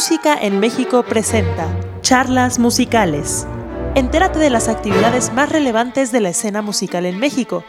Música 0.00 0.34
en 0.34 0.60
México 0.60 1.02
presenta 1.02 1.68
Charlas 2.00 2.58
Musicales. 2.58 3.46
Entérate 3.94 4.38
de 4.38 4.48
las 4.48 4.66
actividades 4.66 5.30
más 5.34 5.52
relevantes 5.52 6.10
de 6.10 6.20
la 6.20 6.30
escena 6.30 6.62
musical 6.62 7.04
en 7.04 7.18
México. 7.18 7.64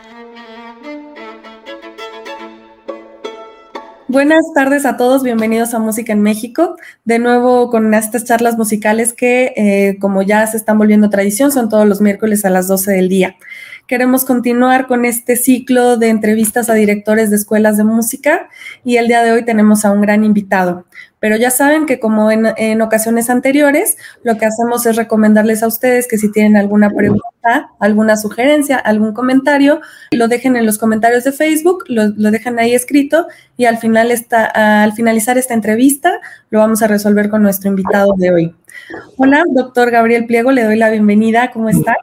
Buenas 4.08 4.46
tardes 4.56 4.86
a 4.86 4.96
todos, 4.96 5.24
bienvenidos 5.24 5.74
a 5.74 5.80
Música 5.80 6.14
en 6.14 6.22
México. 6.22 6.78
De 7.04 7.20
nuevo 7.20 7.70
con 7.70 7.94
estas 7.94 8.24
charlas 8.24 8.58
musicales 8.58 9.12
que, 9.12 9.54
eh, 9.58 9.98
como 10.00 10.22
ya 10.22 10.48
se 10.48 10.56
están 10.56 10.78
volviendo 10.78 11.10
tradición, 11.10 11.52
son 11.52 11.68
todos 11.68 11.86
los 11.86 12.00
miércoles 12.00 12.46
a 12.46 12.50
las 12.50 12.66
12 12.70 12.94
del 12.94 13.10
día 13.10 13.36
queremos 13.92 14.24
continuar 14.24 14.88
con 14.88 15.04
este 15.04 15.36
ciclo 15.36 15.98
de 15.98 16.08
entrevistas 16.08 16.70
a 16.70 16.74
directores 16.76 17.30
de 17.30 17.36
escuelas 17.36 17.76
de 17.76 17.84
música 17.84 18.48
y 18.86 18.96
el 18.96 19.10
día 19.10 19.22
de 19.22 19.34
hoy 19.34 19.44
tenemos 19.44 19.84
a 19.84 19.92
un 19.92 20.00
gran 20.00 20.24
invitado. 20.24 20.86
Pero 21.22 21.38
ya 21.38 21.52
saben 21.52 21.86
que 21.86 22.00
como 22.00 22.32
en, 22.32 22.82
ocasiones 22.82 23.30
anteriores, 23.30 23.96
lo 24.24 24.40
que 24.40 24.48
hacemos 24.48 24.88
es 24.88 24.96
recomendarles 24.96 25.62
a 25.62 25.68
ustedes 25.68 26.08
que 26.08 26.18
si 26.18 26.32
tienen 26.32 26.58
alguna 26.58 26.90
pregunta, 26.90 27.70
alguna 27.80 28.18
sugerencia, 28.18 28.78
algún 28.78 29.14
comentario, 29.14 29.82
lo 30.12 30.28
dejen 30.28 30.56
en 30.56 30.66
los 30.66 30.80
comentarios 30.80 31.24
de 31.24 31.32
Facebook, 31.32 31.84
lo, 31.88 32.08
lo 32.08 32.32
dejan 32.32 32.58
ahí 32.58 32.74
escrito 32.74 33.28
y 33.56 33.66
al, 33.66 33.78
final 33.78 34.10
esta, 34.10 34.46
al 34.46 34.94
finalizar 34.94 35.38
esta 35.38 35.54
entrevista 35.54 36.20
lo 36.50 36.58
vamos 36.58 36.82
a 36.82 36.88
resolver 36.88 37.30
con 37.30 37.44
nuestro 37.44 37.70
invitado 37.70 38.14
de 38.18 38.32
hoy. 38.32 38.56
Hola, 39.18 39.44
doctor 39.48 39.92
Gabriel 39.92 40.26
Pliego, 40.26 40.52
le 40.52 40.64
doy 40.64 40.76
la 40.76 40.90
bienvenida. 40.90 41.52
¿Cómo 41.52 41.70
está? 41.70 41.98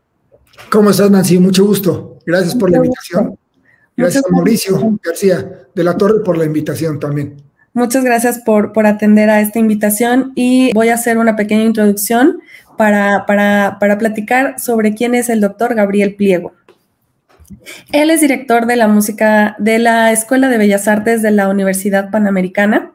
¿Cómo 0.70 0.90
estás, 0.90 1.10
Nancy? 1.10 1.40
Mucho 1.40 1.66
gusto. 1.66 2.20
Gracias 2.24 2.54
por 2.54 2.70
la 2.70 2.76
invitación. 2.76 3.36
Gracias 3.96 4.24
a 4.24 4.30
Mauricio 4.30 4.98
García 5.02 5.66
de 5.74 5.82
la 5.82 5.96
Torre 5.96 6.22
por 6.22 6.38
la 6.38 6.44
invitación 6.44 7.00
también. 7.00 7.47
Muchas 7.78 8.02
gracias 8.02 8.40
por, 8.40 8.72
por 8.72 8.88
atender 8.88 9.30
a 9.30 9.40
esta 9.40 9.60
invitación 9.60 10.32
y 10.34 10.72
voy 10.72 10.88
a 10.88 10.94
hacer 10.94 11.16
una 11.16 11.36
pequeña 11.36 11.62
introducción 11.62 12.40
para, 12.76 13.24
para, 13.24 13.76
para 13.78 13.98
platicar 13.98 14.58
sobre 14.58 14.94
quién 14.94 15.14
es 15.14 15.28
el 15.28 15.40
doctor 15.40 15.76
Gabriel 15.76 16.16
Pliego. 16.16 16.54
Él 17.92 18.10
es 18.10 18.20
director 18.20 18.66
de 18.66 18.74
la 18.74 18.88
música 18.88 19.54
de 19.60 19.78
la 19.78 20.10
Escuela 20.10 20.48
de 20.48 20.58
Bellas 20.58 20.88
Artes 20.88 21.22
de 21.22 21.30
la 21.30 21.48
Universidad 21.48 22.10
Panamericana. 22.10 22.90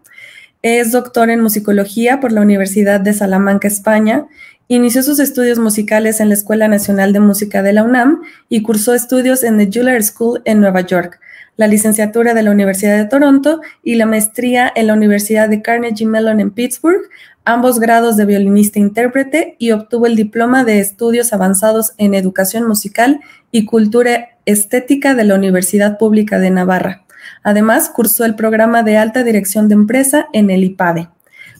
Es 0.62 0.92
doctor 0.92 1.30
en 1.30 1.40
musicología 1.40 2.20
por 2.20 2.34
la 2.34 2.42
Universidad 2.42 3.00
de 3.00 3.14
Salamanca, 3.14 3.70
España, 3.70 4.28
Inició 4.70 5.04
sus 5.04 5.20
estudios 5.20 5.60
musicales 5.60 6.22
en 6.22 6.30
la 6.30 6.36
Escuela 6.36 6.70
Nacional 6.70 7.12
de 7.12 7.20
Música 7.20 7.62
de 7.62 7.74
la 7.74 7.84
UNAM 7.84 8.22
y 8.48 8.64
cursó 8.64 8.94
estudios 8.94 9.44
en 9.44 9.58
The 9.58 9.66
Juilliard 9.66 10.04
School 10.04 10.42
en 10.46 10.62
Nueva 10.62 10.82
York, 10.82 11.20
la 11.58 11.68
licenciatura 11.68 12.34
de 12.34 12.44
la 12.44 12.52
Universidad 12.52 12.98
de 12.98 13.06
Toronto 13.06 13.62
y 13.84 13.96
la 13.96 14.06
maestría 14.06 14.72
en 14.76 14.88
la 14.88 14.94
Universidad 14.94 15.50
de 15.50 15.62
Carnegie 15.62 16.08
Mellon 16.08 16.40
en 16.40 16.52
Pittsburgh, 16.52 17.02
ambos 17.46 17.80
grados 17.80 18.18
de 18.18 18.26
violinista 18.26 18.80
intérprete, 18.80 19.56
y 19.60 19.72
obtuvo 19.72 20.08
el 20.08 20.16
diploma 20.16 20.64
de 20.64 20.80
estudios 20.80 21.34
avanzados 21.34 21.94
en 21.98 22.14
educación 22.14 22.68
musical 22.68 23.20
y 23.52 23.66
cultura 23.66 24.30
estética 24.46 25.14
de 25.14 25.26
la 25.26 25.36
Universidad 25.36 25.98
Pública 25.98 26.40
de 26.40 26.52
Navarra. 26.52 27.04
Además, 27.44 27.90
cursó 27.90 28.26
el 28.26 28.36
programa 28.36 28.84
de 28.84 28.98
alta 28.98 29.24
dirección 29.24 29.68
de 29.68 29.76
empresa 29.76 30.28
en 30.34 30.50
el 30.50 30.64
IPADE 30.64 31.10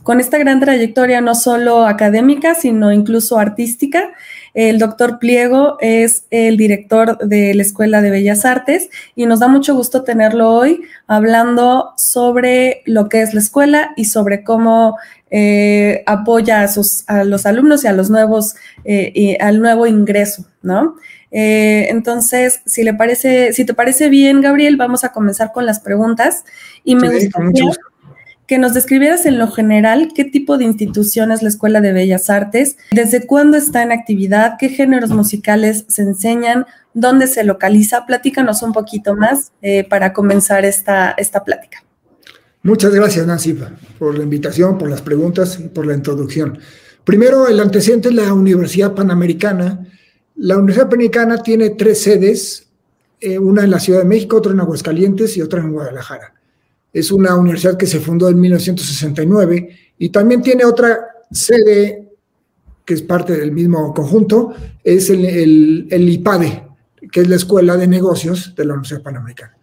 con 0.04 0.20
esta 0.20 0.38
gran 0.38 0.60
trayectoria 0.60 1.22
no 1.22 1.34
solo 1.34 1.88
académica, 1.88 2.56
sino 2.56 2.92
incluso 2.92 3.40
artística. 3.40 4.14
El 4.54 4.78
doctor 4.78 5.18
Pliego 5.18 5.78
es 5.80 6.26
el 6.30 6.58
director 6.58 7.18
de 7.18 7.54
la 7.56 7.64
Escuela 7.64 8.02
de 8.02 8.12
Bellas 8.12 8.46
Artes 8.46 8.90
y 9.16 9.26
nos 9.26 9.40
da 9.40 9.48
mucho 9.48 9.74
gusto 9.74 10.04
tenerlo 10.04 10.52
hoy 10.52 10.82
hablando 11.08 11.94
sobre 11.98 12.84
lo 12.86 13.10
que 13.10 13.22
es 13.22 13.34
la 13.34 13.40
escuela 13.40 13.94
y 13.96 14.06
sobre 14.06 14.44
cómo 14.44 14.98
eh, 15.32 16.04
apoya 16.06 16.62
a, 16.62 16.68
sus, 16.68 17.04
a, 17.08 17.24
los 17.24 17.48
alumnos 17.48 17.84
y 17.84 17.88
a 17.88 17.94
los 17.94 18.12
nuevos, 18.12 18.54
eh, 18.84 19.12
y 19.16 19.42
al 19.42 19.60
nuevo 19.62 19.88
ingreso, 19.88 20.46
¿no? 20.62 20.96
Eh, 21.32 21.88
entonces, 21.90 22.62
si 22.68 22.84
le 22.84 22.94
parece, 22.94 23.54
si 23.54 23.66
te 23.66 23.74
parece 23.74 24.10
bien, 24.10 24.42
Gabriel, 24.42 24.78
vamos 24.78 25.04
a 25.04 25.12
comenzar 25.12 25.52
con 25.52 25.66
las 25.66 25.80
preguntas 25.80 26.44
y 26.84 26.96
me 26.96 27.10
gustaría 27.10 27.72
que 28.48 28.58
nos 28.58 28.74
describieras 28.74 29.26
en 29.26 29.40
lo 29.40 29.50
general 29.50 30.12
qué 30.14 30.26
tipo 30.26 30.58
de 30.58 30.66
institución 30.66 31.32
es 31.32 31.42
la 31.42 31.50
Escuela 31.50 31.82
de 31.82 31.94
Bellas 31.94 32.30
Artes, 32.30 32.78
desde 32.92 33.26
cuándo 33.26 33.58
está 33.58 33.84
en 33.84 33.92
actividad, 33.92 34.56
qué 34.60 34.70
géneros 34.70 35.12
musicales 35.12 35.86
se 35.88 36.02
enseñan, 36.02 36.66
dónde 36.94 37.28
se 37.28 37.44
localiza. 37.44 38.06
Platícanos 38.06 38.62
un 38.62 38.74
poquito 38.74 39.16
más 39.16 39.52
eh, 39.62 39.86
para 39.88 40.12
comenzar 40.14 40.66
esta, 40.66 41.12
esta 41.12 41.44
plática. 41.44 41.84
Muchas 42.64 42.94
gracias, 42.94 43.26
Nancy, 43.26 43.58
por 44.00 44.18
la 44.18 44.24
invitación, 44.24 44.78
por 44.78 44.90
las 44.90 45.02
preguntas 45.02 45.60
y 45.60 45.68
por 45.68 45.86
la 45.86 45.94
introducción. 45.94 46.60
Primero, 47.04 47.48
el 47.48 47.60
antecedente 47.60 48.10
es 48.10 48.16
la 48.16 48.34
Universidad 48.34 48.94
Panamericana. 48.94 49.86
La 50.36 50.58
Universidad 50.58 50.86
Panamericana 50.86 51.44
tiene 51.44 51.72
tres 51.72 52.02
sedes, 52.02 52.68
eh, 53.20 53.38
una 53.38 53.64
en 53.64 53.72
la 53.72 53.80
Ciudad 53.80 54.00
de 54.00 54.06
México, 54.06 54.38
otra 54.38 54.54
en 54.54 54.62
Aguascalientes 54.62 55.36
y 55.36 55.42
otra 55.42 55.60
en 55.60 55.72
Guadalajara 55.72 56.34
es 56.94 57.12
una 57.12 57.36
universidad 57.36 57.76
que 57.76 57.88
se 57.88 58.00
fundó 58.00 58.30
en 58.30 58.40
1969 58.40 59.70
y 59.98 60.10
también 60.10 60.44
tiene 60.44 60.64
otra 60.64 61.00
sede 61.32 62.12
que 62.86 62.94
es 62.94 63.02
parte 63.02 63.34
del 63.34 63.52
mismo 63.52 63.94
conjunto, 63.94 64.54
es 64.84 65.10
el, 65.10 65.88
IPADE, 65.90 66.64
que 67.12 67.22
es 67.22 67.30
la 67.30 67.38
Escuela 67.38 67.78
de 67.78 67.88
Negocios 67.88 68.54
de 68.56 68.66
la 68.66 68.74
Universidad 68.74 69.02
Panamericana. 69.02 69.58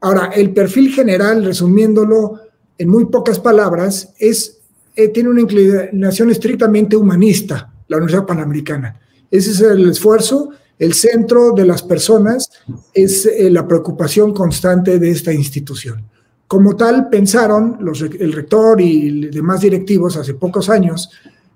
Ahora, 0.00 0.30
el 0.34 0.52
perfil 0.52 0.92
general, 0.92 1.44
resumiéndolo 1.44 2.40
en 2.76 2.88
muy 2.88 3.06
pocas 3.06 3.38
palabras, 3.38 4.12
es, 4.18 4.58
eh, 4.96 5.08
tiene 5.08 5.30
una 5.30 5.40
inclinación 5.40 6.30
estrictamente 6.30 6.96
humanista, 6.96 7.72
la 7.88 7.98
Universidad 7.98 8.26
Panamericana. 8.26 9.00
Ese 9.30 9.52
es 9.52 9.60
el 9.60 9.88
esfuerzo, 9.88 10.50
el 10.78 10.94
centro 10.94 11.52
de 11.52 11.64
las 11.64 11.82
personas 11.82 12.50
es 12.92 13.24
eh, 13.26 13.48
la 13.50 13.66
preocupación 13.66 14.34
constante 14.34 14.98
de 14.98 15.10
esta 15.10 15.32
institución. 15.32 16.04
Como 16.54 16.76
tal, 16.76 17.08
pensaron 17.08 17.78
el 18.20 18.32
rector 18.32 18.80
y 18.80 19.26
demás 19.26 19.62
directivos 19.62 20.16
hace 20.16 20.34
pocos 20.34 20.70
años 20.70 21.10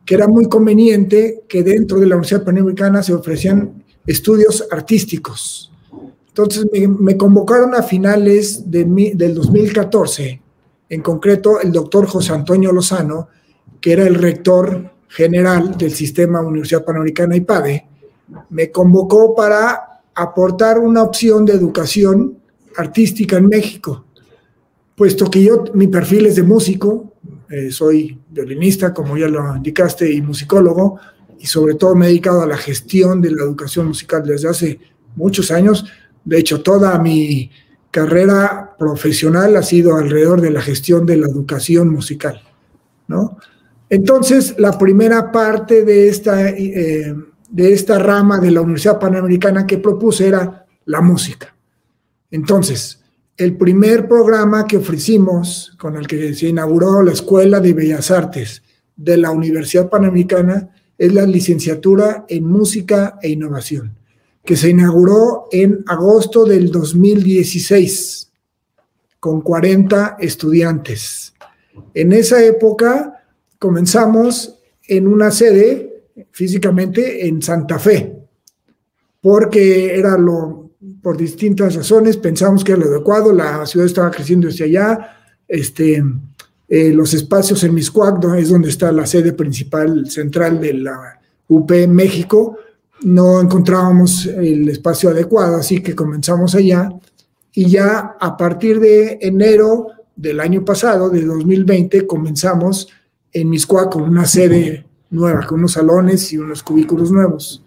que 0.05 0.17
era 0.17 0.27
muy 0.27 0.49
conveniente 0.49 1.45
que 1.49 1.63
dentro 1.63 2.01
de 2.01 2.07
la 2.07 2.17
Universidad 2.17 2.43
Panamericana 2.43 3.01
se 3.05 3.15
ofrecían 3.15 3.85
estudios 4.05 4.67
artísticos. 4.73 5.71
Entonces 6.27 6.67
me, 6.99 7.17
convocaron 7.17 7.77
a 7.77 7.85
finales 7.85 8.69
de, 8.69 9.13
del 9.15 9.37
2014, 9.37 10.43
en 10.89 11.01
concreto 11.01 11.61
el 11.61 11.71
doctor 11.71 12.09
José 12.09 12.33
Antonio 12.33 12.73
Lozano, 12.73 13.29
que 13.81 13.93
era 13.93 14.05
el 14.05 14.17
rector 14.17 14.95
general 15.07 15.79
del 15.79 15.93
sistema 15.93 16.41
Universidad 16.41 16.85
Panamericana 16.85 17.37
IPADE, 17.37 17.87
me 18.51 18.73
convocó 18.73 19.33
para 19.37 20.03
aportar 20.13 20.81
una 20.81 21.05
opción 21.05 21.45
de 21.45 21.53
educación 21.53 22.39
artística 22.77 23.37
en 23.37 23.47
México 23.47 24.07
puesto 24.99 25.31
que 25.31 25.45
yo, 25.45 25.65
mi 25.75 25.87
perfil 25.87 26.27
es 26.27 26.37
de 26.37 26.43
músico, 26.43 27.15
eh, 27.49 27.71
soy 27.71 28.19
violinista, 28.29 28.93
como 28.93 29.17
ya 29.17 29.29
lo 29.29 29.57
indicaste, 29.57 30.13
y 30.13 30.21
musicólogo, 30.21 30.99
y 31.39 31.47
sobre 31.47 31.77
todo 31.77 31.95
me 31.95 32.07
he 32.07 32.09
dedicado 32.09 32.43
a 32.43 32.47
la 32.47 32.57
gestión 32.57 33.23
de 33.23 33.31
la 33.31 33.45
educación 33.45 33.87
musical 33.87 34.27
desde 34.27 34.49
hace 34.49 34.81
muchos 35.15 35.53
años. 35.53 35.87
De 36.25 36.39
hecho, 36.39 36.63
toda 36.63 36.99
mi 36.99 37.51
carrera 37.93 38.75
profesional 38.77 39.57
ha 39.57 39.63
sido 39.63 39.97
alrededor 39.97 40.41
de 40.41 40.51
la 40.51 40.61
gestión 40.61 41.07
de 41.07 41.17
la 41.17 41.29
educación 41.29 41.89
musical, 41.91 42.43
¿no? 43.07 43.39
Entonces, 43.89 44.57
la 44.59 44.77
primera 44.77 45.31
parte 45.31 45.85
de 45.85 46.09
esta, 46.09 46.51
eh, 46.51 47.15
de 47.49 47.73
esta 47.73 47.99
rama 48.01 48.41
de 48.41 48.51
la 48.51 48.61
Universidad 48.61 48.99
Panamericana 48.99 49.65
que 49.65 49.79
propuse 49.79 50.27
era 50.27 50.67
la 50.85 51.01
música. 51.01 51.55
Entonces, 52.31 53.01
el 53.39 53.57
primer 53.57 54.09
programa 54.09 54.67
que 54.67 54.77
ofrecimos, 54.77 55.73
con 55.79 55.97
el 55.97 56.09
que 56.09 56.35
se 56.35 56.49
inauguró 56.49 57.03
la 57.05 57.13
Escuela 57.13 57.61
de 57.61 57.73
Bellas 57.73 58.11
Artes 58.11 58.63
de 58.97 59.17
la 59.17 59.31
Universidad 59.31 59.89
Panamericana, 59.89 60.71
es 60.99 61.15
la 61.15 61.25
licenciatura 61.25 62.27
en 62.29 62.45
Música 62.45 63.17
e 63.23 63.29
Innovación, 63.29 63.97
que 64.45 64.57
se 64.57 64.71
inauguró 64.71 65.47
en 65.53 65.85
agosto 65.87 66.45
del 66.45 66.73
2016 66.73 68.33
con 69.21 69.41
40 69.41 70.17
estudiantes. 70.19 71.33
En 71.95 72.13
esa 72.13 72.43
época 72.45 73.25
comenzamos 73.61 74.59
en 74.89 75.07
una 75.07 75.31
sede 75.31 76.07
físicamente 76.33 77.29
en 77.29 77.41
Santa 77.41 77.79
Fe, 77.79 78.17
porque 79.21 79.97
era 79.97 80.19
lo 80.19 80.68
por 81.03 81.17
distintas 81.17 81.75
razones, 81.75 82.17
pensamos 82.17 82.65
que 82.65 82.73
era 82.73 82.81
lo 82.81 82.87
adecuado, 82.87 83.33
la 83.33 83.65
ciudad 83.67 83.87
estaba 83.87 84.11
creciendo 84.11 84.49
hacia 84.49 84.67
allá, 84.67 85.17
este, 85.47 86.03
eh, 86.69 86.93
los 86.93 87.15
espacios 87.15 87.63
en 87.65 87.75
Miscuac, 87.75 88.23
es 88.37 88.51
donde 88.51 88.69
está 88.69 88.93
la 88.93 89.07
sede 89.07 89.33
principal 89.33 90.11
central 90.11 90.61
de 90.61 90.75
la 90.75 91.21
UP 91.49 91.71
México, 91.87 92.59
no 93.03 93.41
encontrábamos 93.41 94.27
el 94.27 94.69
espacio 94.69 95.11
adecuado, 95.11 95.57
así 95.57 95.81
que 95.81 95.95
comenzamos 95.95 96.55
allá 96.55 96.91
y 97.53 97.71
ya 97.71 98.17
a 98.21 98.37
partir 98.37 98.81
de 98.81 99.19
enero 99.21 99.89
del 100.15 100.41
año 100.41 100.65
pasado, 100.65 101.11
de 101.11 101.25
2020, 101.25 102.07
comenzamos 102.07 102.89
en 103.33 103.49
Miscuac 103.49 103.93
con 103.93 104.03
una 104.03 104.27
sede 104.27 104.85
nueva, 105.11 105.47
con 105.47 105.61
unos 105.61 105.73
salones 105.73 106.33
y 106.33 106.39
unos 106.39 106.63
cubículos 106.63 107.11
nuevos. 107.11 107.65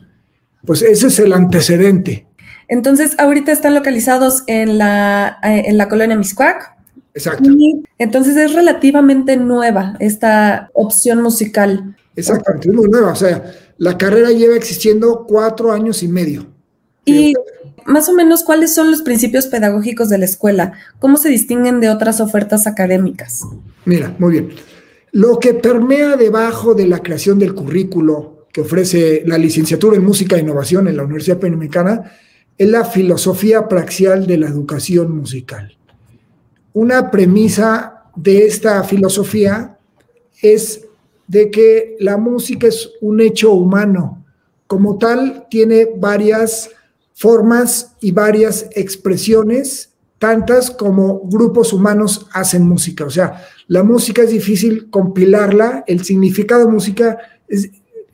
Pues 0.66 0.82
ese 0.82 1.08
es 1.08 1.20
el 1.20 1.34
antecedente. 1.34 2.28
Entonces, 2.72 3.16
ahorita 3.18 3.52
están 3.52 3.76
localizados 3.76 4.44
en 4.48 4.78
la, 4.78 5.40
eh, 5.44 5.64
en 5.66 5.78
la 5.78 5.90
colonia 5.90 6.16
Miscuac. 6.16 6.74
Exacto. 7.14 7.50
Y 7.52 7.84
entonces 7.98 8.38
es 8.38 8.54
relativamente 8.54 9.36
nueva 9.36 9.98
esta 10.00 10.70
opción 10.74 11.22
musical. 11.22 11.98
Exactamente, 12.16 12.70
es 12.70 12.74
muy 12.74 12.88
nueva. 12.88 13.12
O 13.12 13.16
sea, 13.16 13.44
la 13.78 13.98
carrera 13.98 14.32
lleva 14.32 14.56
existiendo 14.56 15.26
cuatro 15.28 15.74
años 15.74 16.02
y 16.02 16.08
medio. 16.08 16.48
Y 17.04 17.34
más 17.86 18.08
o 18.08 18.14
menos, 18.14 18.46
¿cuáles 18.46 18.74
son 18.74 18.90
los 18.90 19.02
principios 19.02 19.48
pedagógicos 19.48 20.08
de 20.08 20.20
la 20.20 20.26
escuela? 20.26 20.72
¿Cómo 21.00 21.18
se 21.18 21.28
distinguen 21.28 21.82
de 21.82 21.90
otras 21.90 22.22
ofertas 22.22 22.68
académicas? 22.68 23.44
Mira, 23.84 24.16
muy 24.18 24.32
bien. 24.32 24.50
Lo 25.12 25.40
que 25.40 25.54
permea 25.56 26.16
debajo 26.16 26.74
de 26.74 26.88
la 26.88 27.00
creación 27.00 27.38
del 27.38 27.54
currículo 27.54 28.48
que 28.54 28.62
ofrece 28.62 29.24
la 29.26 29.38
licenciatura 29.38 29.98
en 29.98 30.06
música 30.06 30.38
e 30.38 30.40
innovación 30.40 30.88
en 30.88 30.96
la 30.96 31.04
Universidad 31.04 31.38
Panamericana 31.38 32.14
es 32.58 32.70
la 32.70 32.86
filosofía 32.86 33.68
praxial 33.68 34.28
de 34.28 34.38
la 34.38 34.48
educación 34.48 35.16
musical. 35.16 35.78
Una 36.74 37.12
premisa 37.12 38.04
de 38.16 38.46
esta 38.46 38.84
filosofía 38.84 39.78
es 40.42 40.86
de 41.28 41.50
que 41.50 41.96
la 42.00 42.18
música 42.18 42.68
es 42.68 42.92
un 43.02 43.22
hecho 43.22 43.52
humano. 43.52 44.26
Como 44.68 44.98
tal, 44.98 45.48
tiene 45.50 45.88
varias 45.98 46.70
formas 47.14 47.96
y 48.02 48.12
varias 48.12 48.68
expresiones, 48.76 49.94
tantas 50.18 50.72
como 50.72 51.22
grupos 51.22 51.72
humanos 51.74 52.28
hacen 52.34 52.68
música. 52.68 53.06
O 53.06 53.10
sea, 53.10 53.46
la 53.68 53.84
música 53.84 54.24
es 54.24 54.30
difícil 54.30 54.90
compilarla, 54.90 55.84
el 55.88 56.04
significado 56.04 56.66
de 56.66 56.72
música 56.72 57.18
es, 57.48 57.72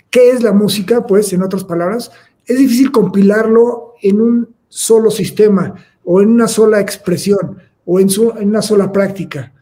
¿qué 0.09 0.31
es 0.31 0.43
la 0.43 0.51
música? 0.51 1.05
Pues, 1.05 1.31
en 1.33 1.41
otras 1.41 1.63
palabras, 1.63 2.11
es 2.45 2.57
difícil 2.59 2.91
compilarlo 2.91 3.86
en 4.01 4.21
un 4.21 4.55
solo 4.67 5.11
sistema 5.11 5.75
o 6.03 6.21
en 6.21 6.29
una 6.29 6.47
sola 6.47 6.79
expresión 6.79 7.57
o 7.85 7.99
en, 7.99 8.07
en 8.39 8.49
una 8.49 8.61
sola 8.61 8.91
práctica, 8.91 9.53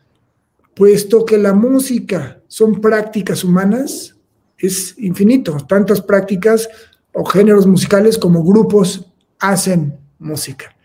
puesto 0.73 1.25
que 1.25 1.37
la 1.37 1.53
música 1.53 2.39
son 2.47 2.81
prácticas 2.81 3.43
humanas, 3.43 4.15
es 4.57 4.95
infinito, 4.97 5.57
tantas 5.67 6.01
prácticas 6.01 6.69
o 7.13 7.23
géneros 7.25 7.65
musicales 7.65 8.17
como 8.17 8.43
grupos 8.43 9.05
hacen 9.39 9.97
música. 10.19 10.75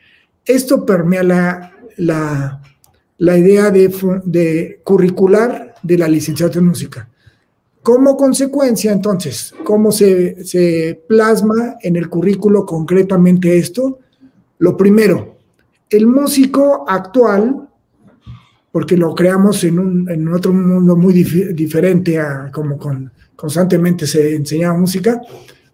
Esto 0.45 0.85
permea 0.85 1.23
la, 1.23 2.61
la, 3.19 3.39
idea 3.39 3.71
de, 3.71 3.93
de, 4.25 4.81
curricular 4.85 5.75
de 5.83 5.99
la 5.99 6.09
licenciatura 6.09 6.61
en 6.61 6.67
música. 6.67 7.09
Como 7.83 8.17
consecuencia, 8.17 8.93
entonces, 8.93 9.55
¿cómo 9.65 9.91
se, 9.91 10.45
se 10.45 11.03
plasma 11.09 11.77
en 11.81 11.97
el 11.97 12.09
currículo 12.09 12.67
concretamente 12.67 13.57
esto? 13.57 14.01
Lo 14.59 14.77
primero, 14.77 15.37
el 15.89 16.07
músico 16.07 16.85
actual, 16.87 17.69
porque 18.71 18.97
lo 18.97 19.15
creamos 19.15 19.65
en, 19.65 19.79
un, 19.79 20.11
en 20.11 20.29
otro 20.29 20.53
mundo 20.53 20.95
muy 20.95 21.13
diferente 21.13 22.19
a 22.19 22.51
como 22.53 22.79
con, 22.79 23.11
constantemente 23.35 24.07
se 24.07 24.37
enseñaba 24.37 24.79
música, 24.79 25.21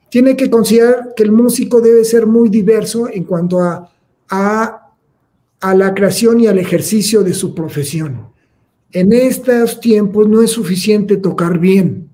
tiene 0.09 0.37
que 0.37 0.49
considerar 0.49 1.13
que 1.17 1.25
el 1.25 1.33
músico 1.33 1.81
debe 1.81 2.05
ser 2.05 2.27
muy 2.27 2.49
diverso 2.49 3.09
en 3.13 3.25
cuanto 3.25 3.61
a, 3.61 3.91
a, 4.29 5.75
la 5.75 5.95
creación 5.95 6.41
y 6.41 6.47
al 6.47 6.59
ejercicio 6.59 7.25
de 7.25 7.35
su 7.35 7.55
profesión. 7.55 8.29
En 8.93 9.13
estos 9.13 9.81
tiempos 9.81 10.29
no 10.29 10.43
es 10.43 10.51
suficiente 10.51 11.17
tocar 11.17 11.59
bien, 11.59 12.09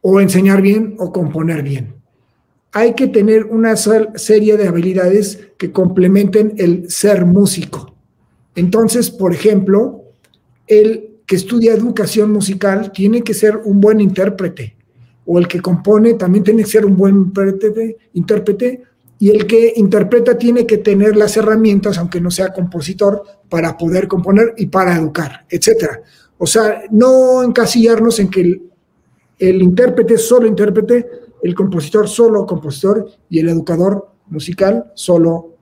o 0.00 0.20
enseñar 0.20 0.62
bien, 0.62 0.94
o 0.98 1.12
componer 1.12 1.62
bien. 1.62 1.94
Hay 2.72 2.94
que 2.94 3.08
tener 3.08 3.46
una 3.46 3.76
serie 3.76 4.56
de 4.56 4.68
habilidades 4.68 5.48
que 5.56 5.72
complementen 5.72 6.54
el 6.58 6.90
ser 6.90 7.24
músico. 7.24 7.94
Entonces, 8.54 9.10
por 9.10 9.32
ejemplo, 9.32 10.04
el 10.66 11.18
que 11.26 11.36
estudia 11.36 11.72
educación 11.72 12.32
musical 12.32 12.92
tiene 12.92 13.22
que 13.22 13.34
ser 13.34 13.56
un 13.56 13.80
buen 13.80 14.00
intérprete 14.00 14.76
o 15.30 15.38
el 15.38 15.46
que 15.46 15.60
compone 15.60 16.14
también 16.14 16.42
tiene 16.42 16.62
que 16.62 16.70
ser 16.70 16.86
un 16.86 16.96
buen 16.96 17.30
intérprete, 18.14 18.82
y 19.18 19.30
el 19.30 19.46
que 19.46 19.72
interpreta 19.76 20.38
tiene 20.38 20.66
que 20.66 20.78
tener 20.78 21.16
las 21.16 21.36
herramientas, 21.36 21.98
aunque 21.98 22.20
no 22.20 22.30
sea 22.30 22.52
compositor, 22.52 23.22
para 23.48 23.76
poder 23.76 24.06
componer 24.06 24.54
y 24.56 24.66
para 24.66 24.96
educar, 24.96 25.44
etc. 25.50 26.00
O 26.38 26.46
sea, 26.46 26.82
no 26.90 27.42
encasillarnos 27.42 28.20
en 28.20 28.30
que 28.30 28.40
el, 28.40 28.62
el 29.38 29.62
intérprete 29.62 30.18
solo 30.18 30.46
intérprete, 30.46 31.06
el 31.42 31.54
compositor 31.54 32.08
solo 32.08 32.46
compositor 32.46 33.10
y 33.28 33.40
el 33.40 33.48
educador 33.48 34.08
musical 34.28 34.92
solo 34.94 35.54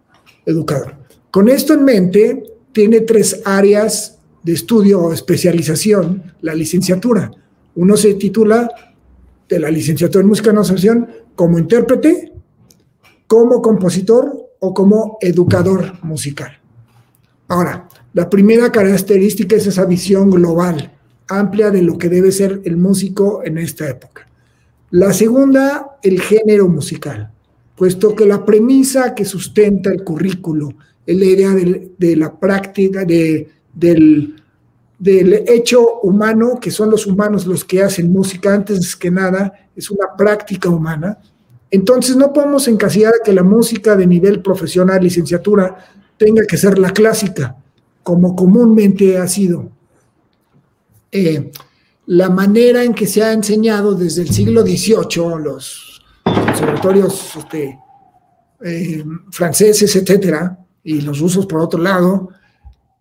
educador. 0.45 0.97
Con 1.31 1.49
esto 1.49 1.75
en 1.75 1.85
mente, 1.85 2.43
tiene 2.73 3.01
tres 3.01 3.41
áreas 3.45 4.19
de 4.43 4.53
estudio 4.53 5.01
o 5.01 5.13
especialización 5.13 6.35
la 6.43 6.55
licenciatura. 6.55 7.31
Uno 7.75 7.97
se 7.97 8.15
titula 8.15 8.71
de 9.49 9.59
la 9.59 9.71
licenciatura 9.71 10.23
en 10.23 10.29
música 10.29 10.51
en 10.51 10.59
asociación 10.59 11.09
como 11.35 11.59
intérprete, 11.59 12.33
como 13.27 13.63
compositor 13.63 14.51
o 14.61 14.73
como 14.73 15.19
educador 15.21 15.93
musical. 16.03 16.59
Ahora, 17.49 17.89
la 18.13 18.29
primera 18.29 18.73
característica 18.73 19.57
es 19.57 19.67
esa 19.67 19.85
visión 19.85 20.31
global, 20.31 20.93
amplia 21.29 21.71
de 21.71 21.83
lo 21.83 21.99
que 21.99 22.09
debe 22.09 22.33
ser 22.33 22.61
el 22.65 22.77
músico 22.77 23.43
en 23.45 23.59
esta 23.59 23.89
época. 23.89 24.29
La 24.91 25.13
segunda, 25.13 25.99
el 26.03 26.21
género 26.21 26.69
musical, 26.69 27.31
puesto 27.77 28.15
que 28.15 28.27
la 28.27 28.45
premisa 28.45 29.15
que 29.15 29.25
sustenta 29.25 29.91
el 29.91 30.03
currículo 30.05 30.71
es 31.05 31.17
la 31.17 31.25
idea 31.25 31.51
de, 31.51 32.17
la 32.17 32.39
práctica, 32.39 33.05
de, 33.05 33.49
del 33.73 34.35
del 34.99 35.45
hecho 35.47 36.01
humano, 36.01 36.59
que 36.61 36.71
son 36.71 36.91
los 36.91 37.07
humanos 37.07 37.47
los 37.47 37.65
que 37.65 37.83
hacen 37.83 38.13
música, 38.13 38.55
antes 38.55 38.97
que 38.97 39.11
nada, 39.11 39.53
es 39.75 39.91
una 39.91 40.17
práctica 40.17 40.69
humana. 40.69 41.19
Entonces 41.71 42.17
no 42.17 42.33
podemos 42.33 42.69
encasillar 42.69 43.15
que 43.25 43.33
la 43.33 43.43
música 43.43 43.97
de 43.97 44.07
nivel 44.07 44.43
profesional, 44.43 45.03
licenciatura, 45.03 45.77
tenga 46.17 46.45
que 46.47 46.57
ser 46.57 46.79
la 46.79 46.93
clásica, 46.93 47.57
como 48.03 48.37
comúnmente 48.37 49.19
ha 49.19 49.27
sido. 49.27 49.71
Eh, 51.11 51.51
la 52.07 52.31
manera 52.31 52.85
en 52.85 52.95
que 52.95 53.07
se 53.07 53.23
ha 53.23 53.33
enseñado 53.33 53.95
desde 53.95 54.23
el 54.23 54.31
siglo 54.31 54.63
XVIII, 54.63 55.43
los 55.43 56.03
conservatorios 56.25 57.37
este, 57.37 57.79
eh, 58.65 59.05
franceses, 59.31 59.97
etcétera, 59.97 60.59
y 60.85 61.01
los 61.01 61.19
rusos 61.19 61.47
por 61.47 61.61
otro 61.61 61.81
lado, 61.81 62.31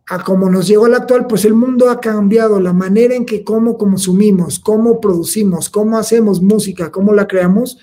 a 0.07 0.23
como 0.23 0.49
nos 0.49 0.67
llegó 0.67 0.85
al 0.85 0.95
actual, 0.95 1.27
pues 1.27 1.45
el 1.45 1.53
mundo 1.53 1.89
ha 1.89 1.99
cambiado, 1.99 2.59
la 2.59 2.73
manera 2.73 3.15
en 3.15 3.25
que 3.25 3.43
cómo 3.43 3.77
consumimos, 3.77 4.59
cómo 4.59 4.99
producimos, 4.99 5.69
cómo 5.69 5.97
hacemos 5.97 6.41
música, 6.41 6.91
cómo 6.91 7.13
la 7.13 7.27
creamos, 7.27 7.79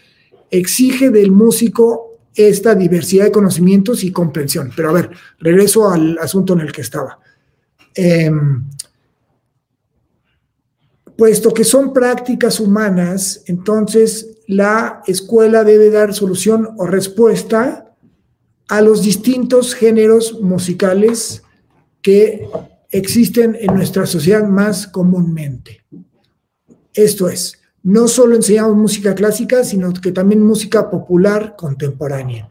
exige 0.52 1.10
del 1.10 1.32
músico 1.32 2.18
esta 2.34 2.74
diversidad 2.74 3.24
de 3.24 3.32
conocimientos 3.32 4.04
y 4.04 4.12
comprensión. 4.12 4.70
Pero 4.76 4.90
a 4.90 4.92
ver, 4.92 5.10
regreso 5.38 5.90
al 5.90 6.18
asunto 6.18 6.52
en 6.52 6.60
el 6.60 6.72
que 6.72 6.82
estaba. 6.82 7.18
Em, 7.94 8.64
puesto 11.16 11.52
que 11.52 11.64
son 11.64 11.92
prácticas 11.92 12.60
humanas, 12.60 13.42
entonces 13.46 14.42
la 14.46 15.02
escuela 15.06 15.64
debe 15.64 15.90
dar 15.90 16.14
solución 16.14 16.68
o 16.78 16.86
respuesta 16.86 17.94
a 18.68 18.80
los 18.80 19.02
distintos 19.02 19.74
géneros 19.74 20.40
musicales 20.40 21.42
que 22.00 22.46
existen 22.90 23.56
en 23.58 23.74
nuestra 23.74 24.06
sociedad 24.06 24.46
más 24.46 24.86
comúnmente. 24.86 25.84
Esto 26.92 27.28
es, 27.28 27.61
no 27.82 28.08
solo 28.08 28.36
enseñamos 28.36 28.76
música 28.76 29.14
clásica, 29.14 29.64
sino 29.64 29.92
que 29.92 30.12
también 30.12 30.42
música 30.42 30.90
popular 30.90 31.54
contemporánea. 31.56 32.48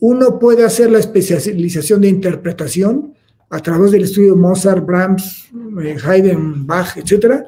Uno 0.00 0.38
puede 0.38 0.64
hacer 0.64 0.90
la 0.90 0.98
especialización 0.98 2.00
de 2.00 2.08
interpretación 2.08 3.14
a 3.50 3.60
través 3.60 3.90
del 3.90 4.04
estudio 4.04 4.36
Mozart, 4.36 4.84
Brahms, 4.84 5.48
eh, 5.82 5.96
Haydn, 6.04 6.66
Bach, 6.66 6.96
etc. 6.96 7.44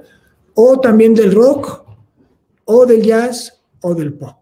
O 0.55 0.81
también 0.81 1.15
del 1.15 1.33
rock, 1.33 1.85
o 2.65 2.87
del 2.87 3.03
jazz, 3.03 3.61
o 3.83 3.95
del 3.95 4.15
pop. 4.15 4.37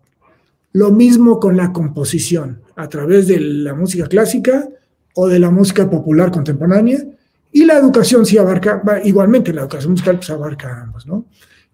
Lo 0.72 0.90
mismo 0.90 1.40
con 1.40 1.56
la 1.56 1.72
composición, 1.72 2.62
a 2.76 2.88
través 2.88 3.26
de 3.26 3.40
la 3.40 3.74
música 3.74 4.06
clásica, 4.06 4.68
o 5.14 5.26
de 5.26 5.38
la 5.38 5.50
música 5.50 5.90
popular 5.90 6.30
contemporánea, 6.30 7.04
y 7.50 7.64
la 7.64 7.76
educación 7.76 8.24
sí 8.24 8.38
abarca, 8.38 8.82
igualmente 9.04 9.52
la 9.52 9.62
educación 9.62 9.92
musical 9.92 10.16
pues 10.16 10.30
abarca 10.30 10.82
ambos, 10.82 11.06
¿no? 11.06 11.26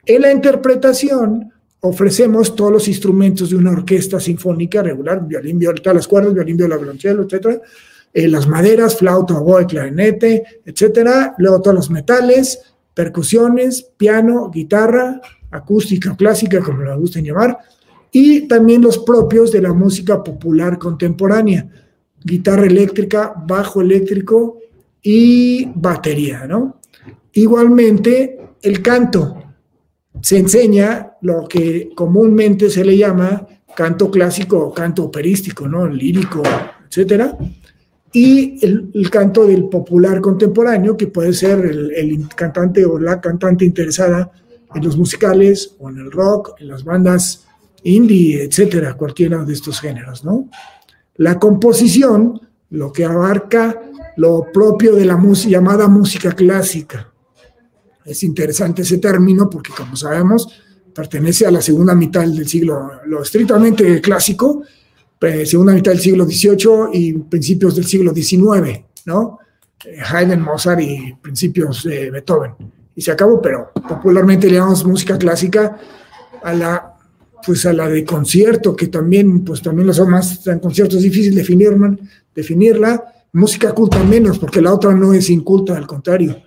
En 0.07 0.23
la 0.23 0.33
interpretación 0.33 1.51
ofrecemos 1.81 2.55
todos 2.55 2.73
los 2.73 2.89
instrumentos 2.89 3.51
de 3.51 3.57
una 3.57 3.73
orquesta 3.73 4.21
sinfónica 4.21 4.83
regular, 4.83 5.27
violín, 5.27 5.61
todas 5.61 5.97
las 5.97 6.09
cuerdas, 6.09 6.35
violín, 6.35 6.57
viola, 6.57 6.77
violonchelo, 6.77 7.25
etcétera, 7.25 7.61
eh, 8.13 8.29
las 8.29 8.47
maderas, 8.47 8.97
flauta, 8.97 9.39
oboe, 9.39 9.67
clarinete, 9.67 10.61
etcétera, 10.65 11.35
luego 11.39 11.61
todos 11.61 11.75
los 11.75 11.91
metales, 11.91 12.61
percusiones, 12.95 13.91
piano, 13.97 14.51
guitarra, 14.51 15.21
acústica, 15.51 16.17
clásica, 16.17 16.61
como 16.61 16.83
la 16.83 16.95
gusten 16.95 17.25
llamar, 17.25 17.59
y 18.13 18.47
también 18.47 18.83
los 18.83 18.99
propios 18.99 19.51
de 19.53 19.61
la 19.61 19.73
música 19.73 20.23
popular 20.23 20.79
contemporánea, 20.79 21.69
guitarra 22.23 22.67
eléctrica, 22.67 23.35
bajo 23.47 23.81
eléctrico 23.81 24.59
y 25.03 25.67
batería, 25.75 26.47
¿no? 26.47 26.81
Igualmente, 27.33 28.39
el 28.63 28.81
canto. 28.81 29.44
Se 30.21 30.39
enseña 30.39 31.13
lo 31.21 31.47
que 31.47 31.91
comúnmente 31.95 32.71
se 32.71 32.85
le 32.85 32.97
llama 32.97 33.47
canto 33.75 34.11
clásico 34.11 34.59
o 34.59 34.73
canto 34.73 35.05
operístico, 35.05 35.69
¿no? 35.69 35.87
Lírico, 35.87 36.43
etcétera. 36.89 37.37
Y 38.13 38.65
el, 38.65 39.11
canto 39.11 39.45
del 39.45 39.65
popular 39.65 40.21
contemporáneo, 40.21 40.97
que 40.97 41.09
puede 41.09 41.33
ser 41.33 41.65
el, 41.65 42.29
cantante 42.35 42.85
o 42.85 42.99
la 42.99 43.21
cantante 43.21 43.65
interesada 43.65 44.31
en 44.73 44.85
los 44.85 44.97
musicales 44.97 45.75
o 45.81 45.91
en 45.91 45.99
el 45.99 46.13
rock, 46.13 46.53
en 46.61 46.69
las 46.69 46.85
bandas 46.85 47.45
indie, 47.83 48.45
etcétera, 48.45 48.95
cualquiera 48.95 49.45
de 49.45 49.53
estos 49.53 49.81
géneros, 49.81 50.25
¿no? 50.25 50.49
La 51.17 51.39
composición, 51.39 52.41
lo 52.71 52.93
que 52.93 53.05
abarca 53.05 53.81
lo 54.17 54.47
propio 54.53 54.95
de 54.95 55.05
la 55.05 55.21
llamada 55.47 55.89
música 55.89 56.33
clásica. 56.33 57.13
Es 58.05 58.23
interesante 58.23 58.83
ese 58.83 58.99
término 58.99 59.49
porque, 59.49 59.73
como 59.77 59.97
sabemos, 59.97 60.49
pertenece 60.95 61.47
a 61.47 61.51
la 61.51 61.63
segunda 61.63 61.95
mitad 61.95 62.23
del 62.23 62.47
siglo, 62.47 63.01
lo 63.07 63.23
estrictamente 63.23 64.01
clásico, 64.01 64.63
segunda 65.45 65.73
mitad 65.73 65.93
del 65.93 66.01
siglo 66.01 66.25
XVIII 66.25 66.91
y 66.93 67.13
principios 67.15 67.75
del 67.77 67.87
siglo 67.87 68.15
XIX, 68.15 68.81
¿no? 69.07 69.39
Eh, 69.85 69.99
Haydn, 70.01 70.41
Mozart 70.41 70.81
y 70.81 71.15
principios 71.15 71.85
de 71.85 72.11
Beethoven. 72.11 72.53
Y 72.95 73.01
se 73.01 73.11
acabó, 73.11 73.41
pero 73.41 73.73
popularmente 73.89 74.49
le 74.49 74.55
llamamos 74.55 74.85
música 74.85 75.19
clásica 75.19 75.79
a 76.43 76.53
la 76.53 76.91
pues 77.45 77.67
a 77.67 77.75
la 77.75 77.89
de 77.89 78.05
concierto, 78.05 78.75
que 78.75 78.87
también, 78.87 79.45
pues 79.45 79.61
también 79.61 79.93
son 79.93 80.09
más, 80.09 80.47
en 80.47 80.61
conciertos 80.61 80.97
es 80.97 81.03
difícil 81.03 81.35
definir, 81.35 81.77
definirla, 82.35 83.05
música 83.33 83.73
culta 83.73 84.03
menos, 84.03 84.39
porque 84.39 84.63
la 84.63 84.73
otra 84.73 84.95
no 84.95 85.13
es 85.13 85.29
inculta, 85.29 85.77
al 85.77 85.87
contrario. 85.87 86.43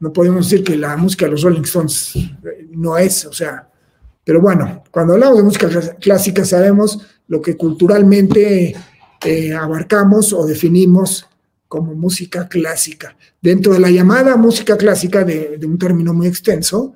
No 0.00 0.12
podemos 0.12 0.48
decir 0.48 0.64
que 0.64 0.76
la 0.76 0.96
música 0.96 1.26
de 1.26 1.32
los 1.32 1.42
Rolling 1.42 1.62
Stones 1.62 2.16
eh, 2.16 2.68
no 2.72 2.98
es, 2.98 3.24
o 3.24 3.32
sea, 3.32 3.68
pero 4.24 4.40
bueno, 4.40 4.84
cuando 4.90 5.14
hablamos 5.14 5.38
de 5.38 5.44
música 5.44 5.68
clásica 6.00 6.44
sabemos 6.44 6.98
lo 7.28 7.40
que 7.40 7.56
culturalmente 7.56 8.74
eh, 9.24 9.54
abarcamos 9.54 10.32
o 10.32 10.46
definimos 10.46 11.26
como 11.68 11.94
música 11.94 12.48
clásica. 12.48 13.16
Dentro 13.40 13.72
de 13.72 13.80
la 13.80 13.90
llamada 13.90 14.36
música 14.36 14.76
clásica, 14.76 15.24
de, 15.24 15.56
de 15.58 15.66
un 15.66 15.78
término 15.78 16.12
muy 16.12 16.26
extenso, 16.26 16.94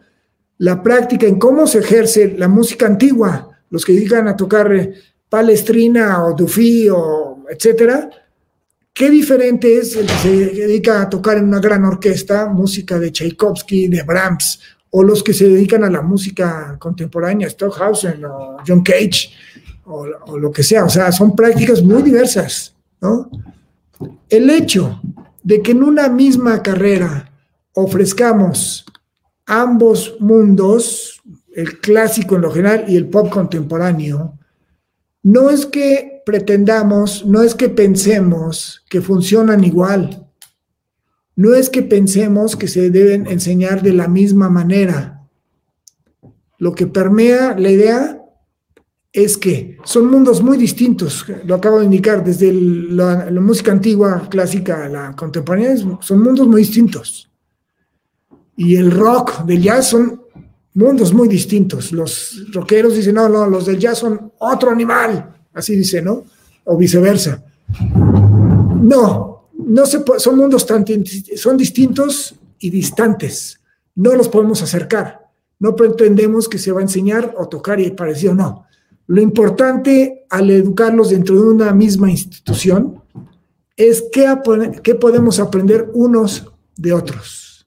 la 0.59 0.83
práctica 0.83 1.27
en 1.27 1.39
cómo 1.39 1.67
se 1.67 1.79
ejerce 1.79 2.35
la 2.37 2.49
música 2.49 2.87
antigua, 2.87 3.49
los 3.71 3.85
que 3.85 3.93
dedican 3.93 4.29
a 4.29 4.37
tocar 4.37 4.73
eh, 4.73 4.93
palestrina 5.29 6.25
o 6.25 6.35
dufí 6.35 6.89
o 6.89 7.45
etcétera, 7.49 8.11
qué 9.01 9.09
diferente 9.09 9.79
es 9.79 9.97
el 9.97 10.05
que 10.05 10.13
se 10.13 10.29
dedica 10.29 11.01
a 11.01 11.09
tocar 11.09 11.39
en 11.39 11.45
una 11.45 11.59
gran 11.59 11.87
orquesta 11.87 12.45
música 12.45 12.99
de 12.99 13.11
Tchaikovsky, 13.11 13.89
de 13.89 14.03
Brahms, 14.03 14.61
o 14.91 15.03
los 15.03 15.23
que 15.23 15.33
se 15.33 15.49
dedican 15.49 15.85
a 15.85 15.91
la 15.91 16.03
música 16.03 16.77
contemporánea, 16.79 17.49
Stockhausen 17.49 18.23
o 18.27 18.59
John 18.67 18.83
Cage, 18.83 19.31
o, 19.87 20.07
o 20.27 20.39
lo 20.39 20.53
que 20.53 20.63
sea. 20.63 20.85
O 20.85 20.91
sea, 20.91 21.11
son 21.13 21.35
prácticas 21.35 21.83
muy 21.83 22.03
diversas, 22.03 22.75
¿no? 23.01 23.31
El 24.29 24.51
hecho 24.51 25.01
de 25.43 25.63
que 25.63 25.71
en 25.71 25.83
una 25.83 26.11
misma 26.11 26.63
carrera 26.63 27.33
ofrezcamos 27.73 28.85
ambos 29.47 30.15
mundos, 30.21 31.23
el 31.55 31.81
clásico 31.81 32.37
en 32.37 32.43
lo 32.43 32.51
general 32.51 32.85
y 32.87 32.99
el 32.99 33.09
pop 33.09 33.31
contemporáneo, 33.31 34.39
no 35.23 35.51
es 35.51 35.67
que 35.67 36.23
pretendamos, 36.25 37.27
no 37.27 37.43
es 37.43 37.55
que 37.55 37.69
pensemos 37.69 38.85
que 38.89 39.01
funcionan 39.01 39.65
igual, 39.65 40.27
no 41.37 41.55
es 41.55 41.71
que 41.71 41.83
pensemos 41.83 42.57
que 42.57 42.69
se 42.69 42.91
deben 42.91 43.27
enseñar 43.27 43.83
de 43.83 43.93
la 43.93 44.09
misma 44.09 44.49
manera. 44.49 45.29
Lo 46.59 46.75
que 46.75 46.87
permea 46.87 47.59
la 47.59 47.71
idea 47.71 48.21
es 49.13 49.37
que 49.37 49.79
son 49.85 50.07
mundos 50.11 50.43
muy 50.43 50.57
distintos, 50.57 51.25
lo 51.45 51.55
acabo 51.55 51.81
de 51.81 51.87
indicar, 51.87 52.23
desde 52.23 52.53
la, 52.53 53.31
la 53.31 53.41
música 53.41 53.73
antigua, 53.73 54.29
clásica, 54.31 54.85
a 54.85 54.89
la 54.89 55.17
contemporánea, 55.17 55.77
son 55.77 56.23
mundos 56.23 56.47
muy 56.47 56.63
distintos. 56.63 57.31
Y 58.57 58.77
el 58.77 58.91
rock 58.91 59.45
del 59.45 59.63
jazz 59.63 59.89
son 59.89 60.20
mundos 60.75 61.13
muy 61.13 61.29
distintos. 61.29 61.93
Los 61.93 62.47
rockeros 62.53 62.95
dicen, 62.95 63.15
no, 63.15 63.29
no, 63.29 63.47
los 63.47 63.67
del 63.67 63.79
jazz 63.79 63.99
son 63.99 64.33
otro 64.39 64.71
animal, 64.71 65.37
así 65.53 65.77
dice, 65.77 66.03
¿no? 66.03 66.25
O 66.65 66.77
viceversa. 66.77 67.43
No, 68.81 69.49
no 69.53 69.87
se 69.87 70.03
son 70.19 70.37
mundos 70.37 70.67
tan, 70.67 70.85
son 71.37 71.57
distintos 71.57 72.35
y 72.59 72.71
distantes. 72.71 73.61
No 73.95 74.15
los 74.15 74.29
podemos 74.29 74.63
acercar. 74.63 75.21
No 75.59 75.77
pretendemos 75.77 76.49
que 76.49 76.59
se 76.59 76.73
va 76.73 76.81
a 76.81 76.85
enseñar 76.85 77.35
o 77.37 77.49
tocar 77.49 77.81
y 77.81 77.91
parecido, 77.91 78.35
no. 78.35 78.65
Lo 79.07 79.21
importante 79.21 80.25
al 80.31 80.51
educarlos 80.51 81.11
dentro 81.11 81.35
de 81.35 81.49
una 81.49 81.73
misma 81.73 82.11
institución 82.11 83.03
es 83.77 84.05
qué, 84.13 84.33
qué 84.83 84.95
podemos 84.95 85.41
aprender 85.41 85.91
unos 85.93 86.47
de 86.77 86.93
otros. 86.93 87.67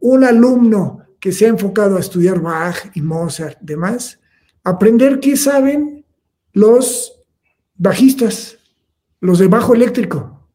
Un 0.00 0.24
alumno 0.24 1.05
que 1.26 1.32
se 1.32 1.44
ha 1.44 1.48
enfocado 1.48 1.96
a 1.96 1.98
estudiar 1.98 2.38
Bach 2.40 2.76
y 2.94 3.02
Mozart, 3.02 3.58
demás, 3.60 4.20
aprender 4.62 5.18
qué 5.18 5.36
saben 5.36 6.04
los 6.52 7.20
bajistas, 7.74 8.58
los 9.18 9.40
de 9.40 9.48
bajo 9.48 9.74
eléctrico. 9.74 10.48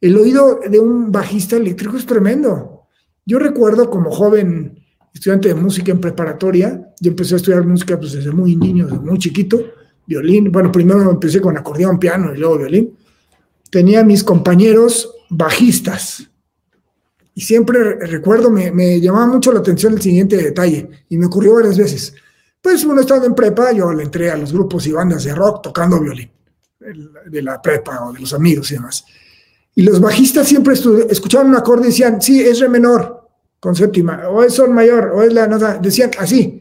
El 0.00 0.16
oído 0.16 0.60
de 0.60 0.78
un 0.78 1.10
bajista 1.10 1.56
eléctrico 1.56 1.96
es 1.96 2.06
tremendo. 2.06 2.82
Yo 3.26 3.40
recuerdo 3.40 3.90
como 3.90 4.12
joven 4.12 4.78
estudiante 5.12 5.48
de 5.48 5.56
música 5.56 5.90
en 5.90 6.00
preparatoria, 6.00 6.94
yo 7.00 7.10
empecé 7.10 7.34
a 7.34 7.38
estudiar 7.38 7.66
música 7.66 7.98
pues, 7.98 8.12
desde 8.12 8.30
muy 8.30 8.54
niño, 8.54 8.86
desde 8.86 9.00
muy 9.00 9.18
chiquito, 9.18 9.60
violín, 10.06 10.52
bueno, 10.52 10.70
primero 10.70 11.10
empecé 11.10 11.40
con 11.40 11.58
acordeón, 11.58 11.98
piano 11.98 12.32
y 12.32 12.38
luego 12.38 12.58
violín. 12.58 12.96
Tenía 13.72 14.04
mis 14.04 14.22
compañeros 14.22 15.16
bajistas, 15.30 16.30
y 17.34 17.40
siempre 17.40 17.94
recuerdo, 18.06 18.50
me, 18.50 19.00
llamaba 19.00 19.26
mucho 19.26 19.52
la 19.52 19.60
atención 19.60 19.94
el 19.94 20.02
siguiente 20.02 20.36
detalle, 20.36 20.88
y 21.08 21.16
me 21.16 21.26
ocurrió 21.26 21.54
varias 21.54 21.78
veces. 21.78 22.14
Pues 22.60 22.84
uno 22.84 23.00
estaba 23.00 23.24
en 23.24 23.34
prepa, 23.34 23.72
yo 23.72 23.92
le 23.92 24.04
entré 24.04 24.30
a 24.30 24.36
los 24.36 24.52
grupos 24.52 24.86
y 24.86 24.92
bandas 24.92 25.24
de 25.24 25.34
rock 25.34 25.62
tocando 25.62 25.98
violín, 25.98 26.30
de 26.78 27.42
la 27.42 27.60
prepa 27.60 28.04
o 28.04 28.12
de 28.12 28.20
los 28.20 28.34
amigos 28.34 28.70
y 28.70 28.74
demás. 28.74 29.04
Y 29.74 29.82
los 29.82 30.00
bajistas 30.00 30.46
siempre 30.46 30.74
escuchaban 31.08 31.48
un 31.48 31.56
acorde 31.56 31.84
y 31.84 31.86
decían, 31.86 32.20
sí, 32.20 32.40
es 32.40 32.60
re 32.60 32.68
menor 32.68 33.30
con 33.58 33.74
séptima, 33.74 34.28
o 34.28 34.42
es 34.42 34.54
sol 34.54 34.70
mayor, 34.70 35.12
o 35.14 35.22
es 35.22 35.32
la 35.32 35.46
nota, 35.46 35.78
decían 35.78 36.10
así. 36.18 36.58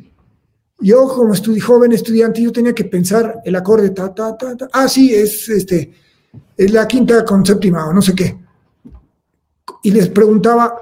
Yo 0.80 1.08
como 1.08 1.34
joven 1.62 1.92
estudiante, 1.92 2.42
yo 2.42 2.52
tenía 2.52 2.74
que 2.74 2.86
pensar 2.86 3.42
el 3.44 3.56
acorde, 3.56 3.90
ta, 3.90 4.14
ta, 4.16 4.38
ta, 4.38 4.56
ta. 4.56 4.70
Ah, 4.72 4.88
sí, 4.88 5.14
es, 5.14 5.50
este, 5.50 5.94
es 6.56 6.72
la 6.72 6.88
quinta 6.88 7.26
con 7.26 7.46
séptima, 7.46 7.88
o 7.88 7.94
no 7.94 8.02
sé 8.02 8.16
qué 8.16 8.41
y 9.84 9.92
les 9.92 10.10
preguntaba, 10.10 10.76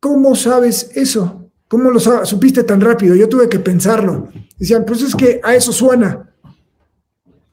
¿cómo 0.00 0.34
sabes 0.34 0.90
eso? 0.94 1.50
¿Cómo 1.68 1.90
lo 1.90 2.00
supiste 2.00 2.64
tan 2.64 2.80
rápido? 2.80 3.14
Yo 3.14 3.28
tuve 3.28 3.48
que 3.48 3.58
pensarlo. 3.58 4.28
Decían, 4.58 4.84
pues 4.84 5.02
es 5.02 5.14
que 5.14 5.40
a 5.42 5.54
eso 5.54 5.72
suena. 5.72 6.30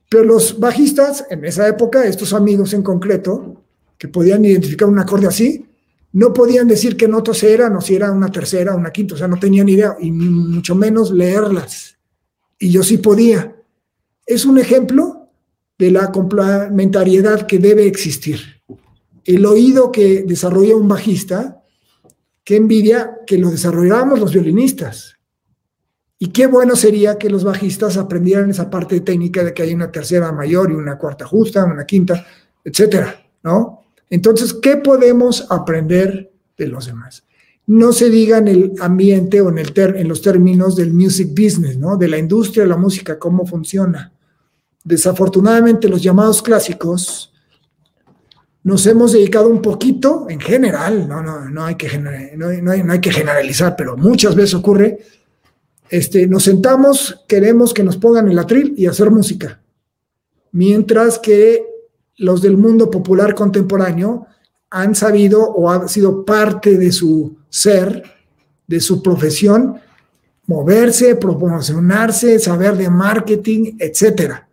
Pero 0.10 0.24
los 0.26 0.60
bajistas, 0.60 1.26
en 1.30 1.46
esa 1.46 1.68
época, 1.68 2.06
estos 2.06 2.34
amigos 2.34 2.74
en 2.74 2.84
concreto, 2.84 3.64
que 3.98 4.08
podían 4.08 4.44
identificar 4.44 4.90
un 4.90 5.00
acorde 5.00 5.28
así, 5.28 5.66
no 6.12 6.34
podían 6.34 6.68
decir 6.68 6.98
qué 6.98 7.08
notas 7.08 7.44
eran 7.44 7.76
o 7.76 7.82
si 7.82 7.96
era 7.96 8.12
una 8.12 8.32
tercera 8.32 8.74
o 8.74 8.78
una 8.78 8.92
quinta, 8.92 9.14
o 9.14 9.18
sea, 9.18 9.28
no 9.28 9.38
tenían 9.38 9.70
idea, 9.70 9.96
y 10.00 10.12
mucho 10.12 10.74
menos 10.74 11.12
leerlas. 11.12 11.98
Y 12.58 12.72
yo 12.72 12.84
sí 12.84 12.98
podía. 12.98 13.56
Es 14.26 14.46
un 14.46 14.58
ejemplo 14.58 15.30
de 15.78 15.92
la 15.92 16.12
complementariedad 16.12 17.46
que 17.46 17.60
debe 17.60 17.86
existir 17.86 18.59
el 19.36 19.46
oído 19.46 19.92
que 19.92 20.24
desarrolla 20.24 20.76
un 20.76 20.88
bajista, 20.88 21.62
qué 22.44 22.56
envidia 22.56 23.20
que 23.28 23.38
lo 23.38 23.52
desarrolláramos 23.52 24.20
los 24.20 24.34
violinistas. 24.34 25.18
Y 26.18 26.30
qué 26.30 26.48
bueno 26.48 26.76
sería 26.76 27.18
que 27.18 27.30
los 27.30 27.44
bajistas 27.44 27.96
aprendieran 27.98 28.50
esa 28.50 28.70
parte 28.70 29.00
técnica 29.02 29.44
de 29.44 29.54
que 29.54 29.62
hay 29.62 29.74
una 29.74 29.92
tercera 29.92 30.32
mayor 30.32 30.72
y 30.72 30.74
una 30.74 30.98
cuarta 30.98 31.26
justa, 31.26 31.64
una 31.64 31.86
quinta, 31.86 32.26
etcétera, 32.64 33.24
¿no? 33.44 33.84
Entonces, 34.10 34.54
¿qué 34.54 34.78
podemos 34.78 35.46
aprender 35.50 36.32
de 36.58 36.68
los 36.68 36.88
demás? 36.88 37.24
No 37.68 37.94
se 37.94 38.10
diga 38.10 38.40
en 38.40 38.48
el 38.48 38.74
ambiente 38.80 39.42
o 39.42 39.50
en, 39.50 39.60
en 39.60 40.08
los 40.08 40.22
términos 40.24 40.76
del 40.76 40.92
music 40.92 41.30
business, 41.30 41.78
¿no? 41.78 41.98
De 41.98 42.08
la 42.08 42.18
industria 42.18 42.64
de 42.64 42.70
la 42.70 42.78
música, 42.78 43.20
cómo 43.20 43.46
funciona. 43.46 44.12
Desafortunadamente, 44.84 45.88
los 45.88 46.02
llamados 46.02 46.42
clásicos 46.42 47.32
nos 48.64 48.86
hemos 48.88 49.14
dedicado 49.14 49.50
un 49.50 49.62
poquito, 49.62 50.28
en 50.30 50.40
general, 50.40 51.08
no, 51.08 51.22
no, 51.22 51.50
no, 51.50 51.66
hay, 51.66 51.76
que 51.76 51.98
no, 51.98 52.12
no, 52.36 52.72
hay, 52.72 52.84
no 52.84 52.94
hay 52.94 53.02
que 53.02 53.12
generalizar, 53.12 53.76
pero 53.76 53.96
muchas 53.96 54.36
veces 54.36 54.56
ocurre, 54.56 55.00
este, 55.90 56.28
nos 56.28 56.44
sentamos, 56.44 57.24
queremos 57.28 57.74
que 57.74 57.84
nos 57.84 57.98
pongan 57.98 58.30
el 58.30 58.38
atril 58.38 58.74
y 58.78 58.86
hacer 58.86 59.10
música, 59.10 59.62
mientras 60.52 61.18
que 61.20 61.66
los 62.18 62.42
del 62.42 62.58
mundo 62.58 62.92
popular 62.92 63.34
contemporáneo 63.34 64.28
han 64.70 64.94
sabido 64.94 65.42
o 65.42 65.72
ha 65.72 65.88
sido 65.88 66.26
parte 66.26 66.78
de 66.78 66.92
su 66.92 67.38
ser, 67.50 68.04
de 68.68 68.80
su 68.80 69.02
profesión, 69.02 69.80
moverse, 70.46 71.16
promocionarse, 71.16 72.38
saber 72.40 72.76
de 72.76 72.90
marketing, 72.90 73.78
etcétera. 73.80 74.48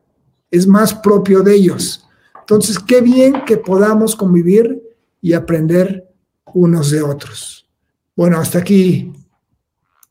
Es 0.50 0.66
más 0.66 0.94
propio 0.94 1.42
de 1.42 1.54
ellos. 1.54 2.05
Entonces, 2.48 2.78
qué 2.78 3.00
bien 3.00 3.42
que 3.44 3.56
podamos 3.56 4.14
convivir 4.14 4.80
y 5.20 5.32
aprender 5.32 6.06
unos 6.54 6.92
de 6.92 7.02
otros. 7.02 7.68
Bueno, 8.14 8.38
hasta 8.38 8.60
aquí, 8.60 9.12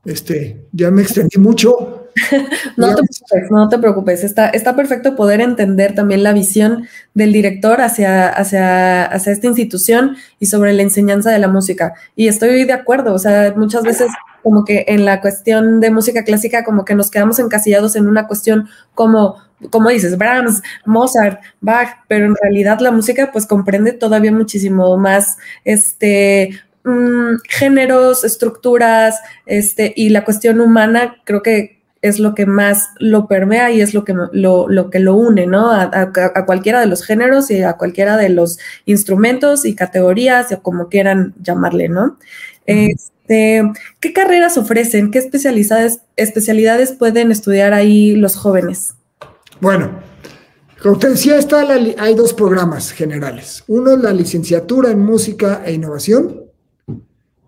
este, 0.04 0.68
ya 0.74 0.92
me 0.92 1.04
extendí 1.04 1.38
mucho. 1.38 2.10
no, 2.76 2.88
te 2.90 3.04
preocupes, 3.04 3.52
no 3.52 3.70
te 3.70 3.80
preocupes. 3.80 4.24
Está, 4.26 4.50
está 4.50 4.76
perfecto 4.76 5.16
poder 5.16 5.40
entender 5.40 5.96
también 5.96 6.24
la 6.24 6.34
visión 6.34 6.86
del 7.14 7.32
director 7.32 7.80
hacia, 7.80 8.28
hacia, 8.28 9.06
hacia 9.06 9.32
esta 9.32 9.48
institución 9.48 10.18
y 10.38 10.48
sobre 10.48 10.74
la 10.74 10.82
enseñanza 10.82 11.32
de 11.32 11.40
la 11.40 11.48
música. 11.48 11.94
Y 12.18 12.28
estoy 12.28 12.66
de 12.66 12.74
acuerdo, 12.74 13.14
o 13.14 13.20
sea, 13.20 13.54
muchas 13.56 13.84
veces 13.84 14.10
como 14.46 14.64
que 14.64 14.86
en 14.90 15.06
la 15.06 15.22
cuestión 15.22 15.82
de 15.82 15.90
música 15.90 16.24
clásica 16.24 16.64
como 16.64 16.86
que 16.86 16.94
nos 16.94 17.10
quedamos 17.10 17.40
encasillados 17.40 17.96
en 17.96 18.08
una 18.08 18.28
cuestión 18.28 18.70
como 18.94 19.38
como 19.72 19.90
dices, 19.90 20.20
Brahms, 20.20 20.62
Mozart, 20.86 21.42
Bach, 21.62 21.88
pero 22.08 22.28
en 22.28 22.36
realidad 22.40 22.80
la 22.80 22.92
música 22.92 23.32
pues 23.34 23.48
comprende 23.48 23.92
todavía 23.92 24.32
muchísimo 24.32 24.98
más 24.98 25.38
este 25.64 26.62
mm, 26.84 27.38
géneros, 27.50 28.24
estructuras, 28.24 29.20
este, 29.48 29.94
y 29.96 30.10
la 30.10 30.24
cuestión 30.24 30.62
humana 30.62 31.16
creo 31.24 31.42
que 31.42 31.82
es 32.04 32.20
lo 32.20 32.36
que 32.36 32.46
más 32.46 32.90
lo 33.00 33.28
permea 33.28 33.72
y 33.72 33.82
es 33.82 33.96
lo 33.96 34.06
que 34.06 34.14
lo, 34.14 34.90
que 34.92 35.00
lo 35.00 35.16
une, 35.16 35.48
¿no? 35.48 35.72
A, 35.72 36.12
cualquiera 36.46 36.80
de 36.82 36.86
los 36.86 37.04
géneros 37.04 37.50
y 37.50 37.64
a 37.64 37.74
cualquiera 37.74 38.16
de 38.16 38.30
los 38.30 38.60
instrumentos 38.86 39.66
y 39.66 39.74
categorías, 39.74 40.52
o 40.52 40.62
como 40.62 40.88
quieran 40.88 41.34
llamarle, 41.42 41.90
¿no? 41.90 42.20
Este, 42.68 43.15
¿Qué 43.28 44.14
carreras 44.14 44.58
ofrecen? 44.58 45.12
¿Qué 45.12 45.20
especialidades, 45.20 46.00
especialidades 46.16 46.92
pueden 46.92 47.32
estudiar 47.32 47.74
ahí 47.74 48.16
los 48.16 48.36
jóvenes? 48.36 48.94
Bueno, 49.62 50.00
como 50.82 51.00
te 51.00 51.12
está 51.12 51.62
hay 51.98 52.14
dos 52.16 52.34
programas 52.34 52.92
generales. 52.92 53.64
Uno 53.68 53.94
es 53.94 54.00
la 54.00 54.14
licenciatura 54.14 54.92
en 54.92 55.00
música 55.00 55.64
e 55.66 55.74
innovación. 55.74 56.44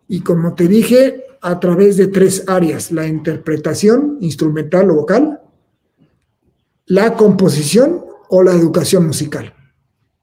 Y 0.07 0.21
como 0.21 0.55
te 0.55 0.67
dije, 0.67 1.23
a 1.41 1.59
través 1.59 1.97
de 1.97 2.07
tres 2.07 2.45
áreas, 2.47 2.91
la 2.91 3.05
interpretación 3.05 4.17
instrumental 4.21 4.89
o 4.89 4.95
vocal, 4.95 5.41
la 6.85 7.13
composición 7.13 8.05
o 8.29 8.41
la 8.41 8.53
educación 8.53 9.05
musical. 9.05 9.53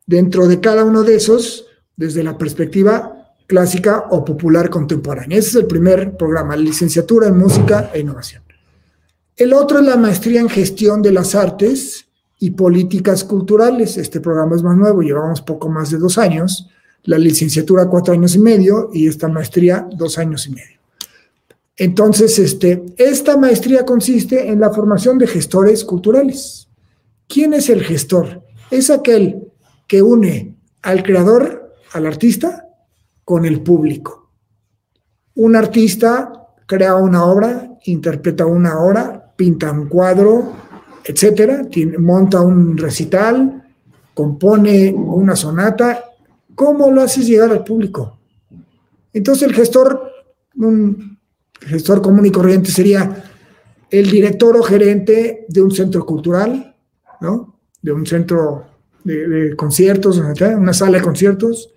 Dentro 0.06 0.48
de 0.48 0.60
cada 0.60 0.84
uno 0.84 1.02
de 1.02 1.14
esos, 1.16 1.66
desde 1.96 2.24
la 2.24 2.36
perspectiva 2.36 3.13
clásica 3.46 4.06
o 4.10 4.24
popular 4.24 4.70
contemporánea. 4.70 5.38
Ese 5.38 5.50
es 5.50 5.54
el 5.56 5.66
primer 5.66 6.16
programa, 6.16 6.56
licenciatura 6.56 7.28
en 7.28 7.38
música 7.38 7.90
e 7.92 8.00
innovación. 8.00 8.42
El 9.36 9.52
otro 9.52 9.80
es 9.80 9.86
la 9.86 9.96
maestría 9.96 10.40
en 10.40 10.48
gestión 10.48 11.02
de 11.02 11.12
las 11.12 11.34
artes 11.34 12.06
y 12.38 12.50
políticas 12.50 13.24
culturales. 13.24 13.96
Este 13.96 14.20
programa 14.20 14.54
es 14.56 14.62
más 14.62 14.76
nuevo, 14.76 15.02
llevamos 15.02 15.42
poco 15.42 15.68
más 15.68 15.90
de 15.90 15.98
dos 15.98 16.18
años. 16.18 16.68
La 17.04 17.18
licenciatura 17.18 17.86
cuatro 17.86 18.14
años 18.14 18.34
y 18.34 18.38
medio 18.38 18.90
y 18.92 19.08
esta 19.08 19.28
maestría 19.28 19.88
dos 19.92 20.18
años 20.18 20.46
y 20.46 20.50
medio. 20.50 20.78
Entonces, 21.76 22.38
este, 22.38 22.84
esta 22.96 23.36
maestría 23.36 23.84
consiste 23.84 24.48
en 24.48 24.60
la 24.60 24.70
formación 24.70 25.18
de 25.18 25.26
gestores 25.26 25.84
culturales. 25.84 26.68
¿Quién 27.26 27.52
es 27.52 27.68
el 27.68 27.82
gestor? 27.82 28.42
Es 28.70 28.90
aquel 28.90 29.48
que 29.88 30.02
une 30.02 30.54
al 30.82 31.02
creador, 31.02 31.74
al 31.92 32.06
artista, 32.06 32.68
con 33.24 33.44
el 33.44 33.60
público. 33.62 34.30
Un 35.34 35.56
artista 35.56 36.32
crea 36.66 36.96
una 36.96 37.24
obra, 37.24 37.78
interpreta 37.84 38.46
una 38.46 38.78
obra, 38.78 39.32
pinta 39.36 39.70
un 39.72 39.88
cuadro, 39.88 40.52
etcétera, 41.04 41.62
monta 41.98 42.40
un 42.40 42.76
recital, 42.78 43.64
compone 44.14 44.92
una 44.92 45.36
sonata, 45.36 46.04
¿cómo 46.54 46.90
lo 46.90 47.02
haces 47.02 47.26
llegar 47.26 47.50
al 47.50 47.64
público? 47.64 48.18
Entonces 49.12 49.48
el 49.48 49.54
gestor, 49.54 50.10
un 50.56 51.18
gestor 51.60 52.00
común 52.00 52.26
y 52.26 52.30
corriente 52.30 52.70
sería 52.70 53.24
el 53.90 54.10
director 54.10 54.56
o 54.56 54.62
gerente 54.62 55.46
de 55.48 55.62
un 55.62 55.70
centro 55.70 56.04
cultural, 56.06 56.74
¿no? 57.20 57.58
De 57.82 57.92
un 57.92 58.06
centro 58.06 58.64
de, 59.04 59.54
conciertos, 59.56 60.18
una 60.18 60.72
sala 60.72 60.98
de 60.98 61.04
conciertos, 61.04 61.73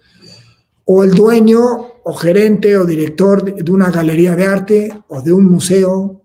o 0.89 1.03
el 1.03 1.11
dueño 1.11 1.59
o 2.03 2.13
gerente 2.13 2.77
o 2.77 2.85
director 2.85 3.43
de 3.43 3.71
una 3.71 3.91
galería 3.91 4.35
de 4.37 4.45
arte 4.45 5.03
o 5.09 5.21
de 5.21 5.33
un 5.33 5.45
museo 5.45 6.21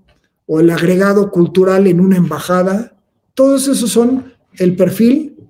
o 0.47 0.61
el 0.61 0.71
agregado 0.71 1.33
cultural 1.33 1.89
en 1.89 1.99
una 1.99 2.17
embajada, 2.17 2.97
todos 3.35 3.67
esos 3.67 3.91
son 3.91 4.33
el 4.59 4.77
perfil 4.77 5.49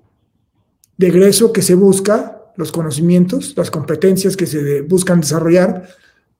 de 0.97 1.07
egreso 1.07 1.53
que 1.53 1.61
se 1.61 1.75
busca, 1.75 2.41
los 2.55 2.71
conocimientos, 2.71 3.53
las 3.55 3.69
competencias 3.69 4.35
que 4.35 4.47
se 4.47 4.81
buscan 4.81 5.21
desarrollar 5.21 5.87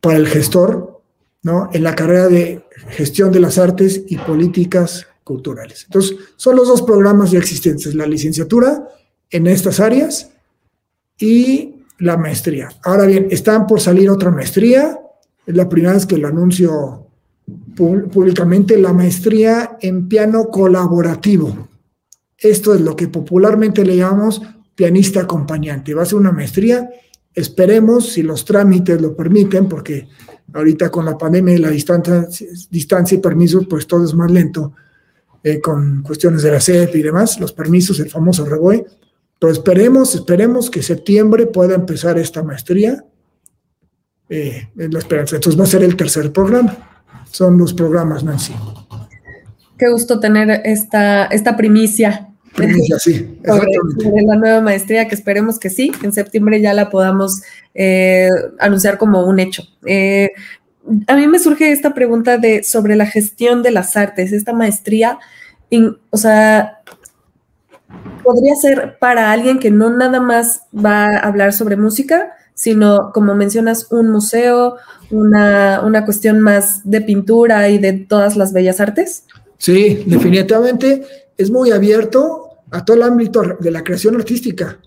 para 0.02 0.18
el 0.18 0.28
gestor, 0.28 1.02
¿no? 1.44 1.70
En 1.74 1.84
la 1.84 1.96
carrera 1.96 2.28
de 2.28 2.66
gestión 2.90 3.32
de 3.32 3.40
las 3.40 3.60
artes 3.60 4.04
y 4.08 4.18
políticas 4.18 5.06
culturales. 5.24 5.84
Entonces, 5.86 6.18
son 6.38 6.56
los 6.56 6.68
dos 6.68 6.82
programas 6.82 7.30
ya 7.30 7.40
existentes, 7.40 7.94
la 7.94 8.08
licenciatura 8.08 8.88
en 9.30 9.46
estas 9.46 9.80
áreas 9.80 10.32
y 11.20 11.73
la 12.04 12.18
maestría. 12.18 12.70
Ahora 12.84 13.06
bien, 13.06 13.28
están 13.32 13.66
por 13.66 13.80
salir 13.80 14.10
otra 14.10 14.30
maestría, 14.30 15.00
es 15.46 15.56
la 15.56 15.70
primera 15.70 15.94
vez 15.94 16.06
que 16.06 16.18
lo 16.18 16.28
anuncio 16.28 17.08
públicamente 17.76 18.78
la 18.78 18.94
maestría 18.94 19.78
en 19.82 20.08
piano 20.08 20.48
colaborativo. 20.50 21.70
Esto 22.38 22.74
es 22.74 22.82
lo 22.82 22.96
que 22.96 23.08
popularmente 23.08 23.86
le 23.86 23.96
llamamos 23.96 24.42
pianista 24.76 25.22
acompañante. 25.22 25.94
Va 25.94 26.04
a 26.04 26.06
ser 26.06 26.20
una 26.20 26.32
maestría, 26.32 26.90
esperemos, 27.34 28.10
si 28.10 28.22
los 28.22 28.44
trámites 28.44 29.02
lo 29.02 29.16
permiten, 29.16 29.70
porque 29.70 30.08
ahorita 30.54 30.90
con 30.90 31.06
la 31.06 31.18
pandemia 31.18 31.56
y 31.56 31.58
la 31.58 31.70
distancia, 31.70 32.28
distancia 32.70 33.18
y 33.18 33.22
permisos, 33.22 33.66
pues 33.68 33.88
todo 33.88 34.04
es 34.04 34.14
más 34.14 34.30
lento, 34.30 34.74
eh, 35.42 35.62
con 35.62 36.04
cuestiones 36.04 36.44
de 36.44 36.52
la 36.52 36.60
SEP 36.60 36.96
y 36.96 37.02
demás, 37.02 37.40
los 37.40 37.54
permisos, 37.54 38.00
el 38.00 38.10
famoso 38.10 38.46
REBOE, 38.46 38.86
pero 39.44 39.52
esperemos, 39.52 40.16
esperemos 40.16 40.70
que 40.70 40.82
septiembre 40.82 41.48
pueda 41.48 41.76
empezar 41.76 42.18
esta 42.18 42.44
maestría, 42.44 43.04
eh, 44.30 44.70
la 44.76 45.00
esperanza. 45.00 45.36
Entonces 45.36 45.60
va 45.60 45.66
a 45.66 45.68
ser 45.68 45.84
el 45.84 45.98
tercer 45.98 46.32
programa 46.32 46.94
son 47.34 47.58
los 47.58 47.74
programas, 47.74 48.24
Nancy. 48.24 48.54
Qué 49.78 49.90
gusto 49.90 50.20
tener 50.20 50.62
esta, 50.64 51.26
esta 51.26 51.58
primicia. 51.58 52.30
Primicia, 52.56 53.00
sí, 53.00 53.38
exactamente. 53.44 54.24
la 54.26 54.36
nueva 54.36 54.62
maestría, 54.62 55.08
que 55.08 55.16
esperemos 55.16 55.60
que 55.60 55.72
sí, 55.72 55.92
en 56.04 56.14
septiembre 56.14 56.62
ya 56.62 56.74
la 56.74 56.92
podamos 56.92 57.42
eh, 57.74 58.30
anunciar 58.60 59.00
como 59.00 59.26
un 59.26 59.40
hecho. 59.40 59.64
Eh, 59.86 60.32
a 61.08 61.16
mí 61.16 61.28
me 61.28 61.40
surge 61.40 61.72
esta 61.72 61.96
pregunta 61.96 62.38
de 62.38 62.64
sobre 62.64 62.96
la 62.96 63.08
gestión 63.08 63.64
de 63.64 63.72
las 63.72 63.98
artes, 63.98 64.32
esta 64.32 64.54
maestría, 64.54 65.18
o 66.12 66.18
sea, 66.18 66.83
podría 68.24 68.56
ser 68.56 68.98
para 69.00 69.32
alguien 69.32 69.60
que 69.60 69.72
no 69.72 69.90
nada 69.90 70.20
más 70.20 70.64
va 70.74 71.06
a 71.06 71.18
hablar 71.20 71.54
sobre 71.54 71.78
música, 71.78 72.34
sino, 72.54 73.12
como 73.14 73.36
mencionas, 73.36 73.92
un 73.92 74.10
museo, 74.12 74.78
una, 75.12 75.82
una 75.84 76.06
cuestión 76.06 76.40
más 76.40 76.82
de 76.90 77.02
pintura 77.02 77.70
y 77.70 77.78
de 77.78 77.94
todas 77.94 78.36
las 78.36 78.54
bellas 78.54 78.80
artes? 78.80 79.26
Sí, 79.58 80.04
definitivamente 80.06 81.04
es 81.38 81.52
muy 81.52 81.72
abierto 81.72 82.50
a 82.72 82.84
todo 82.84 82.98
el 82.98 83.04
ámbito 83.04 83.42
de 83.60 83.72
la 83.72 83.84
creación 83.84 84.16
artística. 84.16 84.80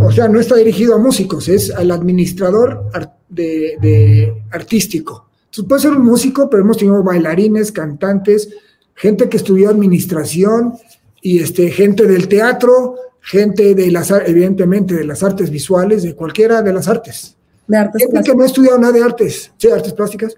O 0.00 0.10
sea, 0.10 0.28
no 0.28 0.40
está 0.40 0.56
dirigido 0.56 0.94
a 0.94 0.98
músicos, 0.98 1.48
es 1.48 1.70
al 1.70 1.90
administrador 1.90 2.90
de, 3.28 4.32
artístico. 4.50 5.28
Entonces, 5.44 5.68
puede 5.68 5.82
ser 5.82 5.90
un 5.92 6.04
músico, 6.04 6.48
pero 6.48 6.62
hemos 6.62 6.78
tenido 6.78 7.02
bailarines, 7.02 7.72
cantantes, 7.72 8.48
gente 8.94 9.28
que 9.28 9.36
estudió 9.36 9.68
administración 9.68 10.74
y 11.22 11.40
este, 11.40 11.70
gente 11.70 12.06
del 12.06 12.28
teatro, 12.28 12.96
gente 13.20 13.74
de 13.74 13.90
las, 13.90 14.10
evidentemente, 14.10 14.94
de 14.94 15.04
las 15.04 15.22
artes 15.22 15.50
visuales, 15.50 16.02
de 16.02 16.14
cualquiera 16.14 16.60
de 16.60 16.72
las 16.72 16.88
artes. 16.88 17.36
De 17.66 17.78
artes 17.78 18.02
gente 18.02 18.22
que 18.22 18.36
no 18.36 18.42
ha 18.42 18.46
estudiado 18.46 18.78
nada 18.78 18.92
de 18.92 19.02
artes, 19.02 19.52
sí, 19.56 19.70
artes 19.70 19.92
plásticas, 19.92 20.36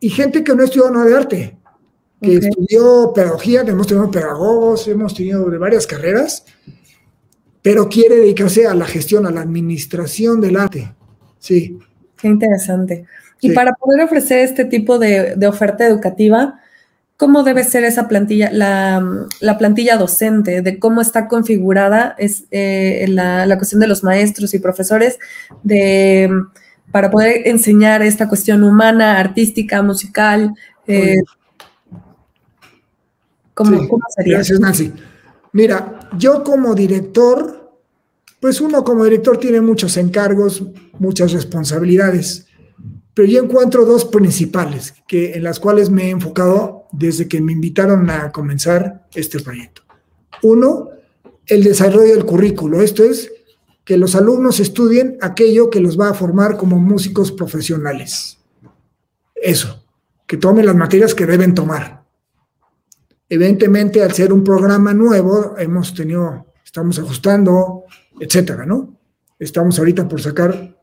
y 0.00 0.10
gente 0.10 0.42
que 0.42 0.54
no 0.54 0.62
ha 0.62 0.64
estudiado 0.64 0.92
nada 0.92 1.06
de 1.06 1.16
arte, 1.16 1.56
que 2.20 2.34
estudió 2.34 3.12
pedagogía, 3.14 3.64
que 3.64 3.70
hemos 3.70 3.86
tenido 3.86 4.10
pedagogos, 4.10 4.86
hemos 4.88 5.14
tenido 5.14 5.48
de 5.48 5.58
varias 5.58 5.86
carreras, 5.86 6.44
pero 7.62 7.88
quiere 7.88 8.16
dedicarse 8.16 8.66
a 8.66 8.74
la 8.74 8.86
gestión, 8.86 9.26
a 9.26 9.30
la 9.30 9.40
administración 9.40 10.40
del 10.40 10.56
arte. 10.56 10.92
Sí. 11.38 11.78
Qué 12.16 12.28
interesante. 12.28 13.06
Y 13.40 13.50
para 13.50 13.72
poder 13.74 14.02
ofrecer 14.02 14.38
este 14.38 14.64
tipo 14.64 15.00
de, 15.00 15.36
oferta 15.48 15.84
educativa, 15.84 16.60
¿cómo 17.22 17.44
debe 17.44 17.62
ser 17.62 17.84
esa 17.84 18.08
plantilla, 18.08 18.50
la, 18.50 19.56
plantilla 19.56 19.96
docente, 19.96 20.60
de 20.60 20.80
cómo 20.80 21.00
está 21.00 21.28
configurada 21.28 22.16
es, 22.18 22.46
eh, 22.50 23.06
la, 23.08 23.56
cuestión 23.58 23.80
de 23.80 23.86
los 23.86 24.02
maestros 24.02 24.54
y 24.54 24.58
profesores 24.58 25.20
de, 25.62 26.28
para 26.90 27.12
poder 27.12 27.46
enseñar 27.46 28.02
esta 28.02 28.28
cuestión 28.28 28.64
humana, 28.64 29.20
artística, 29.20 29.80
musical? 29.82 30.52
Eh, 30.88 31.18
¿cómo, 33.54 34.00
sería? 34.16 34.38
Gracias, 34.38 34.58
Nancy. 34.58 34.92
Mira, 35.52 36.00
yo 36.18 36.42
como 36.42 36.74
director, 36.74 37.72
pues 38.40 38.60
uno 38.60 38.82
como 38.82 39.04
director 39.04 39.38
tiene 39.38 39.60
muchos 39.60 39.96
encargos, 39.96 40.60
muchas 40.98 41.30
responsabilidades. 41.30 42.48
Pero 43.14 43.28
yo 43.28 43.44
encuentro 43.44 43.84
dos 43.84 44.06
principales 44.06 44.92
que, 45.06 45.34
en 45.34 45.44
las 45.44 45.60
cuales 45.60 45.88
me 45.88 46.06
he 46.06 46.10
enfocado 46.10 46.81
desde 46.92 47.26
que 47.26 47.40
me 47.40 47.52
invitaron 47.52 48.08
a 48.10 48.30
comenzar 48.30 49.08
este 49.14 49.40
proyecto. 49.40 49.82
Uno, 50.42 50.90
el 51.46 51.64
desarrollo 51.64 52.14
del 52.14 52.24
currículo. 52.24 52.82
Esto 52.82 53.02
es 53.02 53.32
que 53.84 53.96
los 53.96 54.14
alumnos 54.14 54.60
estudien 54.60 55.18
aquello 55.20 55.70
que 55.70 55.80
los 55.80 55.98
va 55.98 56.10
a 56.10 56.14
formar 56.14 56.56
como 56.56 56.78
músicos 56.78 57.32
profesionales. 57.32 58.38
Eso, 59.34 59.84
que 60.26 60.36
tomen 60.36 60.66
las 60.66 60.76
materias 60.76 61.14
que 61.14 61.26
deben 61.26 61.54
tomar. 61.54 62.04
Evidentemente, 63.28 64.02
al 64.02 64.12
ser 64.12 64.32
un 64.32 64.44
programa 64.44 64.92
nuevo, 64.92 65.56
hemos 65.58 65.94
tenido, 65.94 66.46
estamos 66.64 66.98
ajustando, 66.98 67.84
etcétera, 68.20 68.66
¿no? 68.66 68.94
Estamos 69.38 69.78
ahorita 69.78 70.06
por 70.06 70.20
sacar 70.20 70.76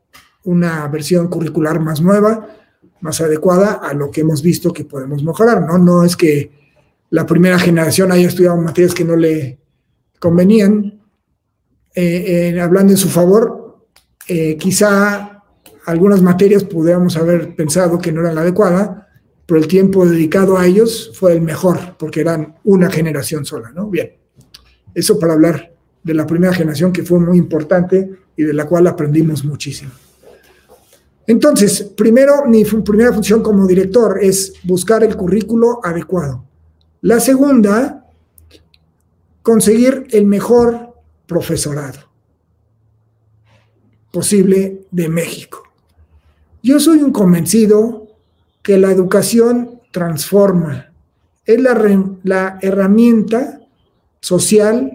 una 0.44 0.86
versión 0.88 1.28
curricular 1.28 1.80
más 1.80 2.00
nueva, 2.00 2.48
más 3.00 3.20
adecuada 3.20 3.74
a 3.74 3.94
lo 3.94 4.10
que 4.10 4.22
hemos 4.22 4.42
visto 4.42 4.72
que 4.72 4.84
podemos 4.84 5.22
mejorar, 5.22 5.62
¿no? 5.62 5.78
No 5.78 6.04
es 6.04 6.16
que 6.16 6.50
la 7.10 7.26
primera 7.26 7.58
generación 7.58 8.12
haya 8.12 8.28
estudiado 8.28 8.56
materias 8.56 8.94
que 8.94 9.04
no 9.04 9.16
le 9.16 9.58
convenían. 10.18 11.00
Eh, 11.94 12.52
eh, 12.54 12.60
hablando 12.60 12.92
en 12.92 12.98
su 12.98 13.08
favor, 13.08 13.86
eh, 14.28 14.56
quizá 14.56 15.42
algunas 15.86 16.22
materias 16.22 16.62
pudiéramos 16.62 17.16
haber 17.16 17.56
pensado 17.56 17.98
que 17.98 18.12
no 18.12 18.20
eran 18.20 18.36
la 18.36 18.42
adecuada, 18.42 19.08
pero 19.44 19.58
el 19.58 19.66
tiempo 19.66 20.06
dedicado 20.06 20.56
a 20.56 20.66
ellos 20.66 21.10
fue 21.14 21.32
el 21.32 21.40
mejor, 21.40 21.96
porque 21.98 22.20
eran 22.20 22.54
una 22.62 22.90
generación 22.90 23.44
sola, 23.44 23.72
¿no? 23.72 23.88
Bien, 23.88 24.12
eso 24.94 25.18
para 25.18 25.32
hablar 25.32 25.74
de 26.02 26.14
la 26.14 26.26
primera 26.26 26.54
generación 26.54 26.92
que 26.92 27.02
fue 27.02 27.18
muy 27.18 27.36
importante 27.36 28.10
y 28.36 28.44
de 28.44 28.54
la 28.54 28.66
cual 28.66 28.86
aprendimos 28.86 29.44
muchísimo. 29.44 29.90
Entonces, 31.30 31.84
primero, 31.96 32.44
mi 32.46 32.64
primera 32.64 33.12
función 33.12 33.40
como 33.40 33.64
director 33.64 34.18
es 34.20 34.52
buscar 34.64 35.04
el 35.04 35.16
currículo 35.16 35.78
adecuado. 35.80 36.44
La 37.02 37.20
segunda, 37.20 38.04
conseguir 39.40 40.08
el 40.10 40.26
mejor 40.26 40.92
profesorado 41.28 42.00
posible 44.10 44.88
de 44.90 45.08
México. 45.08 45.62
Yo 46.64 46.80
soy 46.80 46.98
un 47.00 47.12
convencido 47.12 48.08
que 48.60 48.76
la 48.76 48.90
educación 48.90 49.82
transforma, 49.92 50.92
es 51.46 51.60
la, 51.60 52.08
la 52.24 52.58
herramienta 52.60 53.60
social 54.20 54.94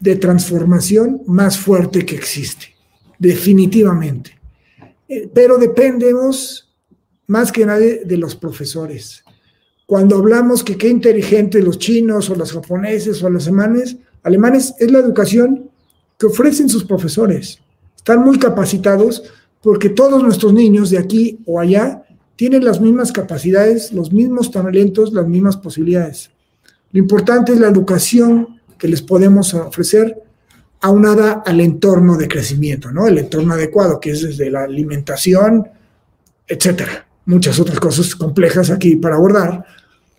de 0.00 0.16
transformación 0.16 1.22
más 1.26 1.56
fuerte 1.56 2.04
que 2.04 2.16
existe, 2.16 2.74
definitivamente. 3.18 4.41
Pero 5.34 5.58
dependemos 5.58 6.72
más 7.26 7.52
que 7.52 7.66
nadie 7.66 8.02
de 8.04 8.16
los 8.16 8.36
profesores. 8.36 9.24
Cuando 9.86 10.16
hablamos 10.16 10.62
que 10.64 10.76
qué 10.76 10.88
inteligente 10.88 11.60
los 11.60 11.78
chinos 11.78 12.30
o 12.30 12.34
los 12.34 12.52
japoneses 12.52 13.22
o 13.22 13.30
los 13.30 13.46
alemanes, 13.46 13.96
alemanes 14.22 14.74
es 14.78 14.90
la 14.90 14.98
educación 14.98 15.70
que 16.18 16.26
ofrecen 16.26 16.68
sus 16.68 16.84
profesores. 16.84 17.58
Están 17.96 18.22
muy 18.22 18.38
capacitados 18.38 19.22
porque 19.62 19.88
todos 19.88 20.22
nuestros 20.22 20.52
niños 20.52 20.90
de 20.90 20.98
aquí 20.98 21.40
o 21.46 21.60
allá 21.60 22.04
tienen 22.36 22.64
las 22.64 22.80
mismas 22.80 23.12
capacidades, 23.12 23.92
los 23.92 24.12
mismos 24.12 24.50
talentos, 24.50 25.12
las 25.12 25.26
mismas 25.28 25.56
posibilidades. 25.56 26.30
Lo 26.90 26.98
importante 26.98 27.52
es 27.52 27.60
la 27.60 27.68
educación 27.68 28.60
que 28.78 28.88
les 28.88 29.02
podemos 29.02 29.54
ofrecer 29.54 30.21
aunada 30.82 31.44
al 31.46 31.60
entorno 31.60 32.16
de 32.16 32.28
crecimiento, 32.28 32.90
¿no? 32.90 33.06
El 33.06 33.18
entorno 33.18 33.54
adecuado, 33.54 34.00
que 34.00 34.10
es 34.10 34.22
desde 34.22 34.50
la 34.50 34.64
alimentación, 34.64 35.66
etcétera. 36.46 37.06
Muchas 37.24 37.58
otras 37.60 37.78
cosas 37.78 38.16
complejas 38.16 38.68
aquí 38.68 38.96
para 38.96 39.14
abordar, 39.14 39.64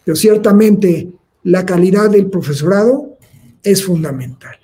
pero 0.06 0.16
ciertamente 0.16 1.10
la 1.44 1.66
calidad 1.66 2.10
del 2.10 2.28
profesorado 2.28 3.18
es 3.62 3.84
fundamental. 3.84 4.56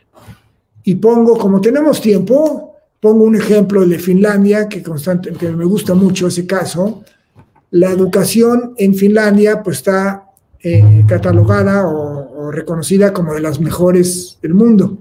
Y 0.86 0.96
pongo, 0.96 1.38
como 1.38 1.60
tenemos 1.60 2.02
tiempo, 2.02 2.76
pongo 3.02 3.26
un 3.26 3.36
ejemplo 3.36 3.86
de 3.86 4.00
Finlandia, 4.00 4.70
que, 4.70 4.82
constante, 4.82 5.34
que 5.34 5.50
me 5.52 5.66
gusta 5.66 5.96
mucho 5.96 6.28
ese 6.28 6.48
caso. 6.48 7.04
La 7.72 7.92
educación 7.92 8.74
en 8.78 8.96
Finlandia 8.96 9.62
pues, 9.62 9.78
está 9.78 10.24
eh, 10.64 11.04
catalogada 11.10 11.86
o 11.86 12.52
reconocida 12.52 13.12
como 13.12 13.34
de 13.34 13.42
las 13.42 13.60
mejores 13.60 14.38
del 14.42 14.54
mundo 14.54 14.98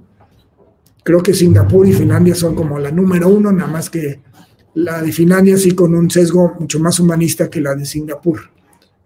Creo 1.09 1.23
que 1.23 1.33
Singapur 1.33 1.88
y 1.88 1.94
Finlandia 1.94 2.35
son 2.35 2.55
como 2.55 2.79
la 2.79 2.90
número 2.90 3.31
uno, 3.31 3.51
nada 3.51 3.73
más 3.73 3.88
que 3.88 4.21
la 4.75 5.01
de 5.01 5.11
Finlandia 5.11 5.57
sí 5.57 5.71
con 5.71 5.94
un 5.94 6.11
sesgo 6.11 6.55
mucho 6.61 6.81
más 6.81 7.01
humanista 7.01 7.49
que 7.49 7.62
la 7.62 7.75
de 7.75 7.87
Singapur. 7.87 8.40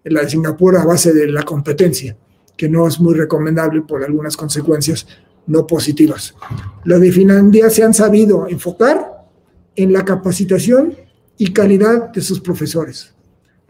La 0.03 0.23
de 0.23 0.29
Singapur 0.29 0.75
a 0.75 0.83
base 0.83 1.13
de 1.13 1.31
la 1.31 1.43
competencia, 1.43 2.17
que 2.57 2.67
no 2.67 2.85
es 2.89 2.99
muy 2.99 3.13
recomendable 3.13 3.83
por 3.83 4.03
algunas 4.03 4.35
consecuencias 4.35 5.07
no 5.47 5.65
positivas. 5.65 6.35
La 6.83 6.99
de 6.99 7.09
Finlandia 7.09 7.69
se 7.69 7.83
han 7.83 7.93
sabido 7.93 8.49
enfocar 8.49 9.29
en 9.73 9.93
la 9.93 10.03
capacitación 10.03 10.97
y 11.37 11.53
calidad 11.53 12.11
de 12.11 12.19
sus 12.19 12.41
profesores. 12.41 13.13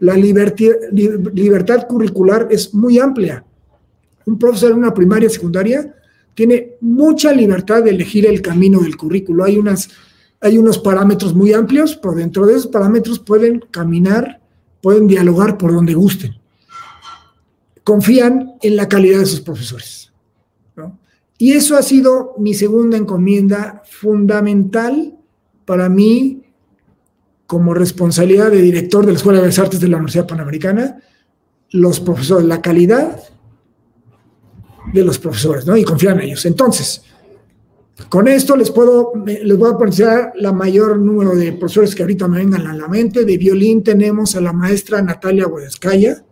La 0.00 0.16
libertad 0.16 1.86
curricular 1.86 2.48
es 2.50 2.74
muy 2.74 2.98
amplia. 2.98 3.44
Un 4.26 4.40
profesor 4.40 4.72
en 4.72 4.78
una 4.78 4.92
primaria, 4.92 5.30
secundaria, 5.30 5.94
tiene 6.34 6.76
mucha 6.80 7.32
libertad 7.32 7.82
de 7.82 7.90
elegir 7.90 8.26
el 8.26 8.42
camino 8.42 8.80
del 8.80 8.96
currículo. 8.96 9.44
Hay, 9.44 9.56
unas, 9.56 9.88
hay 10.40 10.58
unos 10.58 10.78
parámetros 10.78 11.34
muy 11.34 11.52
amplios, 11.52 11.96
por 11.96 12.16
dentro 12.16 12.46
de 12.46 12.54
esos 12.54 12.66
parámetros 12.66 13.18
pueden 13.18 13.60
caminar, 13.70 14.40
pueden 14.82 15.06
dialogar 15.06 15.56
por 15.56 15.72
donde 15.72 15.94
gusten. 15.94 16.34
Confían 17.84 18.54
en 18.62 18.76
la 18.76 18.88
calidad 18.88 19.20
de 19.20 19.26
sus 19.26 19.40
profesores. 19.40 20.12
Y 21.36 21.52
eso 21.52 21.76
ha 21.76 21.82
sido 21.82 22.34
mi 22.38 22.54
segunda 22.54 22.96
encomienda 22.96 23.82
fundamental 23.84 25.14
para 25.64 25.88
mí 25.88 26.44
como 27.46 27.74
responsabilidad 27.74 28.50
de 28.50 28.62
director 28.62 29.04
de 29.04 29.12
la 29.12 29.18
Escuela 29.18 29.38
de 29.40 29.46
Bellas 29.46 29.58
Artes 29.58 29.80
de 29.80 29.88
la 29.88 29.96
Universidad 29.96 30.26
Panamericana, 30.26 31.02
los 31.70 32.00
profesores, 32.00 32.46
la 32.46 32.62
calidad 32.62 33.20
de 34.94 35.04
los 35.04 35.18
profesores, 35.18 35.66
¿no? 35.66 35.76
Y 35.76 35.84
confían 35.84 36.20
en 36.20 36.26
ellos. 36.26 36.46
Entonces, 36.46 37.02
con 38.08 38.28
esto 38.28 38.56
les 38.56 38.70
puedo, 38.70 39.12
les 39.26 39.58
voy 39.58 39.70
a 39.70 39.76
poner 39.76 40.32
la 40.36 40.52
mayor 40.52 40.98
número 40.98 41.34
de 41.34 41.52
profesores 41.52 41.94
que 41.94 42.02
ahorita 42.02 42.28
me 42.28 42.38
vengan 42.38 42.66
a 42.66 42.74
la 42.74 42.86
mente. 42.86 43.24
De 43.24 43.36
violín 43.36 43.82
tenemos 43.82 44.36
a 44.36 44.40
la 44.40 44.52
maestra 44.52 45.02
Natalia 45.02 45.46
Guadescaya, 45.46 46.24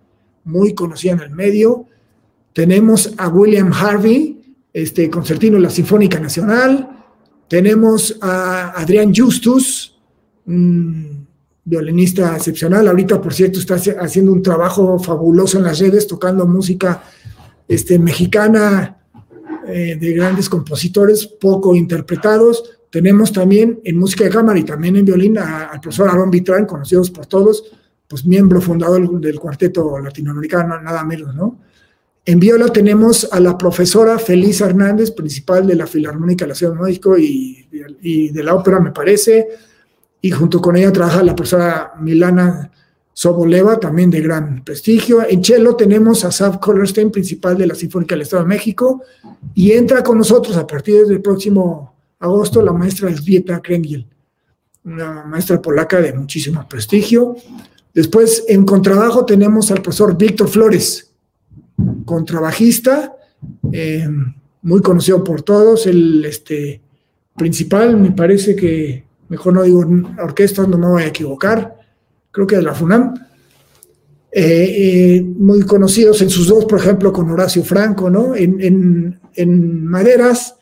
muy 0.44 0.75
conocida 0.75 1.12
en 1.12 1.20
el 1.20 1.31
medio. 1.31 1.87
Tenemos 2.53 3.12
a 3.16 3.29
William 3.29 3.72
Harvey, 3.72 4.57
este 4.72 5.11
concertino 5.11 5.57
de 5.57 5.62
la 5.62 5.70
Sinfónica 5.70 6.20
Nacional. 6.20 6.88
Tenemos 7.48 8.16
a 8.20 8.70
Adrián 8.81 9.12
Justus, 9.14 9.98
un 10.46 11.27
violinista 11.64 12.37
excepcional. 12.37 12.87
Ahorita, 12.87 13.20
por 13.20 13.35
cierto, 13.35 13.59
está 13.59 13.75
haciendo 13.75 14.33
un 14.33 14.42
trabajo 14.42 14.98
fabuloso 14.98 15.59
en 15.59 15.64
las 15.64 15.81
redes, 15.81 16.07
tocando 16.07 16.46
música 16.46 17.03
este, 17.68 17.98
mexicana 17.98 18.98
eh, 19.66 19.96
de 20.01 20.12
grandes 20.12 20.48
compositores 20.48 21.27
poco 21.27 21.75
interpretados. 21.75 22.79
Tenemos 22.90 23.33
también 23.33 23.81
en 23.85 23.98
música 23.98 24.25
de 24.25 24.31
cámara 24.31 24.59
y 24.59 24.64
también 24.64 24.96
en 24.96 25.05
violín 25.05 25.38
al 25.38 25.81
profesor 25.81 26.09
Aaron 26.11 26.31
Vitrán, 26.31 26.66
conocidos 26.66 27.11
por 27.11 27.27
todos, 27.27 27.64
pues 28.07 28.27
miembro 28.27 28.61
fundador 28.61 29.20
del 29.20 29.40
cuarteto 29.40 29.98
latinoamericano, 29.98 30.81
nada 30.81 31.05
menos, 31.05 31.35
¿no? 31.35 31.59
En 32.25 32.38
viola 32.38 32.68
tenemos 32.68 33.29
a 33.33 33.40
la 33.40 33.59
profesora 33.59 34.18
Feliz 34.18 34.61
Hernández, 34.61 35.11
principal 35.11 35.66
de 35.66 35.75
la 35.75 35.87
Filarmónica 35.87 36.44
de 36.44 36.51
la 36.51 36.55
Ciudad 36.55 36.75
de 36.75 36.81
México 36.81 37.18
y, 37.18 37.66
y 38.01 38.29
de 38.29 38.42
la 38.44 38.55
ópera, 38.55 38.79
me 38.79 38.92
parece, 38.92 39.48
y 40.20 40.31
junto 40.31 40.61
con 40.61 40.77
ella 40.77 40.92
trabaja 40.92 41.22
la 41.22 41.35
profesora 41.35 41.94
Milana 42.01 42.70
Soboleva, 43.14 43.79
también 43.79 44.11
de 44.11 44.20
gran 44.20 44.64
prestigio. 44.64 45.27
En 45.29 45.42
Chelo 45.42 45.77
tenemos 45.77 46.25
a 46.25 46.31
Sav 46.31 46.59
Collerstein, 46.61 47.11
principal 47.11 47.59
de 47.59 47.66
la 47.66 47.75
Sinfónica 47.75 48.14
del 48.14 48.22
Estado 48.22 48.42
de 48.42 48.48
México, 48.48 49.03
y 49.55 49.72
entra 49.72 50.03
con 50.03 50.18
nosotros 50.18 50.57
a 50.57 50.66
partir 50.66 51.07
del 51.07 51.20
próximo 51.20 51.94
agosto, 52.18 52.62
la 52.62 52.72
maestra 52.72 53.09
Elżbieta 53.09 53.61
Krengiel, 53.61 54.07
una 54.85 55.25
maestra 55.25 55.61
polaca 55.61 56.01
de 56.01 56.12
muchísimo 56.12 56.66
prestigio. 56.68 57.37
Después, 57.92 58.44
en 58.48 58.64
contrabajo 58.64 59.27
tenemos 59.27 59.70
al 59.70 59.83
profesor 59.83 60.16
Víctor 60.16 60.48
Flores, 60.48 61.12
contrabajista, 62.05 63.14
eh, 63.72 64.09
muy 64.62 64.81
conocido 64.81 65.22
por 65.22 65.42
todos, 65.42 65.87
el 65.87 66.25
este, 66.25 66.81
principal, 67.37 67.98
me 67.98 68.12
parece 68.12 68.57
que, 68.57 69.05
mejor 69.29 69.53
no 69.55 69.62
digo 69.62 69.85
orquesta, 70.22 70.66
no 70.66 70.79
me 70.79 70.87
voy 70.87 71.03
a 71.03 71.09
equivocar, 71.09 71.81
creo 72.32 72.46
que 72.46 72.56
de 72.56 72.62
la 72.62 72.74
FUNAM, 72.74 73.14
eh, 74.34 75.14
eh, 75.14 75.22
muy 75.22 75.60
conocidos 75.62 76.22
en 76.22 76.30
sus 76.30 76.48
dos, 76.48 76.64
por 76.64 76.78
ejemplo, 76.80 77.12
con 77.12 77.30
Horacio 77.30 77.62
Franco, 77.62 78.08
¿no? 78.08 78.34
En, 78.34 79.20
maderas 79.84 80.56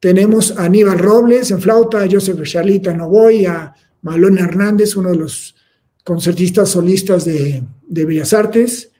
tenemos 0.00 0.56
a 0.58 0.64
Aníbal 0.64 0.98
Robles 0.98 1.50
en 1.50 1.60
flauta, 1.60 2.02
a 2.02 2.08
Joseph 2.10 2.42
Charlita 2.42 2.92
Novoy, 2.92 3.46
a 3.46 3.72
Malón 4.02 4.38
Hernández, 4.38 4.96
uno 4.96 5.10
de 5.10 5.16
los 5.16 5.54
concertistas 6.02 6.70
solistas 6.70 7.24
de, 7.24 7.62
Bellas 7.88 8.32
Artes. 8.32 8.90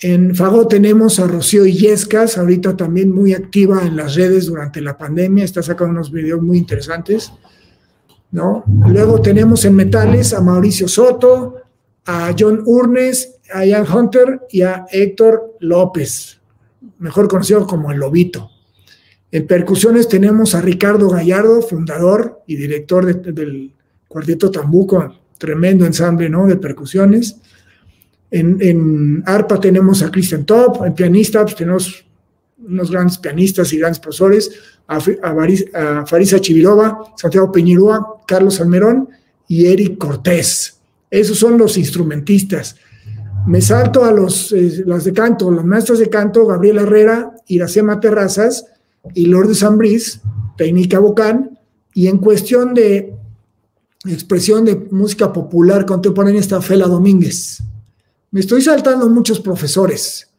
En 0.00 0.34
Fago 0.34 0.66
tenemos 0.66 1.20
a 1.20 1.26
Rocío 1.26 1.66
Illescas, 1.66 2.38
ahorita 2.38 2.76
también 2.76 3.12
muy 3.12 3.34
activa 3.34 3.86
en 3.86 3.96
las 3.96 4.14
redes 4.14 4.46
durante 4.46 4.80
la 4.80 4.96
pandemia, 4.96 5.44
está 5.44 5.62
sacando 5.62 5.92
unos 5.92 6.10
videos 6.10 6.40
muy 6.42 6.58
interesantes. 6.58 7.30
¿No? 8.32 8.64
Luego 8.88 9.20
tenemos 9.20 9.64
en 9.64 9.76
metales 9.76 10.32
a 10.32 10.40
Mauricio 10.40 10.88
Soto, 10.88 11.56
a 12.04 12.34
John 12.36 12.62
Urnes, 12.66 13.38
a 13.52 13.64
Ian 13.64 13.86
Hunter 13.90 14.40
y 14.50 14.62
a 14.62 14.86
Héctor 14.90 15.56
López, 15.60 16.40
mejor 16.98 17.28
conocido 17.28 17.66
como 17.66 17.92
el 17.92 17.98
Lobito. 17.98 18.50
En 19.30 19.46
percusiones 19.46 20.08
tenemos 20.08 20.54
a 20.54 20.60
Ricardo 20.60 21.08
Gallardo, 21.08 21.62
fundador 21.62 22.42
y 22.46 22.56
director 22.56 23.04
del 23.22 23.72
Cuarteto 24.08 24.50
Tambuco, 24.50 25.14
tremendo 25.38 25.86
ensamble 25.86 26.28
¿no? 26.28 26.46
de 26.46 26.56
percusiones. 26.56 27.36
En, 28.30 29.22
arpa 29.26 29.60
tenemos 29.60 30.02
a 30.02 30.10
Christian 30.10 30.44
Top, 30.44 30.84
en 30.84 30.94
pianista 30.94 31.42
pues, 31.42 31.54
tenemos 31.54 32.04
unos 32.66 32.90
grandes 32.90 33.18
pianistas 33.18 33.72
y 33.72 33.78
grandes 33.78 33.98
profesores, 33.98 34.50
a, 34.86 35.00
Farisa 36.06 36.40
Chivirova, 36.40 37.14
Santiago 37.16 37.50
Peñirúa, 37.50 38.20
Carlos 38.26 38.60
Almerón 38.60 39.08
y 39.48 39.66
Eric 39.66 39.98
Cortés. 39.98 40.78
Esos 41.10 41.38
son 41.38 41.58
los 41.58 41.76
instrumentistas. 41.76 42.76
Me 43.46 43.60
salto 43.60 44.04
a 44.04 44.12
los, 44.12 44.52
eh, 44.52 44.84
las 44.86 45.04
de 45.04 45.12
canto, 45.12 45.50
las 45.50 45.64
maestras 45.64 45.98
de 45.98 46.08
canto, 46.08 46.46
Gabriela 46.46 46.82
Herrera, 46.82 47.34
Iracema 47.48 47.98
Terrazas 48.00 48.66
y 49.14 49.26
Lourdes 49.26 49.58
Zambriz, 49.58 50.20
técnica 50.56 51.00
vocal, 51.00 51.58
y 51.94 52.06
en 52.06 52.18
cuestión 52.18 52.72
de 52.72 53.14
expresión 54.06 54.64
de 54.64 54.76
música 54.90 55.32
popular 55.32 55.86
contemporánea 55.86 56.40
está 56.40 56.60
Fela 56.60 56.86
Domínguez. 56.86 57.62
Me 58.30 58.40
estoy 58.40 58.62
saltando 58.62 59.08
muchos 59.08 59.40
profesores, 59.40 60.31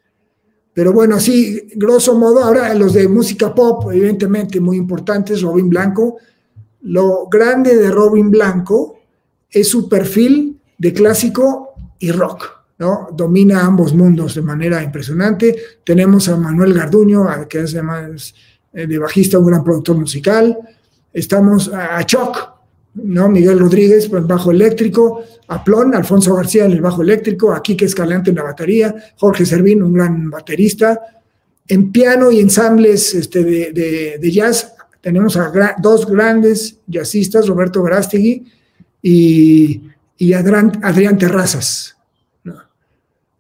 pero 0.74 0.92
bueno, 0.92 1.16
así, 1.16 1.70
grosso 1.76 2.16
modo, 2.18 2.44
ahora 2.44 2.74
los 2.74 2.94
de 2.94 3.08
música 3.08 3.54
pop, 3.54 3.92
evidentemente 3.92 4.60
muy 4.60 4.78
importantes, 4.78 5.42
Robin 5.42 5.70
Blanco. 5.70 6.18
Lo 6.82 7.28
grande 7.28 7.78
de 7.78 7.92
Robin 7.92 8.32
Blanco 8.32 9.00
es 9.50 9.68
su 9.68 9.88
perfil 9.88 10.60
de 10.78 10.92
clásico 10.92 11.76
y 12.00 12.12
rock, 12.12 12.50
¿no? 12.80 13.10
Domina 13.14 13.64
ambos 13.64 13.94
mundos 13.94 14.34
de 14.34 14.42
manera 14.42 14.82
impresionante. 14.82 15.56
Tenemos 15.84 16.28
a 16.28 16.38
Manuel 16.38 16.74
Garduño, 16.74 17.26
que 17.48 17.62
es 17.62 17.74
además 17.76 18.34
eh, 18.74 18.88
de 18.88 18.98
bajista, 18.98 19.38
un 19.38 19.46
gran 19.46 19.64
productor 19.64 19.96
musical. 19.96 20.58
Estamos 21.14 21.72
a 21.72 22.04
Choc, 22.04 22.53
¿no? 22.96 23.30
Miguel 23.30 23.60
Rodríguez, 23.60 24.08
pues, 24.08 24.26
bajo 24.26 24.52
eléctrico, 24.52 25.24
a 25.48 25.64
Plon, 25.64 25.96
Alfonso 25.96 26.36
García 26.36 26.66
en 26.66 26.72
el 26.72 26.82
bajo 26.82 27.02
eléctrico, 27.02 27.54
a 27.54 27.62
Quique 27.62 27.86
Escalante 27.86 28.30
en 28.30 28.38
la 28.38 28.44
batería, 28.44 28.96
Jorge 29.18 29.46
Servín, 29.46 29.84
un 29.84 29.94
gran 29.94 30.30
baterista. 30.30 31.00
En 31.68 31.92
piano 31.92 32.32
y 32.32 32.40
ensambles 32.40 33.14
este, 33.16 33.44
de, 33.44 34.32
jazz 34.32 34.74
tenemos 35.02 35.38
a 35.38 35.76
dos 35.82 36.06
grandes 36.06 36.78
jazzistas, 36.88 37.48
Roberto 37.48 37.84
Grastegui 37.84 38.46
y 39.02 39.82
y 40.24 40.34
Adrián, 40.34 41.18
Terrazas, 41.18 41.98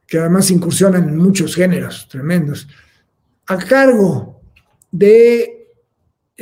que 0.05 0.17
además 0.17 0.51
incursionan 0.51 1.07
en 1.07 1.17
muchos 1.17 1.55
géneros 1.55 2.07
tremendos. 2.09 2.67
A 3.47 3.57
cargo 3.57 4.41
de 4.91 5.52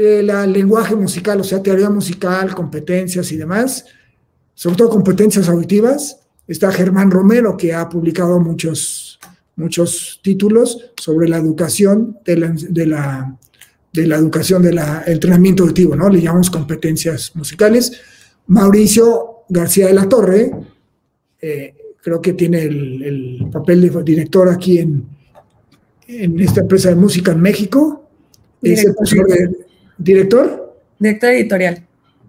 eh, 0.04 0.24
la 0.24 0.48
lenguaje 0.48 0.96
musical, 0.96 1.40
o 1.42 1.44
sea, 1.44 1.62
teoría 1.62 1.88
musical, 1.92 2.56
competencias 2.56 3.32
y 3.32 3.38
demás, 3.38 3.86
sobre 4.56 4.76
todo 4.76 4.90
competencias 4.90 5.48
auditivas, 5.48 6.22
está 6.48 6.72
Germán 6.72 7.12
Romero, 7.12 7.56
que 7.56 7.72
ha 7.72 7.88
publicado 7.88 8.40
muchos, 8.40 9.20
muchos 9.58 10.20
títulos 10.24 10.92
sobre 10.98 11.30
la 11.30 11.38
educación 11.38 12.18
de 12.26 12.36
la, 12.36 12.48
de 12.52 12.86
la, 12.88 13.38
de 13.94 14.08
la 14.08 14.16
educación 14.16 14.64
del 14.64 14.80
entrenamiento 15.06 15.62
auditivo, 15.62 15.96
¿no? 15.96 16.10
Le 16.10 16.20
llamamos 16.20 16.50
competencias 16.50 17.36
musicales. 17.36 17.92
Mauricio 18.48 19.44
García 19.50 19.86
de 19.86 19.94
la 19.94 20.10
Torre, 20.10 20.52
eh, 21.40 21.76
creo 22.02 22.20
que 22.20 22.34
tiene 22.34 22.64
el, 22.64 23.48
papel 23.52 23.82
de 23.82 24.02
director 24.02 24.50
aquí 24.50 24.80
en, 24.80 25.06
en, 26.08 26.40
esta 26.40 26.62
empresa 26.62 26.90
de 26.90 26.96
música 26.96 27.34
en 27.34 27.42
México. 27.42 28.10
Es 28.64 28.84
el 28.84 28.96
director. 30.04 30.78
Director 31.00 31.30
editorial. 31.32 31.88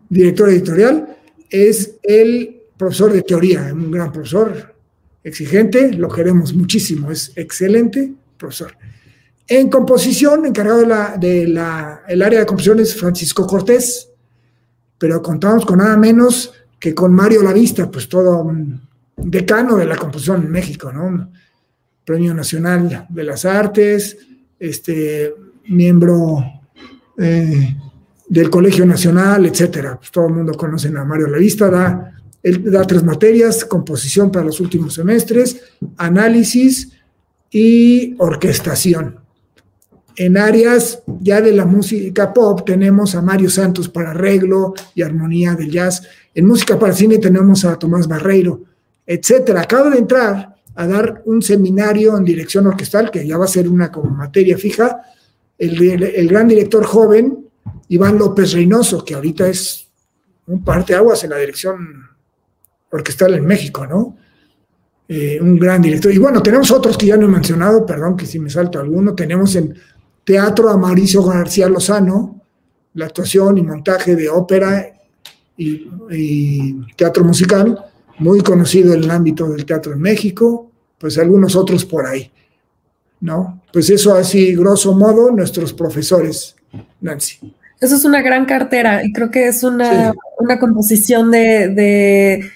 Director 0.09 0.49
editorial. 0.49 1.17
Es 1.49 1.97
el 2.03 2.63
profesor 2.77 3.13
de 3.13 3.23
teoría, 3.23 3.71
un 3.73 3.91
gran 3.91 4.11
profesor, 4.11 4.75
exigente, 5.23 5.93
lo 5.93 6.09
queremos 6.09 6.53
muchísimo, 6.53 7.13
es 7.13 7.33
excelente 7.37 8.13
profesor. 8.37 8.77
En 9.47 9.69
composición, 9.69 10.47
encargado 10.47 10.81
de 10.81 10.87
la, 10.87 11.17
de 11.17 11.47
la, 11.47 12.03
área 12.09 12.41
de 12.41 12.47
composición 12.47 12.81
es 12.81 12.97
Francisco 12.97 13.47
Cortés, 13.47 14.09
pero 14.99 15.23
contamos 15.23 15.67
con 15.67 15.79
nada 15.79 15.97
menos 15.97 16.53
que 16.79 16.95
con 16.95 17.13
Mario 17.13 17.43
Lavista, 17.43 17.91
pues 17.91 18.09
todo 18.09 18.43
un 18.43 18.81
decano 19.17 19.77
de 19.77 19.87
la 19.87 19.97
composición 19.97 20.43
en 20.43 20.51
México, 20.51 20.93
¿no? 20.93 21.31
Premio 22.05 22.35
Nacional 22.35 23.07
de 23.09 23.23
las 23.23 23.45
Artes, 23.45 24.17
este, 24.59 25.33
miembro 25.69 26.62
eh, 27.19 27.77
del 28.29 28.51
Colegio 28.51 28.87
Nacional, 28.87 29.47
etcétera. 29.47 29.97
Pues 29.97 30.11
todo 30.11 30.27
el 30.29 30.35
mundo 30.35 30.53
conoce 30.55 30.89
a 30.89 31.05
Mario 31.05 31.29
Lavista, 31.29 31.71
da, 31.71 32.13
él 32.43 32.71
da 32.71 32.87
tres 32.87 33.03
materias, 33.03 33.65
composición 33.65 34.31
para 34.31 34.47
los 34.47 34.61
últimos 34.61 34.95
semestres, 34.95 35.61
análisis 35.97 36.93
y 37.51 38.15
orquestación. 38.19 39.21
En 40.17 40.37
áreas 40.37 41.03
ya 41.21 41.41
de 41.41 41.53
la 41.53 41.65
música 41.65 42.35
pop 42.35 42.65
tenemos 42.67 43.15
a 43.15 43.23
Mario 43.23 43.49
Santos 43.49 43.89
para 43.89 44.11
arreglo 44.11 44.75
y 44.95 45.03
armonía 45.03 45.55
del 45.55 45.71
jazz 45.71 46.03
en 46.35 46.47
música 46.47 46.79
para 46.79 46.95
cine 46.95 47.19
tenemos 47.19 47.65
a 47.65 47.79
Tomás 47.79 48.09
Barreiro, 48.09 48.63
etcétera. 49.07 49.63
Acaba 49.63 49.91
de 49.91 49.99
entrar 49.99 50.55
a 50.75 50.87
dar 50.87 51.23
un 51.27 51.43
seminario 51.43 52.17
en 52.17 52.25
dirección 52.25 52.67
orquestal, 52.67 53.11
que 53.11 53.27
ya 53.27 53.37
va 53.37 53.45
a 53.45 53.49
ser 53.49 53.69
una 53.69 53.93
como 53.93 54.11
materia 54.11 54.57
fija, 54.57 55.03
el, 55.67 56.29
gran 56.29 56.49
director 56.49 56.85
joven, 56.85 57.47
Iván 57.89 58.19
López 58.19 58.53
Reynoso, 58.53 59.05
que 59.05 59.15
ahorita 59.15 59.49
es 59.49 59.89
un 60.47 60.65
aguas 60.67 61.23
en 61.23 61.31
la 61.31 61.37
dirección 61.37 62.09
orquestal 62.91 63.35
en 63.35 63.47
México, 63.47 63.87
¿no? 63.87 64.17
Eh, 65.09 65.39
un 65.41 65.59
gran 65.59 65.81
director. 65.81 66.13
Y 66.13 66.19
bueno, 66.19 66.43
tenemos 66.43 66.71
otros 66.71 66.97
que 66.99 67.07
ya 67.07 67.17
no 67.17 67.27
he 67.27 67.29
mencionado, 67.29 67.87
perdón 67.87 68.17
que 68.17 68.27
si 68.27 68.39
me 68.39 68.51
salto 68.51 68.81
alguno. 68.81 69.15
Tenemos 69.15 69.55
en 69.57 69.75
teatro 70.25 70.69
a 70.69 70.77
García 70.77 71.69
Lozano, 71.69 72.41
la 72.95 73.07
actuación 73.07 73.59
y 73.59 73.63
montaje 73.63 74.17
de 74.17 74.29
ópera 74.29 74.93
y, 75.57 76.85
teatro 76.97 77.25
musical, 77.25 77.85
muy 78.19 78.41
conocido 78.41 78.95
en 78.95 79.05
el 79.05 79.11
ámbito 79.11 79.49
del 79.49 79.65
teatro 79.65 79.93
en 79.93 80.01
México, 80.01 80.71
pues 80.99 81.19
algunos 81.19 81.57
otros 81.57 81.85
por 81.85 82.07
ahí, 82.07 82.31
¿no? 83.23 83.63
Pues 83.73 83.89
eso 83.89 84.15
así, 84.15 84.55
grosso 84.55 84.93
modo, 84.93 85.31
nuestros 85.31 85.73
profesores, 85.73 86.57
Nancy. 87.01 87.55
Eso 87.81 87.97
es 87.97 88.05
una 88.05 88.21
gran 88.21 88.45
cartera 88.45 89.05
y 89.05 89.13
creo 89.13 89.31
que 89.31 89.47
es 89.47 89.63
una, 89.63 90.13
composición 90.61 91.31
de, 91.31 92.51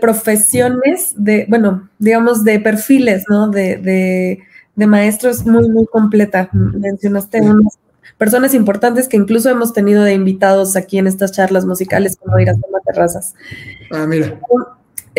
profesiones, 0.00 1.12
de, 1.16 1.46
bueno, 1.48 1.88
digamos, 1.98 2.44
de 2.44 2.58
perfiles, 2.58 3.24
¿no? 3.28 3.48
De, 3.48 4.42
maestros 4.74 5.44
muy, 5.44 5.68
muy 5.68 5.86
completa. 5.86 6.48
Mencionaste 6.52 7.42
unos 7.42 7.78
personas 8.16 8.54
importantes 8.54 9.08
que 9.08 9.18
incluso 9.18 9.50
hemos 9.50 9.74
tenido 9.74 10.02
de 10.02 10.14
invitados 10.14 10.76
aquí 10.76 10.98
en 10.98 11.06
estas 11.06 11.32
charlas 11.32 11.66
musicales, 11.66 12.16
como 12.16 12.40
Iracema 12.40 12.80
Terrazas. 12.86 13.34
Ah, 13.90 14.06
mira. 14.06 14.38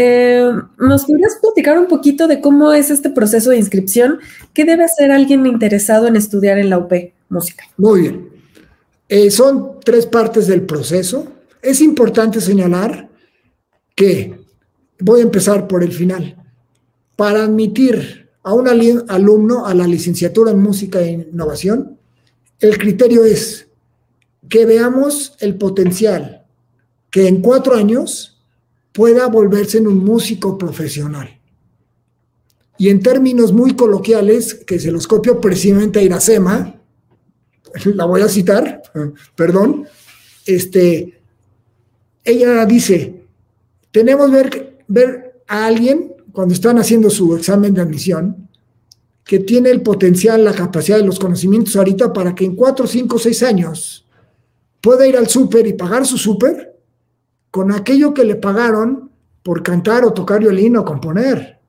Eh, 0.04 0.52
¿Nos 0.80 1.06
podrías 1.06 1.38
platicar 1.40 1.78
un 1.78 1.86
poquito 1.86 2.28
de 2.28 2.42
cómo 2.42 2.74
es 2.74 2.90
este 2.90 3.12
proceso 3.12 3.52
de 3.52 3.58
inscripción? 3.58 4.18
¿Qué 4.52 4.66
debe 4.66 4.84
hacer 4.84 5.12
alguien 5.12 5.46
interesado 5.46 6.08
en 6.08 6.16
estudiar 6.16 6.58
en 6.58 6.72
la 6.72 6.80
UP 6.80 6.92
música? 7.30 7.66
Muy 7.78 8.02
bien. 8.02 8.30
Eh, 9.08 9.30
son 9.30 9.80
tres 9.86 10.08
partes 10.08 10.48
del 10.48 10.64
proceso. 10.64 11.28
Es 11.62 11.82
importante 11.82 12.42
señalar 12.42 13.10
que, 13.94 14.40
voy 15.00 15.20
a 15.20 15.24
empezar 15.24 15.68
por 15.68 15.84
el 15.84 15.92
final, 15.92 16.36
para 17.16 17.44
admitir 17.44 18.28
a 18.42 18.56
un 18.56 18.68
alumno 18.68 19.68
a 19.68 19.76
la 19.76 19.86
licenciatura 19.86 20.50
en 20.50 20.64
música 20.64 21.00
e 21.00 21.12
innovación, 21.12 22.00
el 22.60 22.80
criterio 22.80 23.24
es 23.24 23.68
que 24.50 24.66
veamos 24.66 25.36
el 25.42 25.60
potencial 25.60 26.48
que 27.12 27.28
en 27.28 27.42
cuatro 27.42 27.76
años 27.76 28.31
pueda 28.92 29.28
volverse 29.28 29.78
en 29.78 29.88
un 29.88 30.04
músico 30.04 30.58
profesional. 30.58 31.40
Y 32.78 32.90
en 32.90 33.00
términos 33.02 33.54
muy 33.54 33.76
coloquiales, 33.76 34.56
que 34.56 34.80
se 34.80 34.92
los 34.92 35.08
copio 35.08 35.40
precisamente 35.40 36.00
a 36.00 36.04
Iracema, 36.04 36.76
la 37.86 38.06
voy 38.06 38.22
a 38.22 38.28
citar, 38.28 38.82
perdón, 39.36 39.86
este, 40.46 41.22
ella 42.24 42.66
dice, 42.66 43.24
tenemos 43.92 44.32
ver, 44.32 44.84
ver 44.88 45.44
a 45.48 45.66
alguien 45.66 46.16
cuando 46.32 46.54
están 46.54 46.80
haciendo 46.80 47.10
su 47.10 47.36
examen 47.36 47.74
de 47.74 47.82
admisión, 47.82 48.50
que 49.24 49.40
tiene 49.40 49.70
el 49.70 49.82
potencial, 49.82 50.44
la 50.44 50.54
capacidad 50.54 50.98
de 50.98 51.06
los 51.06 51.20
conocimientos 51.20 51.76
ahorita 51.76 52.12
para 52.12 52.34
que 52.34 52.46
en 52.46 52.56
cuatro, 52.56 52.88
cinco, 52.88 53.20
seis 53.20 53.44
años 53.44 54.06
pueda 54.82 55.08
ir 55.08 55.16
al 55.16 55.28
súper 55.30 55.68
y 55.68 55.74
pagar 55.74 56.06
su 56.06 56.18
súper 56.18 56.71
con 57.52 57.72
aquello 57.72 58.14
que 58.14 58.24
le 58.24 58.36
pagaron 58.36 59.12
por 59.44 59.62
cantar 59.62 60.06
o 60.06 60.14
tocar 60.14 60.40
violín 60.40 60.78
o 60.78 60.86
componer. 60.86 61.60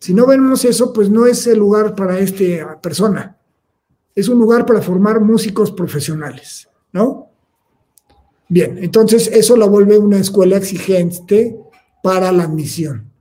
Si 0.00 0.14
no 0.14 0.26
vemos 0.26 0.64
eso, 0.64 0.92
pues 0.92 1.10
no 1.10 1.26
es 1.26 1.46
el 1.46 1.58
lugar 1.58 1.94
para 1.94 2.18
esta 2.18 2.80
persona 2.80 3.38
es 4.18 4.28
un 4.28 4.36
lugar 4.40 4.66
para 4.66 4.82
formar 4.82 5.20
músicos 5.20 5.70
profesionales, 5.70 6.68
¿no? 6.92 7.30
Bien, 8.48 8.76
entonces 8.78 9.30
eso 9.32 9.56
lo 9.56 9.68
vuelve 9.68 9.96
una 9.96 10.18
escuela 10.18 10.56
exigente 10.56 11.56
para 12.02 12.32
la 12.32 12.42
admisión. 12.42 13.12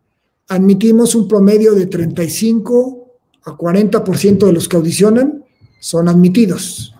Admitimos 0.47 1.13
un 1.13 1.27
promedio 1.27 1.75
de 1.75 1.85
35 1.85 3.13
a 3.43 3.51
40% 3.51 4.47
de 4.47 4.53
los 4.53 4.67
que 4.67 4.77
audicionan 4.77 5.45
son 5.79 6.07
admitidos. 6.07 6.95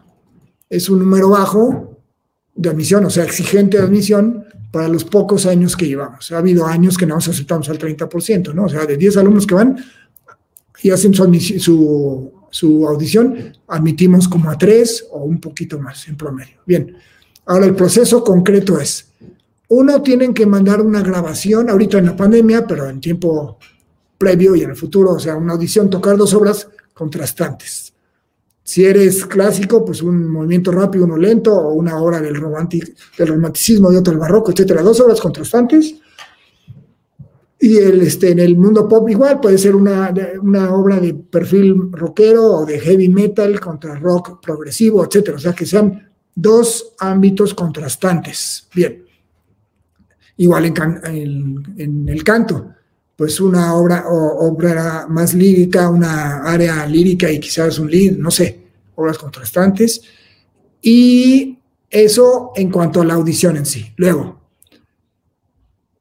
Es 0.69 0.91
un 0.91 0.99
número 0.99 1.31
bajo 1.31 1.97
de 2.53 2.69
admisión, 2.69 3.03
o 3.03 3.09
sea, 3.09 3.23
exigente 3.23 3.77
de 3.77 3.83
admisión 3.83 4.45
para 4.77 4.89
los 4.89 5.03
pocos 5.05 5.47
años 5.47 5.75
que 5.75 5.87
llevamos. 5.87 6.31
Ha 6.31 6.37
habido 6.37 6.67
años 6.67 6.97
que 6.97 7.07
no 7.07 7.15
nos 7.15 7.27
aceptamos 7.27 7.67
al 7.69 7.79
30%, 7.79 8.53
¿no? 8.53 8.65
O 8.65 8.69
sea, 8.69 8.85
de 8.85 8.95
10 8.95 9.17
alumnos 9.17 9.47
que 9.47 9.55
van 9.55 9.83
y 10.83 10.91
hacen 10.91 11.13
su, 11.13 11.23
su 11.59 12.37
su 12.49 12.87
audición, 12.87 13.53
admitimos 13.67 14.27
como 14.27 14.49
a 14.49 14.57
tres 14.57 15.05
o 15.11 15.23
un 15.23 15.39
poquito 15.39 15.79
más 15.79 16.07
en 16.07 16.15
promedio. 16.15 16.57
Bien, 16.65 16.95
ahora 17.45 17.65
el 17.65 17.75
proceso 17.75 18.23
concreto 18.23 18.79
es, 18.79 19.09
uno, 19.69 20.01
tienen 20.01 20.33
que 20.33 20.45
mandar 20.45 20.81
una 20.81 21.01
grabación, 21.01 21.69
ahorita 21.69 21.97
en 21.97 22.05
la 22.05 22.15
pandemia, 22.15 22.65
pero 22.65 22.89
en 22.89 23.01
tiempo 23.01 23.57
previo 24.17 24.55
y 24.55 24.61
en 24.61 24.71
el 24.71 24.75
futuro, 24.75 25.11
o 25.11 25.19
sea, 25.19 25.35
una 25.35 25.53
audición, 25.53 25.89
tocar 25.89 26.17
dos 26.17 26.33
obras 26.33 26.67
contrastantes. 26.93 27.86
Si 28.67 28.83
eres 28.83 29.25
clásico, 29.25 29.85
pues 29.85 30.01
un 30.01 30.29
movimiento 30.29 30.73
rápido, 30.73 31.05
uno 31.05 31.15
lento, 31.15 31.55
o 31.55 31.71
una 31.71 32.01
obra 32.01 32.19
del, 32.19 32.33
del 32.33 33.27
romanticismo 33.27 33.93
y 33.93 33.95
otro 33.95 34.11
del 34.11 34.19
barroco, 34.19 34.51
etcétera. 34.51 34.81
Dos 34.81 34.99
obras 34.99 35.21
contrastantes 35.21 35.95
y 37.57 37.77
el, 37.77 38.01
este, 38.01 38.31
en 38.31 38.39
el 38.39 38.57
mundo 38.57 38.89
pop 38.89 39.09
igual 39.09 39.39
puede 39.39 39.57
ser 39.57 39.73
una, 39.73 40.13
una, 40.41 40.73
obra 40.73 40.99
de 40.99 41.13
perfil 41.13 41.93
rockero 41.93 42.43
o 42.43 42.65
de 42.65 42.77
heavy 42.77 43.07
metal 43.07 43.57
contra 43.61 43.95
rock 43.95 44.41
progresivo, 44.41 45.05
etcétera. 45.05 45.37
O 45.37 45.39
sea, 45.39 45.53
que 45.53 45.65
sean 45.65 46.11
dos 46.35 46.93
ámbitos 46.99 47.53
contrastantes. 47.53 48.67
Bien. 48.75 49.01
Igual 50.35 50.65
en, 50.65 51.63
en, 51.77 52.09
el 52.09 52.21
canto, 52.25 52.73
pues 53.17 53.41
una 53.41 53.73
obra, 53.73 54.05
o, 54.07 54.47
obra 54.47 55.07
más 55.09 55.33
lírica, 55.33 55.89
una 55.89 56.43
área 56.43 56.85
lírica 56.85 57.29
y 57.29 57.39
quizás 57.39 57.79
un 57.79 57.91
lead, 57.91 58.15
no 58.15 58.31
sé, 58.31 58.59
obras 58.95 59.17
contrastantes. 59.17 60.01
Y 60.81 61.57
eso 61.89 62.51
en 62.55 62.69
cuanto 62.71 63.01
a 63.01 63.05
la 63.05 63.15
audición 63.15 63.57
en 63.57 63.65
sí. 63.65 63.91
Luego, 63.97 64.39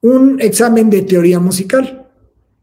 un 0.02 0.40
examen 0.40 0.90
de 0.90 1.02
teoría 1.02 1.40
musical 1.40 2.06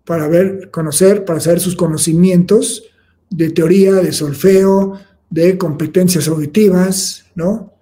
para 0.05 0.27
ver, 0.27 0.69
conocer, 0.69 1.25
para 1.25 1.39
saber 1.39 1.59
sus 1.59 1.75
conocimientos 1.75 2.83
de 3.29 3.49
teoría, 3.49 3.93
de 3.93 4.11
solfeo, 4.11 4.99
de 5.29 5.57
competencias 5.57 6.27
auditivas, 6.27 7.25
¿no? 7.33 7.73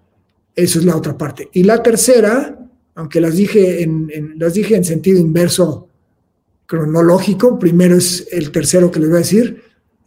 Eso 0.55 0.79
es 0.79 0.86
la 0.86 0.95
otra 0.95 1.17
parte. 1.17 1.49
Y 1.51 1.63
la 1.63 1.84
tercera, 1.84 2.57
aunque 2.95 3.19
las 3.19 3.36
dije 3.36 3.84
en, 3.84 4.36
las 4.38 4.53
dije 4.53 4.75
en 4.75 4.86
sentido 4.86 5.19
inverso 5.19 5.89
cronológico, 6.71 7.60
primero 7.60 7.97
es 7.97 8.29
el 8.31 8.49
tercero 8.49 8.89
que 8.89 9.01
les 9.01 9.10
voy 9.10 9.17
a 9.17 9.19
decir, 9.19 9.62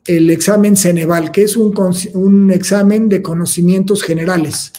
el 0.06 0.30
examen 0.30 0.78
Ceneval, 0.78 1.30
que 1.30 1.42
es 1.42 1.58
un, 1.58 1.74
un 2.14 2.50
examen 2.50 3.10
de 3.10 3.20
conocimientos 3.20 4.02
generales 4.02 4.72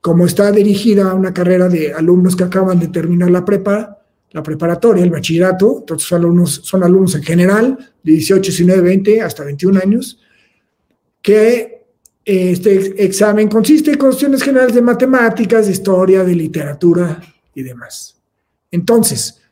como 0.00 0.26
está 0.26 0.50
dirigida 0.50 1.08
a 1.08 1.14
una 1.14 1.32
carrera 1.32 1.68
de 1.68 1.92
alumnos 1.92 2.34
que 2.34 2.42
acaban 2.42 2.80
de 2.80 2.88
terminar 2.88 3.30
la 3.30 3.44
prepa, 3.44 4.02
la 4.32 4.42
preparatoria, 4.42 5.04
el 5.04 5.10
bachillerato, 5.10 5.76
entonces 5.78 6.08
son 6.08 6.22
alumnos, 6.22 6.60
son 6.64 6.82
alumnos 6.82 7.14
en 7.14 7.22
general 7.22 7.78
de 8.02 8.12
18, 8.12 8.50
19, 8.50 8.80
20 8.80 9.20
hasta 9.20 9.44
21 9.44 9.80
años, 9.80 10.18
que 11.22 11.84
este 12.24 13.04
examen 13.04 13.46
consiste 13.46 13.92
en 13.92 13.98
cuestiones 13.98 14.42
generales 14.42 14.74
de 14.74 14.82
matemáticas, 14.82 15.66
de 15.66 15.72
historia, 15.72 16.24
de 16.24 16.34
literatura 16.34 17.20
y 17.54 17.62
demás. 17.62 18.20
Entonces, 18.72 19.43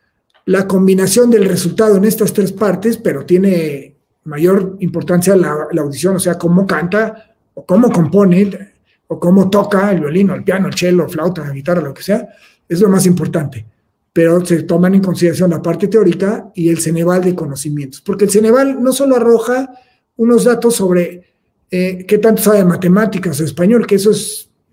la 0.45 0.67
combinación 0.67 1.29
del 1.29 1.45
resultado 1.45 1.97
en 1.97 2.05
estas 2.05 2.33
tres 2.33 2.51
partes, 2.51 2.97
pero 2.97 3.25
tiene 3.25 3.95
mayor 4.25 4.77
importancia 4.79 5.35
la, 5.35 5.67
audición, 5.77 6.15
o 6.15 6.19
sea, 6.19 6.37
cómo 6.37 6.65
canta 6.65 7.35
o 7.53 7.65
cómo 7.65 7.91
compone, 7.91 8.73
o 9.07 9.19
cómo 9.19 9.49
toca 9.49 9.91
el 9.91 9.99
violín, 9.99 10.29
el 10.31 10.43
piano, 10.43 10.67
el 10.67 10.73
cello, 10.73 11.07
flauta, 11.07 11.45
la 11.45 11.53
guitarra, 11.53 11.81
lo 11.81 11.93
que 11.93 12.03
sea, 12.03 12.27
es 12.67 12.79
lo 12.79 12.89
más 12.89 13.05
importante. 13.05 13.65
Pero 14.11 14.45
se 14.45 14.63
toman 14.63 14.95
en 14.95 15.01
consideración 15.01 15.49
la 15.49 15.61
parte 15.61 15.87
teórica 15.87 16.51
y 16.55 16.69
el 16.69 16.79
Ceneval 16.79 17.23
de 17.23 17.35
conocimientos, 17.35 18.01
porque 18.01 18.25
el 18.25 18.31
Ceneval 18.31 18.81
no 18.81 18.91
solo 18.91 19.15
arroja 19.15 19.69
unos 20.15 20.45
datos 20.45 20.75
sobre 20.75 21.33
eh, 21.69 22.05
qué 22.07 22.17
tanto 22.17 22.41
sabe 22.41 22.63
matemáticas 22.63 23.39
o 23.39 23.43
español, 23.43 23.87
que 23.87 23.95
eso 23.95 24.11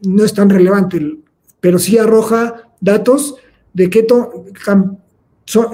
no 0.02 0.24
es 0.24 0.34
tan 0.34 0.50
relevante, 0.50 1.18
pero 1.60 1.78
sí 1.78 1.98
arroja 1.98 2.70
datos 2.80 3.36
de 3.72 3.88
qué, 3.90 4.06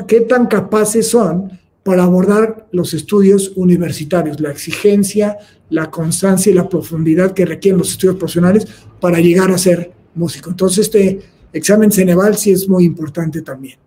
qué 0.07 0.21
tan 0.23 0.47
capaces 0.47 1.09
son 1.09 1.61
para 1.83 2.03
abordar 2.03 2.67
los 2.73 2.95
estudios 2.95 3.53
universitarios, 3.55 4.41
la 4.41 4.51
exigencia, 4.51 5.37
la 5.71 5.91
constancia 5.91 6.51
y 6.51 6.55
la 6.55 6.69
profundidad 6.69 7.33
que 7.33 7.47
requieren 7.47 7.79
los 7.79 7.93
estudios 7.93 8.17
profesionales 8.17 8.67
para 9.01 9.21
llegar 9.21 9.53
a 9.53 9.59
ser 9.59 9.93
músico. 10.15 10.51
Entonces, 10.51 10.87
este 10.87 11.21
examen 11.53 11.93
Ceneval 11.93 12.37
sí 12.37 12.51
es 12.51 12.69
muy 12.69 12.85
importante 12.85 13.43
también. 13.43 13.79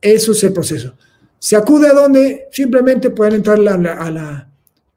Eso 0.00 0.32
es 0.32 0.44
el 0.44 0.52
proceso. 0.52 0.94
¿Se 1.38 1.56
acude 1.56 1.88
a 1.88 1.94
dónde? 1.94 2.48
Simplemente 2.50 3.08
pueden 3.10 3.36
entrar 3.36 3.58
a 3.58 3.62
la, 3.62 3.74
a 3.94 4.10
la, 4.10 4.50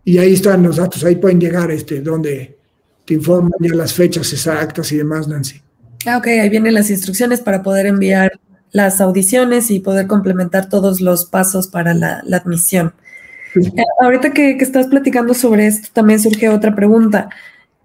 y 0.08 0.16
ahí 0.16 0.32
están 0.32 0.62
los 0.62 0.76
datos, 0.76 1.04
ahí 1.04 1.16
pueden 1.16 1.38
llegar 1.38 1.70
este, 1.70 2.00
donde 2.00 2.56
te 3.04 3.12
informan 3.12 3.52
ya 3.60 3.74
las 3.74 3.92
fechas 3.92 4.32
exactas 4.32 4.90
y 4.90 4.96
demás, 4.96 5.28
Nancy. 5.28 5.60
Ah, 6.06 6.16
ok, 6.16 6.28
ahí 6.28 6.48
vienen 6.48 6.72
las 6.72 6.88
instrucciones 6.88 7.42
para 7.42 7.62
poder 7.62 7.84
enviar 7.84 8.40
las 8.72 9.02
audiciones 9.02 9.70
y 9.70 9.80
poder 9.80 10.06
complementar 10.06 10.70
todos 10.70 11.02
los 11.02 11.26
pasos 11.26 11.68
para 11.68 11.92
la, 11.92 12.22
admisión. 12.32 12.94
Eh, 13.54 13.84
ahorita 14.00 14.30
que, 14.32 14.56
que, 14.56 14.64
estás 14.64 14.86
platicando 14.86 15.34
sobre 15.34 15.66
esto, 15.66 15.90
también 15.92 16.20
surge 16.20 16.48
otra 16.48 16.74
pregunta. 16.74 17.28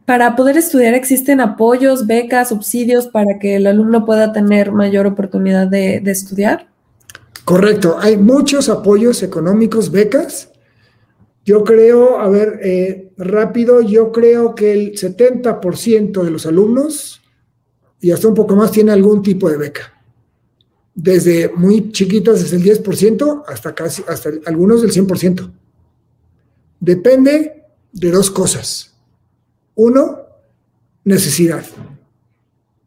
Para 0.06 0.38
poder 0.38 0.56
estudiar, 0.56 0.94
¿existen 0.94 1.42
apoyos, 1.42 2.08
becas, 2.08 2.48
subsidios 2.50 3.08
para 3.08 3.38
que 3.38 3.58
el 3.58 3.68
alumno 3.68 4.06
pueda 4.06 4.32
tener 4.32 4.72
mayor 4.72 5.08
oportunidad 5.08 5.68
de, 5.68 6.00
de 6.00 6.12
estudiar? 6.12 6.68
Correcto, 7.44 7.98
hay 8.00 8.16
muchos 8.16 8.70
apoyos 8.70 9.24
económicos, 9.24 9.92
becas, 9.92 10.53
yo 11.46 11.64
creo, 11.64 12.20
a 12.20 12.30
ver, 12.30 12.60
eh, 12.64 13.12
rápido, 13.18 13.82
yo 13.82 14.12
creo 14.12 14.56
que 14.56 14.72
el 14.72 14.94
70% 14.94 16.24
de 16.24 16.32
los 16.32 16.46
alumnos, 16.46 17.22
y 18.00 18.12
hasta 18.12 18.30
un 18.30 18.34
poco 18.34 18.56
más, 18.56 18.72
tiene 18.72 18.92
algún 18.92 19.22
tipo 19.22 19.50
de 19.50 19.58
beca. 19.58 19.94
Desde 20.96 21.50
muy 21.50 21.92
chiquitos, 21.92 22.42
desde 22.42 22.58
el 22.58 22.64
10% 22.64 23.44
hasta 23.48 23.76
casi, 23.76 24.04
hasta 24.08 24.30
algunos 24.46 24.82
del 24.82 24.92
100%. 24.92 25.52
Depende 26.80 27.64
de 27.92 28.12
dos 28.12 28.32
cosas. 28.32 28.94
Uno, 29.76 30.20
necesidad. 31.04 31.66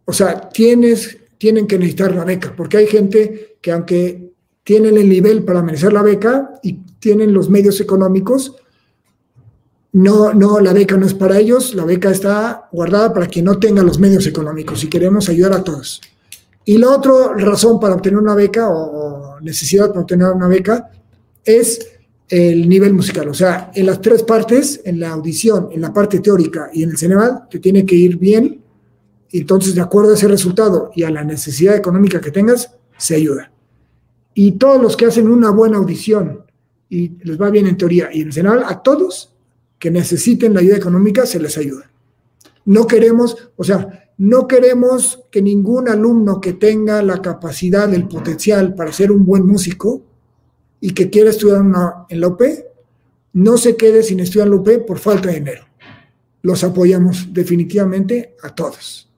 O 0.04 0.12
sea, 0.12 0.48
tienes, 0.48 1.18
tienen 1.36 1.66
que 1.66 1.78
necesitar 1.78 2.14
la 2.14 2.24
beca, 2.24 2.54
porque 2.56 2.78
hay 2.78 2.86
gente 2.86 3.58
que 3.60 3.72
aunque 3.72 4.25
tienen 4.66 4.98
el 4.98 5.08
nivel 5.08 5.44
para 5.44 5.62
merecer 5.62 5.92
la 5.92 6.02
beca 6.02 6.50
y 6.60 6.72
tienen 6.98 7.32
los 7.32 7.48
medios 7.48 7.80
económicos. 7.80 8.56
No, 9.92 10.34
no, 10.34 10.58
la 10.58 10.72
beca 10.72 10.96
no 10.96 11.06
es 11.06 11.14
para 11.14 11.38
ellos, 11.38 11.72
la 11.76 11.84
beca 11.84 12.10
está 12.10 12.68
guardada 12.72 13.14
para 13.14 13.28
quien 13.28 13.44
no 13.44 13.60
tenga 13.60 13.84
los 13.84 14.00
medios 14.00 14.26
económicos 14.26 14.82
y 14.82 14.88
queremos 14.88 15.28
ayudar 15.28 15.52
a 15.52 15.62
todos. 15.62 16.00
Y 16.64 16.78
la 16.78 16.90
otra 16.90 17.12
razón 17.36 17.78
para 17.78 17.94
obtener 17.94 18.18
una 18.18 18.34
beca 18.34 18.68
o, 18.68 19.38
necesidad 19.40 19.90
para 19.90 20.00
obtener 20.00 20.32
una 20.32 20.48
beca 20.48 20.90
es 21.44 21.86
el 22.28 22.68
nivel 22.68 22.92
musical. 22.92 23.28
O 23.28 23.34
sea, 23.34 23.70
en 23.72 23.86
las 23.86 24.00
tres 24.00 24.24
partes, 24.24 24.80
en 24.84 24.98
la 24.98 25.10
audición, 25.10 25.68
en 25.70 25.80
la 25.80 25.92
parte 25.92 26.18
teórica 26.18 26.70
y 26.72 26.82
en 26.82 26.90
el 26.90 26.98
Ceneval, 26.98 27.44
te 27.48 27.60
tiene 27.60 27.86
que 27.86 27.94
ir 27.94 28.16
bien. 28.16 28.64
Entonces, 29.30 29.76
de 29.76 29.80
acuerdo 29.80 30.10
a 30.10 30.14
ese 30.14 30.26
resultado 30.26 30.90
y 30.92 31.04
a 31.04 31.10
la 31.10 31.22
necesidad 31.22 31.76
económica 31.76 32.20
que 32.20 32.32
tengas, 32.32 32.72
se 32.98 33.14
ayuda. 33.14 33.52
Y 34.38 34.52
todos 34.52 34.82
los 34.82 34.98
que 34.98 35.06
hacen 35.06 35.28
una 35.28 35.48
buena 35.48 35.78
audición 35.78 36.44
y 36.90 37.12
les 37.24 37.40
va 37.40 37.48
bien 37.48 37.66
en 37.66 37.78
teoría 37.78 38.10
y 38.12 38.20
en 38.20 38.30
general, 38.30 38.64
a 38.66 38.82
todos 38.82 39.34
que 39.78 39.90
necesiten 39.90 40.52
la 40.52 40.60
ayuda 40.60 40.76
económica 40.76 41.24
se 41.24 41.40
les 41.40 41.56
ayuda. 41.56 41.90
No 42.66 42.86
queremos, 42.86 43.50
o 43.56 43.64
sea, 43.64 44.10
no 44.18 44.46
queremos 44.46 45.24
que 45.30 45.40
ningún 45.40 45.88
alumno 45.88 46.38
que 46.38 46.52
tenga 46.52 47.02
la 47.02 47.22
capacidad, 47.22 47.92
el 47.94 48.08
potencial 48.08 48.74
para 48.74 48.92
ser 48.92 49.10
un 49.10 49.24
buen 49.24 49.46
músico 49.46 50.02
y 50.82 50.90
que 50.90 51.08
quiera 51.08 51.30
estudiar 51.30 51.62
en 52.10 52.20
la 52.20 52.28
UP, 52.28 52.42
no 53.32 53.56
se 53.56 53.74
quede 53.74 54.02
sin 54.02 54.20
estudiar 54.20 54.48
en 54.48 54.52
la 54.52 54.60
UP 54.60 54.86
por 54.86 54.98
falta 54.98 55.30
de 55.30 55.36
dinero. 55.36 55.64
Los 56.42 56.62
apoyamos 56.62 57.32
definitivamente 57.32 58.36
a 58.42 58.54
todos. 58.54 59.10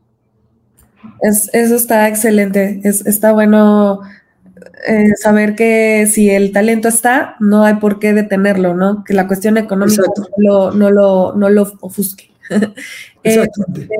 eso 1.20 1.74
está 1.74 2.06
excelente. 2.08 2.80
está 2.84 3.32
bueno 3.32 4.00
eh, 4.86 5.12
saber 5.16 5.54
que 5.54 6.06
si 6.06 6.30
el 6.30 6.52
talento 6.52 6.88
está, 6.88 7.36
no 7.40 7.64
hay 7.64 7.74
por 7.74 7.98
qué 7.98 8.12
detenerlo, 8.12 8.74
¿no? 8.74 9.04
Que 9.04 9.12
la 9.12 9.26
cuestión 9.26 9.58
económica 9.58 10.02
no 10.38 10.90
lo, 10.90 11.34
no 11.34 11.50
lo, 11.50 11.72
ofusque. 11.80 12.30
Eh, 13.24 13.46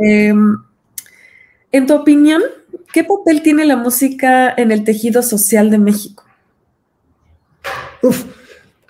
em, 0.01 0.57
en 1.73 1.87
tu 1.87 1.95
opinión, 1.95 2.41
¿qué 2.95 3.05
papel 3.05 3.43
tiene 3.43 3.67
la 3.67 3.77
música 3.77 4.55
en 4.57 4.71
el 4.71 4.85
tejido 4.85 5.23
social 5.23 5.71
de 5.71 5.77
México? 5.77 6.25
Uf, 8.03 8.25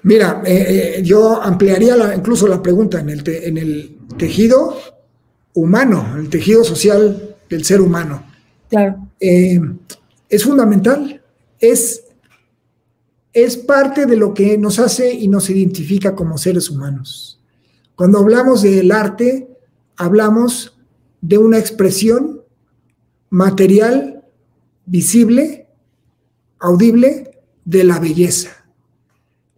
mira, 0.03 0.43
eh, 0.45 1.01
yo 1.03 1.43
ampliaría 1.43 1.97
incluso 2.15 2.47
la 2.47 2.63
pregunta 2.63 3.01
en 3.01 3.09
el, 3.09 3.23
en 3.27 3.59
el 3.59 3.99
tejido 4.17 4.79
humano, 5.55 6.15
el 6.17 6.29
tejido 6.29 6.63
social 6.63 7.35
del 7.49 7.65
ser 7.65 7.81
humano. 7.81 8.23
Claro. 8.69 9.09
es 9.19 10.45
fundamental 10.45 11.18
es, 11.61 12.05
es 13.33 13.57
parte 13.57 14.07
de 14.07 14.17
lo 14.17 14.35
que 14.35 14.59
nos 14.59 14.79
hace 14.79 15.13
y 15.13 15.29
nos 15.29 15.51
identifica 15.51 16.15
como 16.15 16.39
seres 16.39 16.71
humanos. 16.71 17.41
Cuando 17.95 18.19
hablamos 18.19 18.63
del 18.63 18.93
arte, 18.93 19.49
hablamos 19.97 20.79
de 21.21 21.39
una 21.39 21.59
expresión 21.59 22.43
material, 23.31 24.25
visible, 24.87 25.67
audible, 26.59 27.41
de 27.65 27.85
la 27.85 27.99
belleza. 27.99 28.65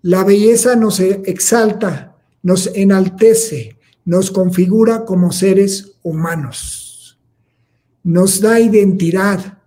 La 0.03 0.25
belleza 0.25 0.75
nos 0.75 0.99
exalta, 0.99 2.17
nos 2.43 2.67
enaltece, 2.75 3.79
nos 4.05 4.31
configura 4.31 5.05
como 5.05 5.31
seres 5.31 5.93
humanos, 6.03 7.21
nos 8.03 8.41
da 8.41 8.59
identidad, 8.59 9.60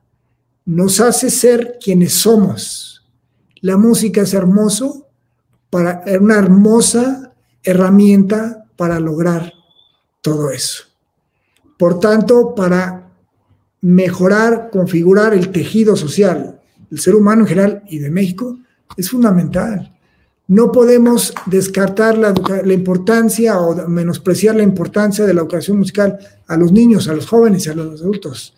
nos 0.65 0.99
hace 0.99 1.29
ser 1.29 1.77
quienes 1.83 2.13
somos. 2.13 3.03
La 3.61 3.77
música 3.77 4.21
es 4.21 4.33
hermoso, 4.33 5.07
para, 5.69 6.03
una 6.19 6.37
hermosa 6.37 7.33
herramienta 7.63 8.65
para 8.75 8.99
lograr 8.99 9.53
todo 10.21 10.51
eso. 10.51 10.83
Por 11.77 11.99
tanto, 11.99 12.53
para 12.55 13.09
mejorar, 13.81 14.69
configurar 14.71 15.33
el 15.33 15.51
tejido 15.51 15.95
social 15.95 16.61
del 16.89 16.99
ser 16.99 17.15
humano 17.15 17.41
en 17.41 17.47
general 17.47 17.83
y 17.89 17.99
de 17.99 18.11
México, 18.11 18.57
es 18.95 19.09
fundamental. 19.09 19.89
No 20.47 20.71
podemos 20.71 21.33
descartar 21.45 22.17
la, 22.17 22.33
la, 22.63 22.73
importancia 22.73 23.59
o 23.59 23.87
menospreciar 23.87 24.55
la 24.55 24.63
importancia 24.63 25.25
de 25.25 25.33
la 25.33 25.41
educación 25.41 25.77
musical 25.77 26.19
a 26.47 26.57
los 26.57 26.71
niños, 26.71 27.07
a 27.07 27.13
los 27.13 27.25
jóvenes 27.25 27.65
y 27.65 27.69
a 27.69 27.73
los 27.73 28.01
adultos 28.01 28.53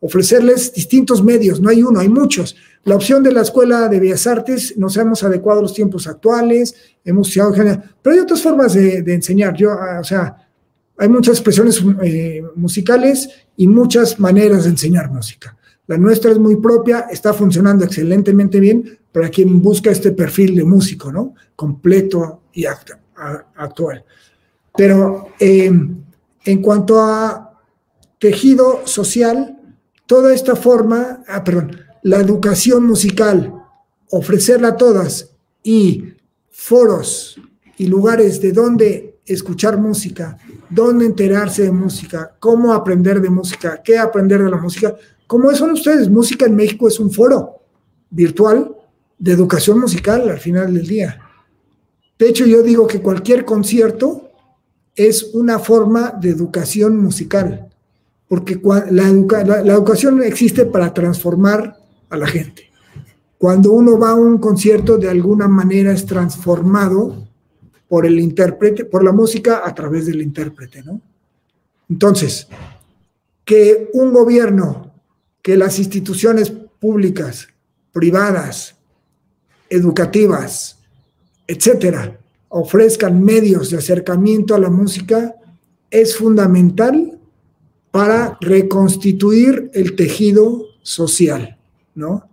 ofrecerles 0.00 0.72
distintos 0.72 1.22
medios, 1.22 1.60
no 1.60 1.70
hay 1.70 1.82
uno, 1.82 2.00
hay 2.00 2.08
muchos. 2.08 2.56
La 2.84 2.94
opción 2.94 3.22
de 3.22 3.32
la 3.32 3.42
Escuela 3.42 3.88
de 3.88 3.98
Bellas 3.98 4.26
Artes 4.26 4.76
nos 4.76 4.96
hemos 4.96 5.22
adecuado 5.24 5.60
a 5.60 5.62
los 5.62 5.74
tiempos 5.74 6.06
actuales, 6.06 6.74
hemos 7.04 7.28
usado 7.28 7.52
pero 8.02 8.14
hay 8.14 8.20
otras 8.20 8.42
formas 8.42 8.74
de, 8.74 8.98
enseñar. 9.12 9.54
Yo, 9.56 9.72
ah, 9.72 9.98
o 10.00 10.04
sea, 10.04 10.36
hay 10.96 11.08
muchas 11.08 11.34
expresiones 11.36 11.82
eh, 12.02 12.42
musicales 12.54 13.28
y 13.56 13.66
muchas 13.66 14.20
maneras 14.20 14.64
de 14.64 14.70
enseñar 14.70 15.10
música. 15.10 15.56
La 15.88 15.98
nuestra 15.98 16.32
es 16.32 16.38
muy 16.38 16.56
propia, 16.56 17.06
está 17.10 17.32
funcionando 17.32 17.84
excelentemente 17.84 18.58
bien 18.60 18.98
para 19.12 19.28
quien 19.28 19.62
busca 19.62 19.90
este 19.90 20.12
perfil 20.12 20.56
de 20.56 20.64
músico, 20.64 21.12
¿no? 21.12 21.34
Completo 21.54 22.42
y 22.52 22.66
actual. 22.66 24.04
Pero 24.76 25.28
eh, 25.38 25.72
en 26.44 26.62
cuanto 26.62 27.00
a 27.00 27.60
tejido 28.18 28.86
social, 28.86 29.55
toda 30.06 30.32
esta 30.32 30.56
forma, 30.56 31.22
ah, 31.28 31.44
perdón, 31.44 31.76
la 32.02 32.18
educación 32.18 32.84
musical, 32.84 33.52
ofrecerla 34.10 34.68
a 34.68 34.76
todas 34.76 35.30
y 35.62 36.14
foros 36.50 37.40
y 37.76 37.86
lugares 37.88 38.40
de 38.40 38.52
donde 38.52 39.18
escuchar 39.26 39.76
música, 39.76 40.38
dónde 40.70 41.04
enterarse 41.04 41.64
de 41.64 41.72
música, 41.72 42.36
cómo 42.38 42.72
aprender 42.72 43.20
de 43.20 43.28
música, 43.28 43.82
qué 43.82 43.98
aprender 43.98 44.42
de 44.42 44.50
la 44.50 44.56
música, 44.56 44.94
como 45.26 45.52
son 45.54 45.72
ustedes, 45.72 46.08
Música 46.08 46.46
en 46.46 46.54
México 46.54 46.86
es 46.86 47.00
un 47.00 47.10
foro 47.10 47.62
virtual 48.10 48.72
de 49.18 49.32
educación 49.32 49.80
musical 49.80 50.28
al 50.28 50.38
final 50.38 50.72
del 50.72 50.86
día. 50.86 51.20
De 52.16 52.28
hecho, 52.28 52.46
yo 52.46 52.62
digo 52.62 52.86
que 52.86 53.02
cualquier 53.02 53.44
concierto 53.44 54.30
es 54.94 55.34
una 55.34 55.58
forma 55.58 56.12
de 56.12 56.30
educación 56.30 56.96
musical 56.96 57.65
porque 58.28 58.60
la, 58.90 59.08
educación 59.08 60.22
existe 60.22 60.66
para 60.66 60.92
transformar 60.92 61.76
a 62.10 62.16
la 62.16 62.26
gente. 62.26 62.70
Cuando 63.38 63.72
uno 63.72 63.98
va 63.98 64.10
a 64.10 64.14
un 64.14 64.38
concierto, 64.38 64.96
de 64.96 65.08
alguna 65.08 65.46
manera 65.46 65.92
es 65.92 66.06
transformado 66.06 67.26
por 67.88 68.06
el 68.06 68.18
intérprete, 68.18 68.84
por 68.84 69.04
la 69.04 69.12
música 69.12 69.62
a 69.64 69.74
través 69.74 70.06
del 70.06 70.22
intérprete, 70.22 70.82
¿no? 70.82 71.00
Entonces, 71.88 72.48
que 73.44 73.90
un 73.92 74.12
gobierno, 74.12 74.92
que 75.40 75.56
las 75.56 75.78
instituciones 75.78 76.50
públicas, 76.50 77.46
privadas, 77.92 78.74
educativas, 79.70 80.78
etcétera, 81.46 82.18
ofrezcan 82.48 83.22
medios 83.22 83.70
de 83.70 83.78
acercamiento 83.78 84.54
a 84.54 84.58
la 84.58 84.70
música 84.70 85.36
es 85.90 86.16
fundamental 86.16 87.15
para 87.96 88.36
reconstituir 88.42 89.70
el 89.72 89.96
tejido 89.96 90.66
social, 90.82 91.56
¿no? 91.94 92.28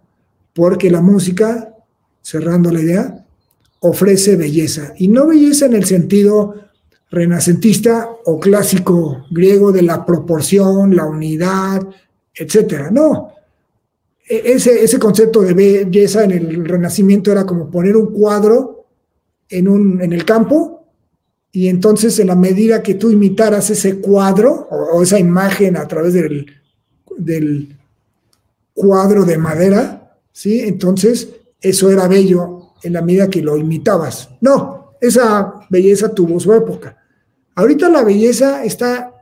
Porque 0.53 0.91
la 0.91 0.99
música, 0.99 1.73
cerrando 2.21 2.69
la 2.69 2.81
idea, 2.81 3.25
ofrece 3.79 4.35
belleza, 4.35 4.93
y 4.97 5.07
no 5.07 5.25
belleza 5.25 5.67
en 5.67 5.75
el 5.75 5.85
sentido 5.85 6.55
renacentista 7.09 8.09
o 8.25 8.41
clásico 8.41 9.25
griego 9.31 9.71
de 9.71 9.83
la 9.83 10.05
proporción, 10.05 10.97
la 10.97 11.05
unidad, 11.05 11.81
etcétera, 12.35 12.91
no. 12.91 13.29
E-, 14.27 14.51
ese, 14.55 14.83
ese 14.83 14.99
concepto 14.99 15.43
de 15.43 15.53
belleza 15.53 16.25
en 16.25 16.31
el 16.31 16.65
Renacimiento 16.65 17.31
era 17.31 17.45
como 17.45 17.71
poner 17.71 17.95
un 17.95 18.07
cuadro 18.07 18.87
en, 19.47 19.69
un, 19.69 20.01
en 20.01 20.11
el 20.11 20.25
campo 20.25 20.72
y 21.55 21.67
entonces 21.67 22.17
en 22.17 22.27
la 22.27 22.35
medida 22.35 22.81
que 22.81 22.95
tú 22.95 23.11
imitaras 23.11 23.69
ese 23.69 23.99
cuadro 23.99 24.67
o, 24.71 25.03
esa 25.03 25.19
imagen 25.19 25.77
a 25.77 25.87
través 25.87 26.13
del, 26.13 26.47
del, 27.15 27.77
cuadro 28.73 29.23
de 29.23 29.37
madera, 29.37 30.17
¿sí? 30.31 30.61
Entonces 30.61 31.29
eso 31.61 31.91
era 31.91 32.07
bello 32.07 32.73
en 32.81 32.93
la 32.93 33.03
medida 33.03 33.29
que 33.29 33.43
lo 33.43 33.55
imitabas. 33.55 34.31
No, 34.41 34.93
esa 34.99 35.53
belleza 35.69 36.11
tuvo 36.11 36.39
su 36.39 36.51
época. 36.53 36.97
Ahorita 37.53 37.87
la 37.87 38.03
belleza 38.03 38.65
está 38.65 39.13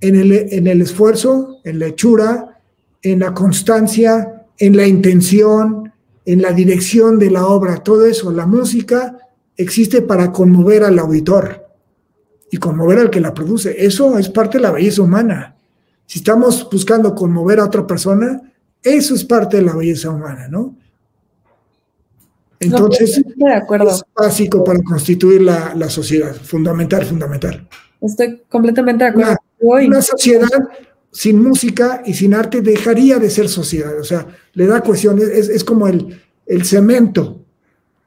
en 0.00 0.14
el, 0.14 0.32
en 0.32 0.68
el 0.68 0.80
esfuerzo, 0.80 1.58
en 1.64 1.80
la 1.80 1.88
hechura, 1.88 2.60
en 3.02 3.18
la 3.18 3.34
constancia, 3.34 4.46
en 4.58 4.76
la 4.76 4.86
intención, 4.86 5.92
en 6.24 6.40
la 6.40 6.52
dirección 6.52 7.18
de 7.18 7.32
la 7.32 7.48
obra, 7.48 7.82
todo 7.82 8.06
eso, 8.06 8.30
la 8.30 8.46
música 8.46 9.27
existe 9.58 10.00
para 10.00 10.32
conmover 10.32 10.84
al 10.84 10.98
auditor 10.98 11.66
y 12.50 12.56
conmover 12.56 12.98
al 13.00 13.10
que 13.10 13.20
la 13.20 13.34
produce. 13.34 13.74
Eso 13.84 14.16
es 14.16 14.30
parte 14.30 14.56
de 14.56 14.62
la 14.62 14.70
belleza 14.70 15.02
humana. 15.02 15.56
Si 16.06 16.20
estamos 16.20 16.66
buscando 16.70 17.14
conmover 17.14 17.60
a 17.60 17.64
otra 17.64 17.86
persona, 17.86 18.40
eso 18.82 19.14
es 19.14 19.24
parte 19.24 19.58
de 19.58 19.64
la 19.64 19.74
belleza 19.74 20.10
humana, 20.10 20.48
¿no? 20.48 20.74
Entonces, 22.60 23.22
de 23.36 23.52
acuerdo. 23.52 23.90
es 23.90 24.02
básico 24.16 24.64
para 24.64 24.80
constituir 24.82 25.42
la, 25.42 25.74
la, 25.74 25.88
sociedad, 25.90 26.34
fundamental, 26.34 27.04
fundamental. 27.04 27.68
Estoy 28.00 28.42
completamente 28.48 29.04
de 29.04 29.10
acuerdo. 29.10 29.36
Una, 29.60 30.02
sociedad 30.02 30.48
sin 31.12 31.42
música 31.42 32.02
y 32.04 32.14
sin 32.14 32.34
arte 32.34 32.60
dejaría 32.60 33.18
de 33.18 33.30
ser 33.30 33.48
sociedad, 33.48 33.98
o 33.98 34.04
sea, 34.04 34.26
le 34.54 34.66
da 34.66 34.80
cuestión, 34.80 35.18
es, 35.18 35.48
es 35.48 35.64
como 35.64 35.88
el, 35.88 36.20
el 36.46 36.64
cemento 36.64 37.44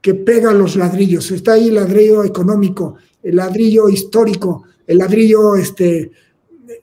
que 0.01 0.15
pega 0.15 0.51
los 0.53 0.75
ladrillos, 0.75 1.29
está 1.31 1.53
ahí 1.53 1.67
el 1.67 1.75
ladrillo 1.75 2.23
económico, 2.23 2.95
el 3.21 3.35
ladrillo 3.35 3.87
histórico, 3.87 4.63
el 4.87 4.97
ladrillo 4.97 5.55
este, 5.55 6.11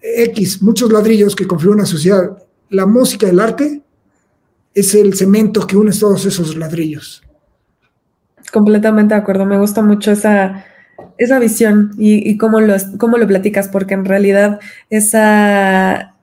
X, 0.00 0.62
muchos 0.62 0.92
ladrillos 0.92 1.34
que 1.34 1.46
configuran 1.46 1.80
una 1.80 1.86
sociedad. 1.86 2.42
La 2.70 2.86
música, 2.86 3.28
el 3.28 3.40
arte, 3.40 3.82
es 4.74 4.94
el 4.94 5.14
cemento 5.14 5.66
que 5.66 5.76
une 5.76 5.92
todos 5.92 6.24
esos 6.26 6.56
ladrillos. 6.56 7.22
Completamente 8.52 9.14
de 9.14 9.20
acuerdo, 9.20 9.44
me 9.44 9.58
gusta 9.58 9.82
mucho 9.82 10.12
esa, 10.12 10.64
esa 11.18 11.38
visión 11.38 11.92
y, 11.98 12.38
cómo, 12.38 12.60
lo, 12.60 12.74
cómo 12.98 13.18
lo 13.18 13.26
platicas, 13.26 13.68
porque 13.68 13.94
en 13.94 14.04
realidad 14.04 14.60
esa, 14.90 16.14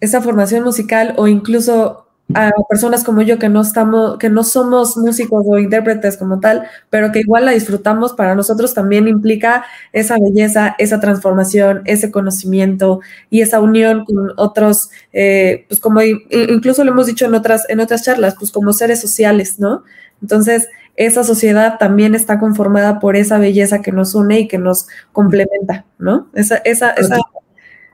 esa 0.00 0.20
formación 0.20 0.64
musical 0.64 1.14
o 1.16 1.26
incluso 1.26 2.03
a 2.32 2.50
personas 2.68 3.04
como 3.04 3.20
yo 3.22 3.38
que 3.38 3.48
no 3.48 3.60
estamos, 3.60 4.16
que 4.18 4.30
no 4.30 4.44
somos 4.44 4.96
músicos 4.96 5.44
o 5.46 5.58
intérpretes 5.58 6.16
como 6.16 6.40
tal, 6.40 6.66
pero 6.88 7.12
que 7.12 7.20
igual 7.20 7.44
la 7.44 7.52
disfrutamos, 7.52 8.14
para 8.14 8.34
nosotros 8.34 8.72
también 8.72 9.08
implica 9.08 9.64
esa 9.92 10.16
belleza, 10.18 10.74
esa 10.78 11.00
transformación, 11.00 11.82
ese 11.84 12.10
conocimiento 12.10 13.00
y 13.30 13.42
esa 13.42 13.60
unión 13.60 14.04
con 14.06 14.32
otros, 14.36 14.90
eh, 15.12 15.66
pues 15.68 15.80
como 15.80 16.00
incluso 16.02 16.82
lo 16.84 16.92
hemos 16.92 17.06
dicho 17.06 17.26
en 17.26 17.34
otras, 17.34 17.68
en 17.68 17.80
otras 17.80 18.02
charlas, 18.04 18.36
pues 18.38 18.50
como 18.52 18.72
seres 18.72 19.00
sociales, 19.00 19.60
¿no? 19.60 19.84
Entonces, 20.22 20.68
esa 20.96 21.24
sociedad 21.24 21.76
también 21.78 22.14
está 22.14 22.38
conformada 22.38 23.00
por 23.00 23.16
esa 23.16 23.38
belleza 23.38 23.82
que 23.82 23.92
nos 23.92 24.14
une 24.14 24.40
y 24.40 24.48
que 24.48 24.58
nos 24.58 24.86
complementa, 25.12 25.84
¿no? 25.98 26.28
Esa, 26.34 26.56
esa, 26.58 26.90
esa, 26.92 27.18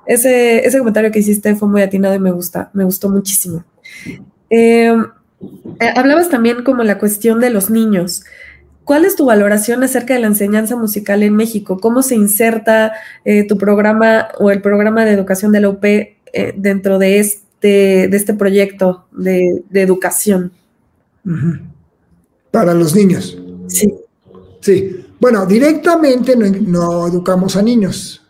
ese, 0.07 0.67
ese 0.67 0.79
comentario 0.79 1.11
que 1.13 1.21
hiciste 1.21 1.55
fue 1.57 1.69
muy 1.69 1.83
atinado 1.83 2.15
y 2.15 2.19
me 2.19 2.33
gusta, 2.33 2.71
me 2.75 2.85
gustó 2.85 3.09
muchísimo. 3.11 3.65
Em, 4.51 5.07
eh, 5.79 5.93
hablabas 5.97 6.29
también 6.29 6.63
como 6.65 6.83
la 6.83 6.99
cuestión 6.99 7.41
de 7.41 7.51
los 7.51 7.71
niños. 7.71 8.25
¿Cuál 8.85 9.05
es 9.05 9.15
tu 9.15 9.27
valoración 9.27 9.83
acerca 9.83 10.15
de 10.15 10.21
la 10.21 10.27
enseñanza 10.27 10.77
musical 10.77 11.23
en 11.23 11.37
México? 11.37 11.79
¿Cómo 11.79 12.03
se 12.03 12.17
inserta 12.17 12.93
eh, 13.25 13.47
tu 13.47 13.57
programa 13.57 14.29
o 14.39 14.51
el 14.51 14.61
programa 14.61 15.05
de 15.05 15.13
educación 15.13 15.53
de 15.53 15.61
la 15.61 15.69
UP 15.69 15.85
eh, 15.85 16.09
dentro 16.57 16.99
de 16.99 17.21
este, 17.21 18.09
de 18.09 18.17
este 18.17 18.35
proyecto 18.35 19.07
de, 19.13 19.63
educación? 19.73 20.53
Para 22.51 22.75
los 22.75 22.95
niños. 22.97 23.39
Sí. 23.69 23.95
Sí. 24.61 25.07
Bueno, 25.21 25.47
directamente 25.47 26.35
no, 26.37 26.47
no 26.49 27.07
educamos 27.07 27.57
a 27.57 27.63
niños. 27.63 28.27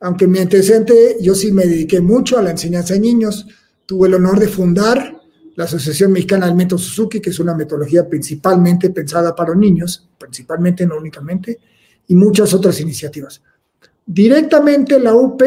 Aunque 0.00 0.26
mi 0.26 0.40
antecedente, 0.40 1.16
yo 1.22 1.34
sí 1.34 1.52
me 1.52 1.64
dediqué 1.64 2.00
mucho 2.00 2.38
a 2.38 2.42
la 2.42 2.50
enseñanza 2.50 2.94
de 2.94 3.00
niños 3.00 3.46
Tuve 3.86 4.08
el 4.08 4.14
honor 4.14 4.38
de 4.38 4.48
fundar 4.48 5.20
la 5.54 5.64
Asociación 5.64 6.12
Mexicana 6.12 6.46
del 6.46 6.54
Método 6.54 6.78
Suzuki, 6.78 7.20
que 7.20 7.30
es 7.30 7.38
una 7.38 7.54
metodología 7.54 8.06
principalmente 8.06 8.90
pensada 8.90 9.34
para 9.34 9.54
niños, 9.54 10.06
principalmente, 10.18 10.86
no 10.86 10.98
únicamente, 10.98 11.58
y 12.08 12.14
muchas 12.14 12.52
otras 12.52 12.80
iniciativas. 12.80 13.40
Directamente 14.04 14.98
la 15.00 15.14
UP 15.14 15.42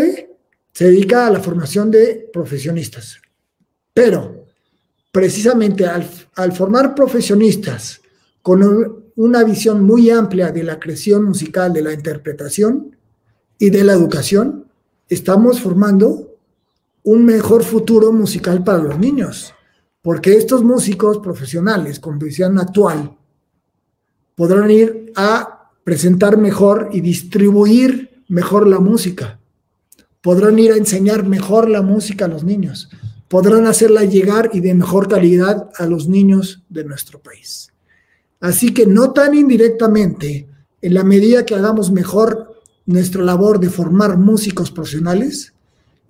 se 0.72 0.86
dedica 0.86 1.28
a 1.28 1.30
la 1.30 1.40
formación 1.40 1.92
de 1.92 2.30
profesionistas, 2.34 3.22
pero 3.94 4.46
precisamente 5.12 5.86
al 5.86 6.52
formar 6.54 6.96
profesionistas 6.96 8.02
con 8.42 9.04
una 9.16 9.44
visión 9.44 9.84
muy 9.84 10.10
amplia 10.10 10.52
de 10.52 10.64
la 10.64 10.80
creación 10.80 11.26
musical, 11.26 11.74
de 11.74 11.82
la 11.82 11.94
interpretación 11.94 12.96
y 13.58 13.70
de 13.70 13.84
la 13.84 13.94
educación, 13.94 14.66
estamos 15.10 15.60
formando 15.60 16.29
un 17.04 17.26
mejor 17.26 17.64
futuro 17.64 18.12
musical 18.12 18.64
para 18.64 18.80
los 18.80 19.00
niños, 19.00 19.54
porque 20.02 20.36
estos 20.36 20.64
músicos 20.64 21.20
profesionales 21.20 22.00
con 22.00 22.20
visión 22.20 22.60
actual 22.60 23.18
podrán 24.36 24.72
ir 24.72 25.12
a 25.16 25.72
presentar 25.84 26.38
mejor 26.38 26.90
y 26.94 27.02
distribuir 27.02 28.24
mejor 28.28 28.68
la 28.68 28.80
música, 28.80 29.40
podrán 30.22 30.60
ir 30.60 30.72
a 30.72 30.78
enseñar 30.78 31.26
mejor 31.26 31.70
la 31.70 31.82
música 31.82 32.26
a 32.26 32.28
los 32.30 32.44
niños, 32.44 32.90
podrán 33.28 33.66
hacerla 33.68 34.06
llegar 34.06 34.50
y 34.54 34.60
de 34.60 34.74
mejor 34.74 35.08
calidad 35.08 35.70
a 35.78 35.86
los 35.86 36.08
niños 36.08 36.64
de 36.70 36.84
nuestro 36.84 37.20
país. 37.20 37.72
Así 38.40 38.74
que 38.74 38.86
no 38.86 39.12
tan 39.12 39.34
indirectamente, 39.34 40.48
en 40.82 40.94
la 40.94 41.04
medida 41.04 41.46
que 41.46 41.56
hagamos 41.56 41.92
mejor 41.92 42.62
nuestra 42.86 43.22
labor 43.22 43.60
de 43.60 43.70
formar 43.70 44.18
músicos 44.18 44.72
profesionales, 44.72 45.54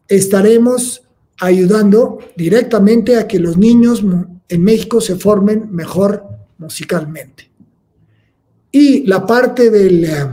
estaremos 0.10 1.03
ayudando 1.39 2.20
directamente 2.36 3.16
a 3.16 3.28
que 3.28 3.39
los 3.39 3.57
niños 3.57 4.03
en 4.49 4.64
México 4.64 4.99
se 4.99 5.16
formen 5.16 5.70
mejor 5.72 6.28
musicalmente. 6.57 7.49
Y 8.72 9.05
la 9.07 9.26
parte 9.26 9.68
eh, 9.68 10.30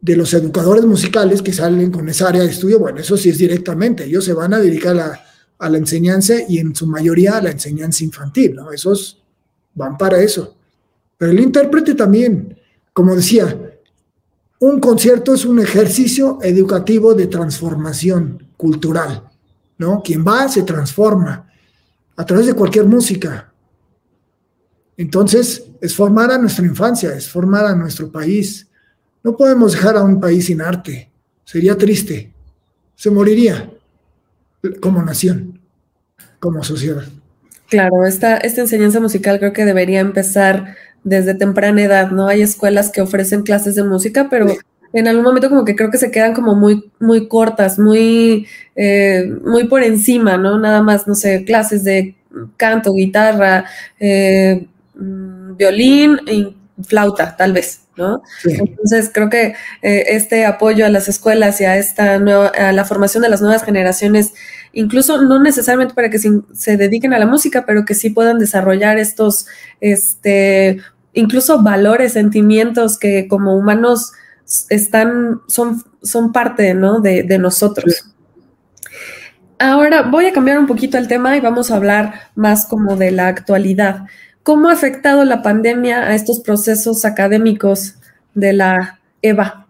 de 0.00 0.16
los 0.16 0.34
educadores 0.34 0.84
musicales 0.84 1.40
que 1.40 1.52
salen 1.52 1.90
con 1.90 2.08
esa 2.08 2.28
área 2.28 2.42
de 2.42 2.50
estudio, 2.50 2.78
bueno, 2.78 3.00
eso 3.00 3.16
sí 3.16 3.30
es 3.30 3.38
directamente, 3.38 4.04
ellos 4.04 4.24
se 4.24 4.34
van 4.34 4.52
a 4.52 4.58
dedicar 4.58 4.98
a, 4.98 5.24
a 5.58 5.70
la 5.70 5.78
enseñanza 5.78 6.34
y 6.46 6.58
en 6.58 6.74
su 6.74 6.86
mayoría 6.86 7.38
a 7.38 7.42
la 7.42 7.50
enseñanza 7.50 8.04
infantil, 8.04 8.54
¿no? 8.54 8.70
Esos 8.70 9.22
van 9.74 9.96
para 9.96 10.20
eso. 10.20 10.56
Pero 11.16 11.32
el 11.32 11.40
intérprete 11.40 11.94
también, 11.94 12.58
como 12.92 13.16
decía, 13.16 13.78
un 14.60 14.80
concierto 14.80 15.34
es 15.34 15.44
un 15.44 15.60
ejercicio 15.60 16.38
educativo 16.42 17.14
de 17.14 17.26
transformación 17.26 18.43
cultural, 18.64 19.22
¿no? 19.76 20.02
Quien 20.02 20.24
va 20.26 20.48
se 20.48 20.62
transforma 20.62 21.52
a 22.16 22.24
través 22.24 22.46
de 22.46 22.54
cualquier 22.54 22.86
música. 22.86 23.52
Entonces, 24.96 25.66
es 25.82 25.94
formar 25.94 26.30
a 26.30 26.38
nuestra 26.38 26.64
infancia, 26.64 27.14
es 27.14 27.28
formar 27.28 27.66
a 27.66 27.74
nuestro 27.74 28.10
país. 28.10 28.66
No 29.22 29.36
podemos 29.36 29.72
dejar 29.72 29.98
a 29.98 30.02
un 30.02 30.18
país 30.18 30.46
sin 30.46 30.62
arte. 30.62 31.10
Sería 31.44 31.76
triste. 31.76 32.32
Se 32.94 33.10
moriría 33.10 33.70
como 34.80 35.02
nación, 35.02 35.60
como 36.40 36.64
sociedad. 36.64 37.04
Claro, 37.68 38.06
esta, 38.06 38.38
esta 38.38 38.62
enseñanza 38.62 38.98
musical 38.98 39.38
creo 39.40 39.52
que 39.52 39.66
debería 39.66 40.00
empezar 40.00 40.74
desde 41.02 41.34
temprana 41.34 41.82
edad, 41.82 42.10
¿no? 42.12 42.28
Hay 42.28 42.40
escuelas 42.40 42.90
que 42.90 43.02
ofrecen 43.02 43.42
clases 43.42 43.74
de 43.74 43.84
música, 43.84 44.28
pero 44.30 44.46
en 44.94 45.08
algún 45.08 45.24
momento 45.24 45.48
como 45.50 45.64
que 45.64 45.74
creo 45.74 45.90
que 45.90 45.98
se 45.98 46.12
quedan 46.12 46.34
como 46.34 46.54
muy, 46.54 46.90
muy 47.00 47.26
cortas, 47.26 47.80
muy, 47.80 48.46
eh, 48.76 49.28
muy 49.44 49.66
por 49.66 49.82
encima, 49.82 50.36
¿no? 50.36 50.56
Nada 50.56 50.82
más, 50.82 51.08
no 51.08 51.16
sé, 51.16 51.44
clases 51.44 51.82
de 51.82 52.14
canto, 52.56 52.94
guitarra, 52.94 53.64
eh, 53.98 54.68
mm, 54.94 55.56
violín 55.56 56.20
y 56.28 56.56
flauta, 56.84 57.36
tal 57.36 57.52
vez, 57.52 57.80
¿no? 57.96 58.22
Entonces 58.44 59.10
creo 59.12 59.28
que 59.28 59.56
eh, 59.82 60.04
este 60.10 60.46
apoyo 60.46 60.86
a 60.86 60.90
las 60.90 61.08
escuelas 61.08 61.60
y 61.60 61.64
a 61.64 61.76
esta 61.76 62.20
nueva, 62.20 62.48
a 62.48 62.70
la 62.70 62.84
formación 62.84 63.24
de 63.24 63.30
las 63.30 63.42
nuevas 63.42 63.64
generaciones, 63.64 64.32
incluso 64.72 65.20
no 65.20 65.42
necesariamente 65.42 65.94
para 65.94 66.08
que 66.08 66.20
se, 66.20 66.30
se 66.52 66.76
dediquen 66.76 67.12
a 67.14 67.18
la 67.18 67.26
música, 67.26 67.66
pero 67.66 67.84
que 67.84 67.94
sí 67.94 68.10
puedan 68.10 68.38
desarrollar 68.38 68.98
estos, 68.98 69.46
este, 69.80 70.78
incluso 71.14 71.64
valores, 71.64 72.12
sentimientos 72.12 72.96
que 72.96 73.26
como 73.26 73.56
humanos 73.56 74.12
están, 74.68 75.40
son, 75.48 75.82
son 76.02 76.32
parte 76.32 76.74
¿no? 76.74 77.00
de, 77.00 77.38
nosotros. 77.38 78.10
Ahora 79.58 80.02
voy 80.02 80.26
a 80.26 80.32
cambiar 80.32 80.58
un 80.58 80.66
poquito 80.66 80.98
el 80.98 81.08
tema 81.08 81.36
y 81.36 81.40
vamos 81.40 81.70
a 81.70 81.76
hablar 81.76 82.14
más 82.34 82.66
como 82.66 82.96
de 82.96 83.10
la 83.10 83.28
actualidad. 83.28 84.06
¿Cómo 84.42 84.68
ha 84.68 84.72
afectado 84.72 85.24
la 85.24 85.42
pandemia 85.42 86.02
a 86.02 86.14
estos 86.14 86.40
procesos 86.40 87.04
académicos 87.04 87.94
de 88.34 88.52
la 88.52 89.00
EVA? 89.22 89.66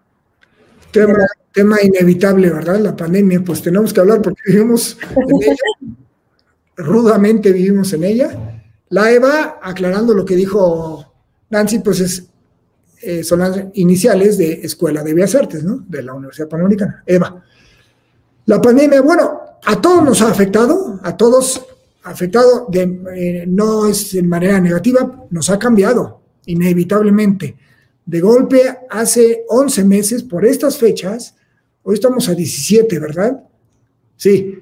Tema, 1.53 1.77
inevitable, 1.81 2.49
¿verdad? 2.49 2.79
La 2.79 2.95
pandemia, 2.95 3.41
pues 3.41 3.61
tenemos 3.61 3.93
que 3.93 4.01
hablar 4.01 4.21
porque 4.21 4.41
vivimos 4.47 4.97
en 5.15 5.51
ella, 5.51 5.95
rudamente 6.75 7.53
vivimos 7.53 7.93
en 7.93 8.03
ella. 8.03 8.61
La 8.89 9.09
EVA, 9.11 9.59
aclarando 9.61 10.13
lo 10.13 10.25
que 10.25 10.35
dijo 10.35 11.13
Nancy, 11.49 11.79
pues 11.79 12.01
es 12.01 12.29
eh, 13.05 13.23
son 13.23 13.39
las 13.39 13.65
iniciales 13.75 14.37
de 14.37 14.61
Escuela 14.63 15.03
de 15.03 15.13
Bellas 15.13 15.35
Artes, 15.35 15.63
¿no? 15.63 15.85
De 15.87 16.01
la 16.01 16.13
Universidad 16.13 16.49
Panamericana, 16.49 17.03
EVA. 17.05 17.43
La 18.47 18.59
pandemia, 18.61 19.01
bueno, 19.01 19.41
a 19.63 19.79
todos 19.79 20.03
nos 20.03 20.21
ha 20.21 20.29
afectado, 20.29 20.99
a 21.03 21.15
todos 21.15 21.65
ha 22.03 22.09
afectado, 22.09 22.67
de, 22.69 22.81
eh, 23.15 23.45
no 23.47 23.87
es 23.87 24.13
de 24.13 24.23
manera 24.23 24.59
negativa, 24.59 25.25
nos 25.29 25.49
ha 25.49 25.59
cambiado, 25.59 26.21
inevitablemente. 26.47 27.55
De 28.05 28.21
golpe, 28.21 28.61
hace 28.89 29.45
11 29.49 29.83
meses, 29.83 30.23
por 30.23 30.45
estas 30.45 30.77
fechas, 30.77 31.35
hoy 31.83 31.95
estamos 31.95 32.27
a 32.29 32.33
17, 32.33 32.99
¿verdad? 32.99 33.43
Sí, 34.17 34.59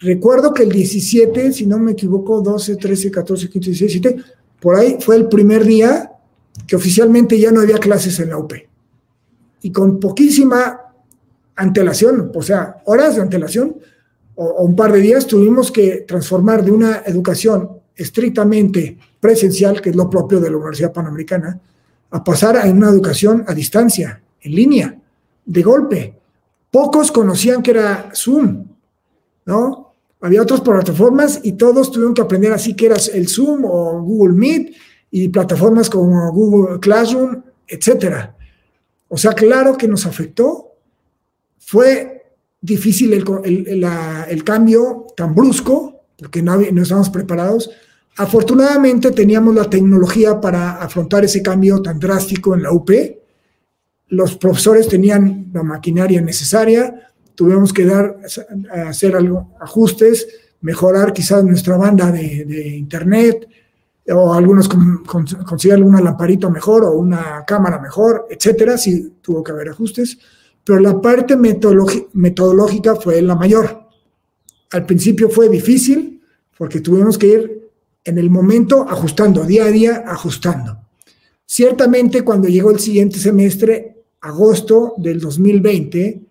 recuerdo 0.00 0.52
que 0.52 0.64
el 0.64 0.72
17, 0.72 1.52
si 1.52 1.66
no 1.66 1.78
me 1.78 1.92
equivoco, 1.92 2.42
12, 2.42 2.76
13, 2.76 3.10
14, 3.10 3.48
15, 3.48 3.70
16, 3.70 4.02
17, 4.02 4.22
por 4.60 4.76
ahí 4.76 4.98
fue 5.00 5.16
el 5.16 5.28
primer 5.28 5.64
día 5.64 6.12
que 6.66 6.76
oficialmente 6.76 7.38
ya 7.38 7.50
no 7.50 7.60
había 7.60 7.78
clases 7.78 8.18
en 8.20 8.30
la 8.30 8.38
UP. 8.38 8.52
Y 9.62 9.72
con 9.72 9.98
poquísima 9.98 10.80
antelación, 11.56 12.30
o 12.34 12.42
sea, 12.42 12.76
horas 12.84 13.16
de 13.16 13.22
antelación 13.22 13.76
o, 14.34 14.62
un 14.62 14.76
par 14.76 14.92
de 14.92 15.00
días, 15.00 15.26
tuvimos 15.26 15.72
que 15.72 16.04
transformar 16.06 16.64
de 16.64 16.70
una 16.70 17.02
educación 17.06 17.70
estrictamente 17.94 18.98
presencial, 19.18 19.80
que 19.80 19.90
es 19.90 19.96
lo 19.96 20.10
propio 20.10 20.38
de 20.38 20.50
la 20.50 20.56
Universidad 20.56 20.92
Panamericana, 20.92 21.58
a 22.10 22.22
pasar 22.22 22.56
a 22.56 22.66
una 22.66 22.90
educación 22.90 23.44
a 23.46 23.54
distancia, 23.54 24.22
en 24.40 24.54
línea, 24.54 24.98
de 25.44 25.62
golpe. 25.62 26.14
Pocos 26.70 27.10
conocían 27.10 27.62
que 27.62 27.70
era 27.70 28.10
Zoom, 28.14 28.66
¿no? 29.46 29.94
Había 30.20 30.42
otras 30.42 30.60
plataformas 30.60 31.40
y 31.42 31.52
todos 31.52 31.90
tuvieron 31.90 32.14
que 32.14 32.22
aprender 32.22 32.52
así 32.52 32.74
que 32.74 32.86
era 32.86 32.96
el 33.12 33.28
Zoom 33.28 33.64
o 33.64 34.02
Google 34.02 34.34
Meet 34.34 34.74
y 35.10 35.28
plataformas 35.28 35.88
como 35.88 36.32
Google 36.32 36.80
Classroom, 36.80 37.42
etcétera. 37.66 38.36
O 39.08 39.16
sea, 39.16 39.32
claro 39.32 39.76
que 39.76 39.88
nos 39.88 40.06
afectó. 40.06 40.74
Fue 41.58 42.34
difícil 42.60 43.12
el, 43.12 44.44
cambio 44.44 45.06
tan 45.16 45.34
brusco, 45.34 46.02
porque 46.18 46.42
no, 46.42 46.56
no 46.56 46.82
estábamos 46.82 47.10
preparados. 47.10 47.70
Afortunadamente 48.16 49.10
teníamos 49.10 49.54
la 49.54 49.68
tecnología 49.68 50.40
para 50.40 50.78
afrontar 50.78 51.24
ese 51.24 51.42
cambio 51.42 51.82
tan 51.82 51.98
drástico 51.98 52.54
en 52.54 52.62
la 52.62 52.72
UP. 52.72 52.90
Los 54.08 54.36
profesores 54.36 54.88
tenían 54.88 55.50
la 55.52 55.62
maquinaria 55.62 56.20
necesaria, 56.20 57.12
tuvimos 57.34 57.72
que 57.72 57.84
dar, 57.84 58.16
hacer 58.86 59.14
algo, 59.14 59.52
ajustes, 59.60 60.26
mejorar 60.60 61.12
quizás 61.12 61.44
nuestra 61.44 61.76
banda 61.76 62.10
de, 62.10 62.76
internet, 62.76 63.46
o 64.08 64.32
algunos 64.32 64.68
conseguir 64.68 65.74
alguna 65.74 66.00
lamparita 66.00 66.48
mejor 66.48 66.84
o 66.84 66.92
una 66.92 67.44
cámara 67.44 67.80
mejor, 67.80 68.26
etcétera, 68.30 68.78
sí 68.78 69.14
tuvo 69.20 69.42
que 69.42 69.52
haber 69.52 69.70
ajustes, 69.70 70.18
pero 70.62 70.80
la 70.80 71.00
parte 71.00 71.36
metodológica 71.36 72.96
fue 72.96 73.20
la 73.22 73.34
mayor. 73.34 73.88
Al 74.72 74.86
principio 74.86 75.28
fue 75.28 75.48
difícil 75.48 76.22
porque 76.56 76.80
tuvimos 76.80 77.18
que 77.18 77.26
ir 77.26 77.70
en 78.04 78.18
el 78.18 78.30
momento 78.30 78.86
ajustando, 78.88 79.44
día 79.44 79.64
a 79.64 79.70
día 79.70 80.04
ajustando. 80.06 80.78
Ciertamente 81.44 82.22
cuando 82.22 82.48
llegó 82.48 82.70
el 82.70 82.80
siguiente 82.80 83.18
semestre, 83.18 84.04
agosto 84.20 84.94
del 84.96 85.20
2020, 85.20 86.22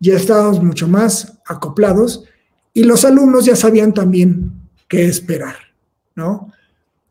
ya 0.00 0.14
estábamos 0.14 0.62
mucho 0.62 0.88
más 0.88 1.38
acoplados 1.46 2.24
y 2.72 2.84
los 2.84 3.04
alumnos 3.04 3.44
ya 3.44 3.54
sabían 3.56 3.94
también 3.94 4.52
qué 4.88 5.06
esperar, 5.06 5.56
¿no? 6.16 6.52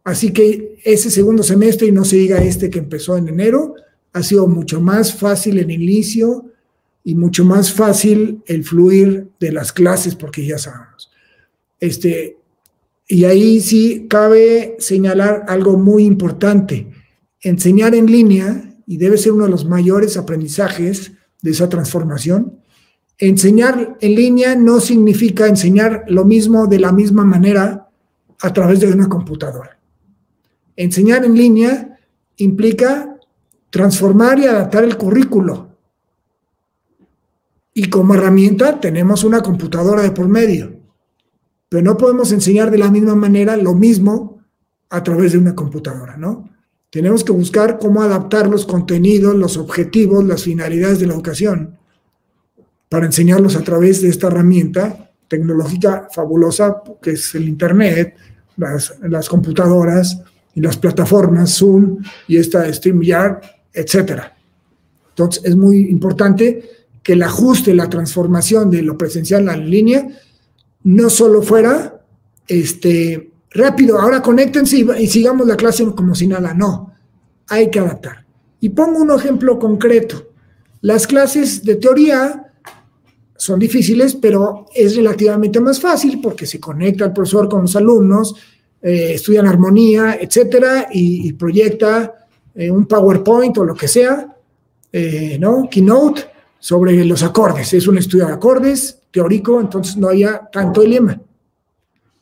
Así 0.04 0.34
que 0.34 0.80
ese 0.84 1.10
segundo 1.10 1.44
semestre, 1.44 1.88
y 1.88 1.92
no 1.92 2.04
se 2.04 2.18
diga 2.18 2.44
este 2.44 2.70
que 2.70 2.80
empezó 2.80 3.16
en 3.16 3.30
enero, 3.30 3.76
ha 4.12 4.22
sido 4.22 4.48
mucho 4.48 4.82
más 4.82 5.14
fácil 5.14 5.60
en 5.60 5.72
inicio 5.72 6.46
y 7.04 7.16
mucho 7.16 7.46
más 7.46 7.72
fácil 7.72 8.42
el 8.46 8.64
fluir 8.64 9.30
de 9.40 9.52
las 9.52 9.72
clases, 9.72 10.16
porque 10.16 10.46
ya 10.46 10.58
sabemos. 10.58 11.12
Este, 11.80 12.38
y 13.08 13.26
ahí 13.26 13.60
sí 13.60 14.08
cabe 14.10 14.76
señalar 14.80 15.46
algo 15.48 15.78
muy 15.78 16.04
importante. 16.06 16.88
Enseñar 17.42 17.96
en 17.96 18.06
línea, 18.06 18.70
y 18.86 18.98
debe 18.98 19.18
ser 19.18 19.32
uno 19.32 19.46
de 19.46 19.52
los 19.52 19.66
mayores 19.66 20.18
aprendizajes 20.18 21.14
de 21.42 21.52
esa 21.52 21.70
transformación, 21.70 22.60
enseñar 23.18 23.98
en 24.02 24.16
línea 24.16 24.56
no 24.56 24.80
significa 24.80 25.48
enseñar 25.48 26.06
lo 26.08 26.26
mismo 26.26 26.68
de 26.68 26.80
la 26.80 26.92
misma 26.92 27.24
manera 27.24 27.90
a 28.42 28.54
través 28.54 28.80
de 28.82 28.88
una 28.88 29.08
computadora. 29.08 29.78
Enseñar 30.76 31.26
en 31.26 31.36
línea 31.36 32.00
implica 32.38 33.18
transformar 33.70 34.40
y 34.40 34.46
adaptar 34.46 34.84
el 34.84 34.98
currículo. 34.98 35.70
Y 37.74 37.90
como 37.90 38.14
herramienta 38.14 38.80
tenemos 38.80 39.24
una 39.24 39.42
computadora 39.42 40.04
de 40.04 40.12
por 40.12 40.28
medio. 40.28 40.80
Pero 41.70 41.84
no 41.84 41.98
podemos 41.98 42.32
enseñar 42.32 42.70
de 42.70 42.78
la 42.78 42.92
misma 42.92 43.16
manera 43.16 43.58
lo 43.58 43.74
mismo 43.74 44.40
a 44.90 45.02
través 45.02 45.32
de 45.32 45.40
una 45.40 45.56
computadora, 45.56 46.18
¿no? 46.18 46.50
Tenemos 46.92 47.24
que 47.24 47.32
buscar 47.32 47.80
cómo 47.80 48.04
adaptar 48.04 48.48
los 48.48 48.68
contenidos, 48.68 49.34
los 49.36 49.58
objetivos, 49.58 50.24
las 50.24 50.44
finalidades 50.44 51.00
de 51.00 51.08
la 51.08 51.14
educación 51.14 51.80
para 52.94 53.08
enseñarlos 53.08 53.56
a 53.56 53.64
través 53.64 54.04
de 54.04 54.10
esta 54.10 54.28
herramienta 54.28 55.10
tecnológica 55.28 56.08
fabulosa 56.12 56.84
que 57.02 57.14
es 57.14 57.34
el 57.34 57.50
Internet, 57.50 58.16
las, 58.56 59.28
computadoras 59.28 60.22
y 60.56 60.62
las 60.62 60.78
plataformas 60.78 61.58
Zoom 61.58 61.98
y 62.28 62.38
esta 62.38 62.72
StreamYard, 62.72 63.42
etc. 63.74 64.22
Entonces 65.10 65.44
es 65.46 65.56
muy 65.56 65.90
importante 65.90 66.70
que 67.02 67.14
el 67.14 67.24
ajuste, 67.24 67.74
la 67.74 67.90
transformación 67.90 68.70
de 68.70 68.82
lo 68.82 68.98
presencial 68.98 69.50
a 69.50 69.58
la 69.58 69.64
línea 69.64 70.08
no 70.84 71.10
solo 71.10 71.42
fuera 71.42 72.02
este, 72.48 73.32
rápido, 73.52 74.00
ahora 74.00 74.22
conéctense 74.22 74.78
y, 74.78 74.88
y 75.00 75.08
sigamos 75.08 75.48
la 75.48 75.58
clase 75.58 75.86
como 75.96 76.16
si 76.16 76.28
nada, 76.28 76.54
no, 76.54 76.94
hay 77.48 77.70
que 77.70 77.80
adaptar. 77.80 78.26
Y 78.60 78.70
pongo 78.70 79.00
un 79.00 79.12
ejemplo 79.12 79.60
concreto. 79.60 80.30
Las 80.82 81.08
clases 81.08 81.64
de 81.64 81.76
teoría 81.76 82.52
son 83.36 83.60
difíciles, 83.60 84.16
pero 84.16 84.68
es 84.74 84.96
relativamente 84.96 85.60
más 85.60 85.80
fácil 85.80 86.22
porque 86.22 86.46
se 86.46 86.60
conecta 86.60 87.06
el 87.06 87.14
profesor 87.14 87.50
con 87.50 87.64
los 87.64 87.76
alumnos, 87.76 88.36
eh, 88.86 89.14
estudian 89.14 89.48
armonía, 89.48 90.18
etcétera, 90.20 90.90
y, 90.92 91.32
proyecta 91.34 92.28
eh, 92.54 92.70
un 92.70 92.86
PowerPoint 92.86 93.58
o 93.58 93.64
lo 93.64 93.74
que 93.74 93.88
sea, 93.88 94.36
eh, 94.92 95.38
¿no? 95.40 95.70
Keynote 95.72 96.26
sobre 96.60 97.06
los 97.06 97.24
acordes. 97.24 97.74
Es 97.74 97.88
un 97.88 97.98
estudio 97.98 98.28
de 98.28 98.34
acordes 98.34 99.00
teórico, 99.10 99.62
entonces 99.62 99.96
no 99.96 100.10
había 100.10 100.50
tanto 100.52 100.82
dilema. 100.82 101.18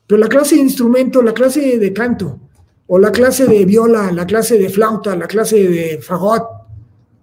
Pero 0.05 0.19
la 0.19 0.27
clase 0.27 0.53
de 0.53 0.61
instrumento, 0.61 1.23
la 1.23 1.33
clase 1.33 1.79
de 1.79 1.93
canto, 1.93 2.39
o 2.85 2.99
la 2.99 3.11
clase 3.11 3.47
de 3.47 3.65
viola, 3.65 4.11
la 4.11 4.27
clase 4.27 4.59
de 4.59 4.69
flauta, 4.69 5.15
la 5.15 5.25
clase 5.25 5.67
de 5.67 5.97
fagot, 5.99 6.43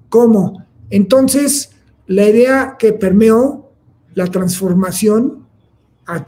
¿cómo? 0.08 0.66
Entonces, 0.90 1.70
la 2.08 2.28
idea 2.28 2.74
que 2.76 2.92
permeó 2.92 3.70
la 4.14 4.26
transformación 4.26 5.46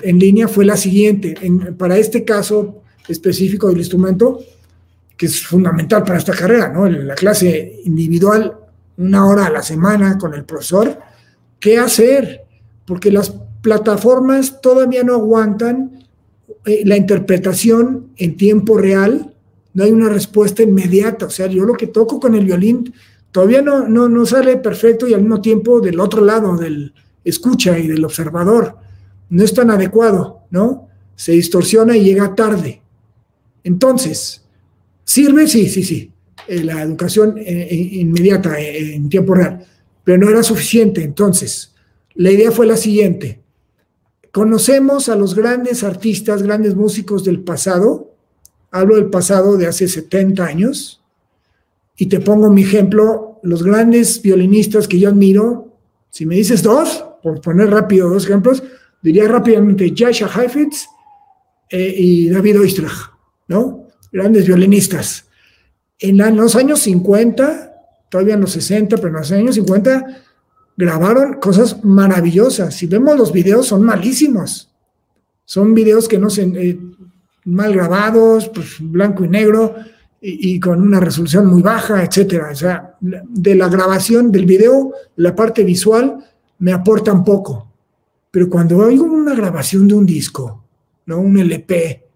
en 0.02 0.18
línea 0.20 0.46
fue 0.46 0.64
la 0.64 0.76
siguiente. 0.76 1.34
para 1.76 1.96
este 1.96 2.24
caso 2.24 2.82
específico 3.10 3.68
del 3.68 3.78
instrumento, 3.78 4.40
que 5.16 5.26
es 5.26 5.44
fundamental 5.46 6.02
para 6.04 6.18
esta 6.18 6.32
carrera, 6.32 6.68
¿no? 6.68 6.88
La 6.88 7.14
clase 7.14 7.80
individual, 7.84 8.56
una 8.96 9.26
hora 9.26 9.46
a 9.46 9.50
la 9.50 9.62
semana 9.62 10.16
con 10.18 10.34
el 10.34 10.44
profesor, 10.44 10.98
¿qué 11.58 11.78
hacer? 11.78 12.42
Porque 12.86 13.10
las 13.10 13.34
plataformas 13.60 14.60
todavía 14.60 15.02
no 15.04 15.14
aguantan 15.14 16.06
eh, 16.64 16.82
la 16.84 16.96
interpretación 16.96 18.08
en 18.16 18.36
tiempo 18.36 18.78
real, 18.78 19.34
no 19.74 19.84
hay 19.84 19.92
una 19.92 20.08
respuesta 20.08 20.62
inmediata. 20.62 21.26
O 21.26 21.30
sea, 21.30 21.46
yo 21.46 21.64
lo 21.64 21.74
que 21.74 21.86
toco 21.86 22.18
con 22.18 22.34
el 22.34 22.44
violín 22.44 22.92
todavía 23.30 23.62
no, 23.62 23.86
no, 23.88 24.08
no 24.08 24.26
sale 24.26 24.56
perfecto 24.56 25.06
y 25.06 25.14
al 25.14 25.20
mismo 25.20 25.40
tiempo 25.40 25.80
del 25.80 26.00
otro 26.00 26.24
lado 26.24 26.56
del, 26.56 26.92
escucha 27.24 27.78
y 27.78 27.86
del 27.86 28.04
observador 28.04 28.76
no 29.30 29.44
es 29.44 29.54
tan 29.54 29.70
adecuado, 29.70 30.40
¿no? 30.50 30.88
Se 31.14 31.32
distorsiona 31.32 31.96
y 31.96 32.04
llega 32.04 32.34
tarde. 32.34 32.79
Entonces, 33.64 34.44
¿sirve? 35.04 35.46
Sí, 35.46 35.68
sí, 35.68 35.82
sí. 35.82 36.12
Eh, 36.50 36.64
la 36.64 36.82
educación 36.82 37.38
eh, 37.38 37.68
eh, 37.70 37.74
inmediata, 37.74 38.58
en 38.58 39.08
tiempo 39.08 39.34
real, 39.34 39.64
pero 40.02 40.18
no 40.18 40.28
era 40.28 40.42
suficiente. 40.42 41.02
Entonces, 41.02 41.74
la 42.14 42.30
idea 42.30 42.50
fue 42.50 42.66
la 42.66 42.76
siguiente. 42.76 43.40
Conocemos 44.32 45.08
a 45.08 45.16
los 45.16 45.34
grandes 45.34 45.84
artistas, 45.84 46.42
grandes 46.42 46.74
músicos 46.74 47.24
del 47.24 47.40
pasado. 47.40 48.14
Hablo 48.70 48.96
del 48.96 49.10
pasado 49.10 49.56
de 49.56 49.66
hace 49.66 49.86
70 49.86 50.44
años. 50.44 51.02
Y 51.96 52.06
te 52.06 52.20
pongo 52.20 52.50
mi 52.50 52.62
ejemplo, 52.62 53.38
los 53.42 53.62
grandes 53.62 54.22
violinistas 54.22 54.88
que 54.88 54.98
yo 54.98 55.08
admiro. 55.08 55.68
Si 56.10 56.26
me 56.26 56.34
dices 56.34 56.62
dos, 56.62 57.04
por 57.22 57.40
poner 57.40 57.70
rápido 57.70 58.08
dos 58.08 58.24
ejemplos, 58.24 58.62
diría 59.02 59.28
rápidamente 59.28 59.92
Jasha 59.96 60.28
Heifetz 60.28 60.86
y 61.70 62.28
David 62.28 62.60
Oistrakh, 62.60 63.09
¿no? 63.50 63.88
Grandes 64.12 64.46
violinistas. 64.46 65.26
En 65.98 66.16
los 66.36 66.54
años 66.54 66.80
50, 66.80 67.74
todavía 68.08 68.34
en 68.34 68.40
los 68.42 68.52
60, 68.52 68.96
pero 68.96 69.08
en 69.08 69.14
los 69.14 69.32
años 69.32 69.56
50, 69.56 70.06
grabaron 70.76 71.34
cosas 71.34 71.84
maravillosas. 71.84 72.74
Si 72.76 72.86
vemos 72.86 73.18
los 73.18 73.32
videos, 73.32 73.66
son 73.66 73.82
malísimos. 73.82 74.70
Son 75.44 75.74
videos 75.74 76.06
que 76.06 76.18
no 76.18 76.30
se. 76.30 76.42
Eh, 76.42 76.78
mal 77.44 77.74
grabados, 77.74 78.48
pues 78.54 78.76
blanco 78.78 79.24
y 79.24 79.28
negro, 79.28 79.74
y, 80.20 80.60
con 80.60 80.80
una 80.80 81.00
resolución 81.00 81.46
muy 81.46 81.60
baja, 81.62 82.04
etcétera. 82.04 82.50
O 82.52 82.54
sea, 82.54 82.96
de 83.00 83.54
la 83.56 83.68
grabación 83.68 84.30
del 84.30 84.46
video, 84.46 84.92
la 85.16 85.34
parte 85.34 85.64
visual 85.64 86.18
me 86.60 86.72
aportan 86.72 87.24
poco. 87.24 87.66
Pero 88.30 88.48
cuando 88.48 88.78
oigo 88.78 89.04
una 89.06 89.34
grabación 89.34 89.88
de 89.88 89.94
un 89.94 90.06
disco, 90.06 90.62
¿no? 91.06 91.18
un 91.18 91.36
LP, 91.38 92.09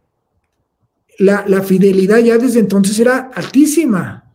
la, 1.19 1.63
fidelidad 1.63 2.19
ya 2.19 2.39
desde 2.39 2.61
entonces 2.61 2.99
era 2.99 3.31
altísima. 3.35 4.33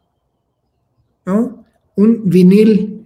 ¿no? 1.26 1.66
Un 1.96 2.30
vinil 2.30 3.06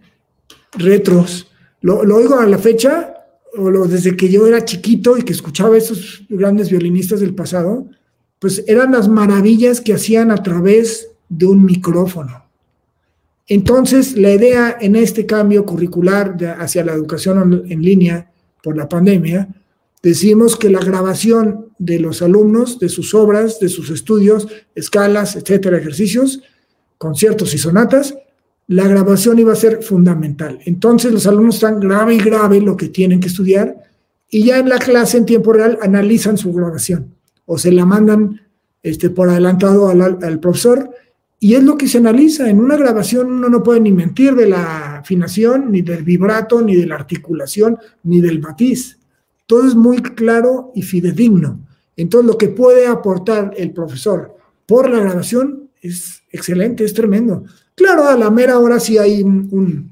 retros. 0.74 1.52
Lo, 1.82 2.00
oigo 2.00 2.40
a 2.40 2.46
la 2.46 2.58
fecha, 2.58 3.14
o 3.58 3.70
lo, 3.70 3.86
desde 3.86 4.16
que 4.16 4.30
yo 4.30 4.48
era 4.48 4.66
chiquito 4.66 5.18
y 5.18 5.24
que 5.24 5.34
escuchaba 5.34 5.76
a 5.76 5.78
esos 5.78 6.24
grandes 6.30 6.70
violinistas 6.70 7.20
del 7.20 7.36
pasado, 7.36 7.88
pues 8.40 8.64
eran 8.68 8.92
las 8.92 9.08
maravillas 9.08 9.82
que 9.82 9.94
hacían 9.94 10.32
a 10.32 10.42
través 10.44 11.10
de 11.30 11.46
un 11.46 11.66
micrófono. 11.66 12.44
Entonces, 13.48 14.16
la 14.16 14.34
idea 14.34 14.78
en 14.80 14.96
este 14.96 15.26
cambio 15.26 15.66
curricular 15.66 16.38
hacia 16.60 16.86
la 16.86 16.94
educación 16.94 17.64
en 17.68 17.82
línea 17.82 18.32
por 18.62 18.78
la 18.78 18.88
pandemia, 18.88 19.50
decimos 20.04 20.58
que 20.58 20.70
la 20.70 20.82
grabación 20.82 21.70
de 21.80 22.00
los 22.00 22.22
alumnos, 22.22 22.78
de 22.78 22.90
sus 22.90 23.16
obras, 23.16 23.60
de 23.60 23.70
sus 23.70 23.90
estudios, 23.90 24.48
escalas, 24.76 25.36
etcétera, 25.38 25.78
ejercicios, 25.78 26.42
conciertos 26.98 27.54
y 27.54 27.58
sonatas, 27.58 28.14
la 28.68 28.88
grabación 28.88 29.40
iba 29.40 29.54
a 29.54 29.58
ser 29.58 29.82
fundamental. 29.82 30.60
Entonces 30.66 31.12
los 31.12 31.26
alumnos 31.26 31.56
están 31.56 31.80
grave 31.80 32.16
y 32.16 32.20
grave 32.20 32.62
lo 32.62 32.78
que 32.78 32.90
tienen 32.90 33.20
que 33.20 33.28
estudiar 33.28 33.76
y 34.30 34.44
ya 34.46 34.60
en 34.60 34.70
la 34.70 34.80
clase 34.80 35.18
en 35.18 35.26
tiempo 35.26 35.54
real 35.54 35.80
analizan 35.82 36.38
su 36.38 36.54
grabación 36.54 37.16
o 37.46 37.58
se 37.58 37.72
la 37.72 37.86
mandan 37.86 38.42
este, 38.82 39.10
por 39.10 39.30
adelantado 39.30 39.90
al, 39.90 40.02
al 40.02 40.40
profesor 40.40 40.90
y 41.40 41.56
es 41.56 41.64
lo 41.64 41.78
que 41.78 41.88
se 41.88 41.98
analiza. 41.98 42.50
En 42.50 42.60
una 42.60 42.78
grabación 42.78 43.32
uno 43.32 43.50
no 43.50 43.64
puede 43.64 43.82
ni 43.82 43.92
mentir 43.92 44.34
de 44.34 44.48
la 44.48 44.98
afinación, 45.00 45.72
ni 45.72 45.82
del 45.82 46.04
vibrato, 46.04 46.62
ni 46.62 46.76
de 46.76 46.88
la 46.88 46.96
articulación, 46.96 47.78
ni 48.04 48.22
del 48.22 48.40
matiz. 48.40 48.98
Todo 49.46 49.68
es 49.68 49.76
muy 49.76 50.02
claro 50.02 50.72
y 50.74 50.82
fidedigno. 50.82 51.66
Entonces, 51.96 52.28
lo 52.28 52.38
que 52.38 52.50
puede 52.50 52.88
aportar 52.88 53.54
el 53.58 53.72
profesor 53.72 54.36
por 54.66 54.90
la 54.90 55.00
grabación 55.00 55.70
es 55.82 56.24
excelente, 56.32 56.84
es 56.84 56.94
tremendo. 56.94 57.44
Claro, 57.76 58.08
a 58.08 58.18
la 58.18 58.30
mera 58.30 58.60
hora 58.60 58.80
sí 58.80 58.98
hay 58.98 59.22
un, 59.22 59.92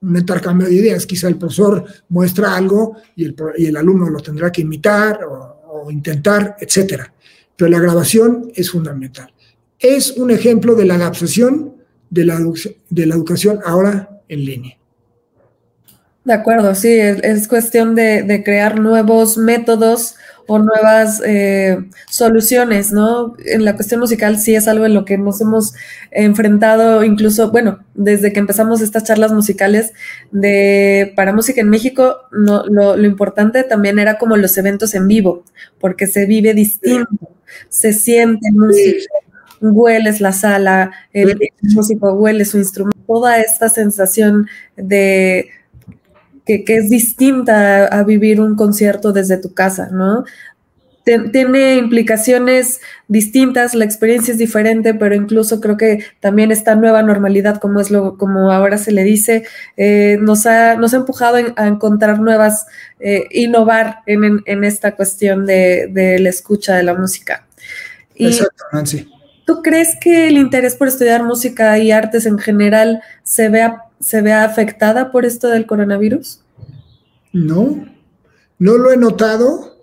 intercambio 0.00 0.68
de 0.68 0.74
ideas. 0.74 1.06
Quizá 1.06 1.28
el 1.28 1.36
profesor 1.36 1.84
muestra 2.08 2.56
algo 2.56 2.96
y 3.14 3.24
el, 3.24 3.76
alumno 3.76 4.08
lo 4.08 4.20
tendrá 4.20 4.50
que 4.50 4.62
imitar 4.62 5.20
o, 5.24 5.90
intentar, 5.90 6.56
etcétera. 6.58 7.12
Pero 7.54 7.70
la 7.70 7.78
grabación 7.78 8.50
es 8.54 8.70
fundamental. 8.70 9.32
Es 9.78 10.12
un 10.12 10.30
ejemplo 10.30 10.74
de 10.74 10.84
la 10.86 10.94
adaptación 10.94 11.74
de 12.08 12.24
la 12.24 13.14
educación 13.14 13.60
ahora 13.64 14.22
en 14.28 14.44
línea. 14.44 14.78
De 16.26 16.32
acuerdo, 16.32 16.74
sí, 16.74 16.88
es, 16.88 17.46
cuestión 17.46 17.94
de, 17.94 18.42
crear 18.44 18.80
nuevos 18.80 19.38
métodos 19.38 20.16
o 20.48 20.58
nuevas 20.58 21.22
eh, 21.24 21.78
soluciones, 22.10 22.90
¿no? 22.90 23.36
En 23.44 23.64
la 23.64 23.76
cuestión 23.76 24.00
musical 24.00 24.36
sí 24.36 24.56
es 24.56 24.66
algo 24.66 24.86
en 24.86 24.94
lo 24.94 25.04
que 25.04 25.18
nos 25.18 25.40
hemos 25.40 25.74
enfrentado, 26.10 27.04
incluso, 27.04 27.52
bueno, 27.52 27.78
desde 27.94 28.32
que 28.32 28.40
empezamos 28.40 28.80
estas 28.80 29.04
charlas 29.04 29.30
musicales 29.30 29.92
de 30.32 31.12
para 31.14 31.32
música 31.32 31.60
en 31.60 31.70
México, 31.70 32.16
no, 32.32 32.64
lo, 32.66 33.04
importante 33.04 33.62
también 33.62 34.00
era 34.00 34.18
como 34.18 34.36
los 34.36 34.58
eventos 34.58 34.94
en 34.94 35.06
vivo, 35.06 35.44
porque 35.78 36.08
se 36.08 36.26
vive 36.26 36.54
distinto, 36.54 37.30
se 37.68 37.92
siente 37.92 38.50
música, 38.50 39.14
hueles 39.60 40.20
la 40.20 40.32
sala, 40.32 40.90
el 41.12 41.38
músico 41.72 42.14
huele 42.14 42.44
su 42.44 42.58
instrumento, 42.58 42.98
toda 43.06 43.38
esta 43.38 43.68
sensación 43.68 44.48
de 44.76 45.50
que, 46.46 46.64
es 46.66 46.88
distinta 46.88 47.86
a, 47.86 48.04
vivir 48.04 48.40
un 48.40 48.54
concierto 48.56 49.12
desde 49.12 49.36
tu 49.36 49.52
casa, 49.52 49.88
¿no? 49.90 50.24
tiene 51.30 51.76
implicaciones 51.76 52.80
distintas, 53.06 53.76
la 53.76 53.84
experiencia 53.84 54.32
es 54.32 54.38
diferente, 54.38 54.92
pero 54.92 55.14
incluso 55.14 55.60
creo 55.60 55.76
que 55.76 56.04
también 56.18 56.50
esta 56.50 56.74
nueva 56.74 57.00
normalidad, 57.02 57.60
como 57.60 57.78
es 57.78 57.92
lo, 57.92 58.18
como 58.18 58.50
ahora 58.50 58.76
se 58.76 58.90
le 58.90 59.04
dice, 59.04 59.44
eh, 59.76 60.18
nos, 60.20 60.46
ha, 60.46 60.74
nos 60.74 60.94
ha 60.94 60.96
empujado 60.96 61.36
a 61.54 61.66
encontrar 61.68 62.18
nuevas, 62.18 62.66
eh, 62.98 63.28
innovar 63.30 64.00
en, 64.06 64.64
esta 64.64 64.96
cuestión 64.96 65.46
de, 65.46 66.18
la 66.18 66.28
escucha 66.28 66.74
de 66.74 66.82
la 66.82 66.94
música. 66.94 67.46
Exacto, 68.16 68.64
Nancy. 68.72 69.08
¿Tú 69.44 69.62
crees 69.62 69.94
que 70.00 70.26
el 70.26 70.38
interés 70.38 70.74
por 70.74 70.88
estudiar 70.88 71.22
música 71.22 71.78
y 71.78 71.92
artes 71.92 72.26
en 72.26 72.36
general 72.36 73.00
se 73.22 73.48
vea 73.48 73.85
se 74.00 74.22
vea 74.22 74.44
afectada 74.44 75.10
por 75.10 75.24
esto 75.24 75.48
del 75.48 75.66
coronavirus? 75.66 76.40
No, 77.32 77.86
no 78.58 78.76
lo 78.78 78.90
he 78.90 78.96
notado. 78.96 79.76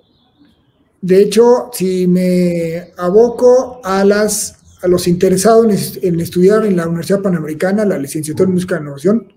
De 1.02 1.22
hecho, 1.22 1.70
si 1.74 2.08
me 2.08 2.92
aboco 2.98 3.82
a, 3.84 4.04
las, 4.06 4.58
a 4.82 4.88
los 4.88 5.08
interesados 5.08 5.98
en, 6.02 6.20
estudiar 6.20 6.66
en 6.66 6.78
la 6.78 6.88
Universidad 6.88 7.22
Panamericana 7.22 7.86
la 7.86 7.98
licenciatura 7.98 8.48
en 8.48 8.54
Música 8.54 8.76
de 8.76 8.82
Innovación, 8.82 9.34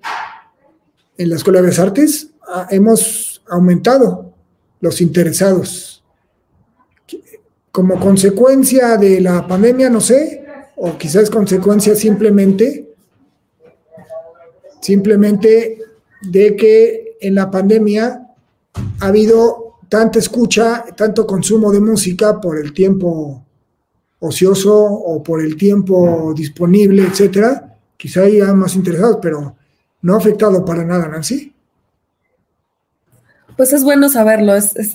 en 1.19 1.29
la 1.31 1.37
Escuela 1.37 1.61
de 1.61 1.67
Bellas 1.67 1.81
Artes, 1.81 2.31
ah, 2.49 2.69
hemos 2.71 3.43
aumentado 3.49 4.33
los 4.81 5.01
interesados. 5.01 6.05
Como 7.73 7.99
consecuencia 8.01 8.97
de 8.97 9.21
la 9.21 9.47
pandemia, 9.47 9.91
no 9.91 10.01
sé, 10.01 10.47
o 10.77 10.97
quizás 10.97 11.31
consecuencia 11.31 11.95
simplemente 11.95 12.86
simplemente 14.87 15.79
de 16.23 16.55
que 16.55 17.17
en 17.21 17.35
la 17.35 17.51
pandemia 17.51 18.23
ha 19.01 19.07
habido 19.07 19.79
tanta 19.89 20.21
escucha, 20.21 20.85
tanto 20.97 21.27
consumo 21.27 21.73
de 21.73 21.81
música 21.81 22.41
por 22.41 22.57
el 22.57 22.73
tiempo 22.73 23.45
ocioso 24.21 24.77
o 24.77 25.25
por 25.25 25.43
el 25.43 25.57
tiempo 25.57 26.33
disponible, 26.37 27.03
etcétera, 27.03 27.75
quizá 27.97 28.23
haya 28.23 28.53
más 28.53 28.77
interesados, 28.77 29.19
pero 29.21 29.57
no 30.03 30.15
ha 30.15 30.19
afectado 30.19 30.65
para 30.65 30.85
nada, 30.85 31.09
Nancy. 31.09 31.53
Pues 33.57 33.73
es 33.73 33.83
bueno 33.83 34.09
saberlo, 34.09 34.53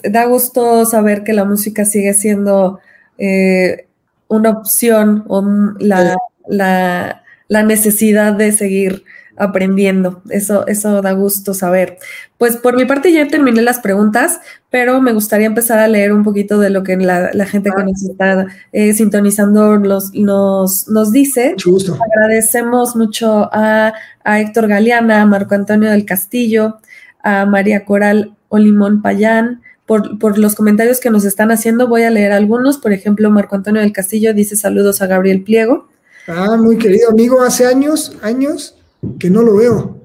da 0.10 0.26
gusto 0.26 0.86
saber 0.86 1.24
que 1.24 1.34
la 1.34 1.44
música 1.44 1.84
sigue 1.84 2.14
siendo 2.14 2.80
eh, 3.18 3.88
una 4.30 4.52
opción 4.52 5.26
o 5.28 5.44
la, 5.80 6.16
la 6.48 7.64
necesidad 7.64 8.34
de 8.34 8.54
seguir 8.54 9.04
aprendiendo. 9.38 10.22
Eso, 10.30 10.68
eso 10.68 11.02
da 11.02 11.14
gusto 11.14 11.54
saber. 11.54 11.98
Pues 12.38 12.58
por 12.58 12.76
mi 12.76 12.86
parte 12.86 13.12
ya 13.12 13.28
terminé 13.28 13.62
las 13.62 13.80
preguntas, 13.80 14.40
pero 14.70 15.02
me 15.02 15.14
gustaría 15.14 15.48
empezar 15.48 15.80
a 15.80 15.88
leer 15.88 16.14
un 16.14 16.24
poquito 16.24 16.60
de 16.60 16.70
lo 16.70 16.84
que 16.84 16.98
la, 16.98 17.32
gente 17.46 17.70
que 17.76 17.84
nos 17.84 18.04
está 18.04 18.48
eh, 18.72 18.94
sintonizando 18.94 19.78
nos, 19.80 20.14
nos, 20.14 21.12
dice. 21.12 21.56
Agradecemos 22.16 22.96
mucho 22.96 23.50
a, 23.52 23.94
Héctor 24.26 24.68
Galeana, 24.68 25.22
a 25.22 25.26
Marco 25.26 25.56
Antonio 25.56 25.90
del 25.92 26.06
Castillo, 26.06 26.78
a 27.24 27.46
María 27.46 27.86
Coral 27.86 28.36
Olimón 28.50 29.02
Payán. 29.02 29.62
Por, 29.86 30.20
por, 30.20 30.38
los 30.38 30.56
comentarios 30.56 31.02
que 31.02 31.10
nos 31.10 31.26
están 31.26 31.52
haciendo, 31.52 31.88
voy 31.88 32.04
a 32.04 32.12
leer 32.12 32.32
algunos. 32.32 32.78
Por 32.78 32.94
ejemplo, 32.94 33.30
Marco 33.30 33.56
Antonio 33.56 33.82
del 33.82 33.92
Castillo 33.92 34.34
dice 34.34 34.56
saludos 34.56 35.02
a 35.02 35.08
Gabriel 35.08 35.44
Pliego. 35.44 35.90
Ah, 36.28 36.56
muy 36.58 36.78
querido 36.78 37.10
amigo, 37.10 37.42
hace 37.42 37.66
años, 37.66 38.16
años 38.22 38.81
que 39.20 39.30
no 39.30 39.42
lo 39.42 39.56
veo. 39.56 39.98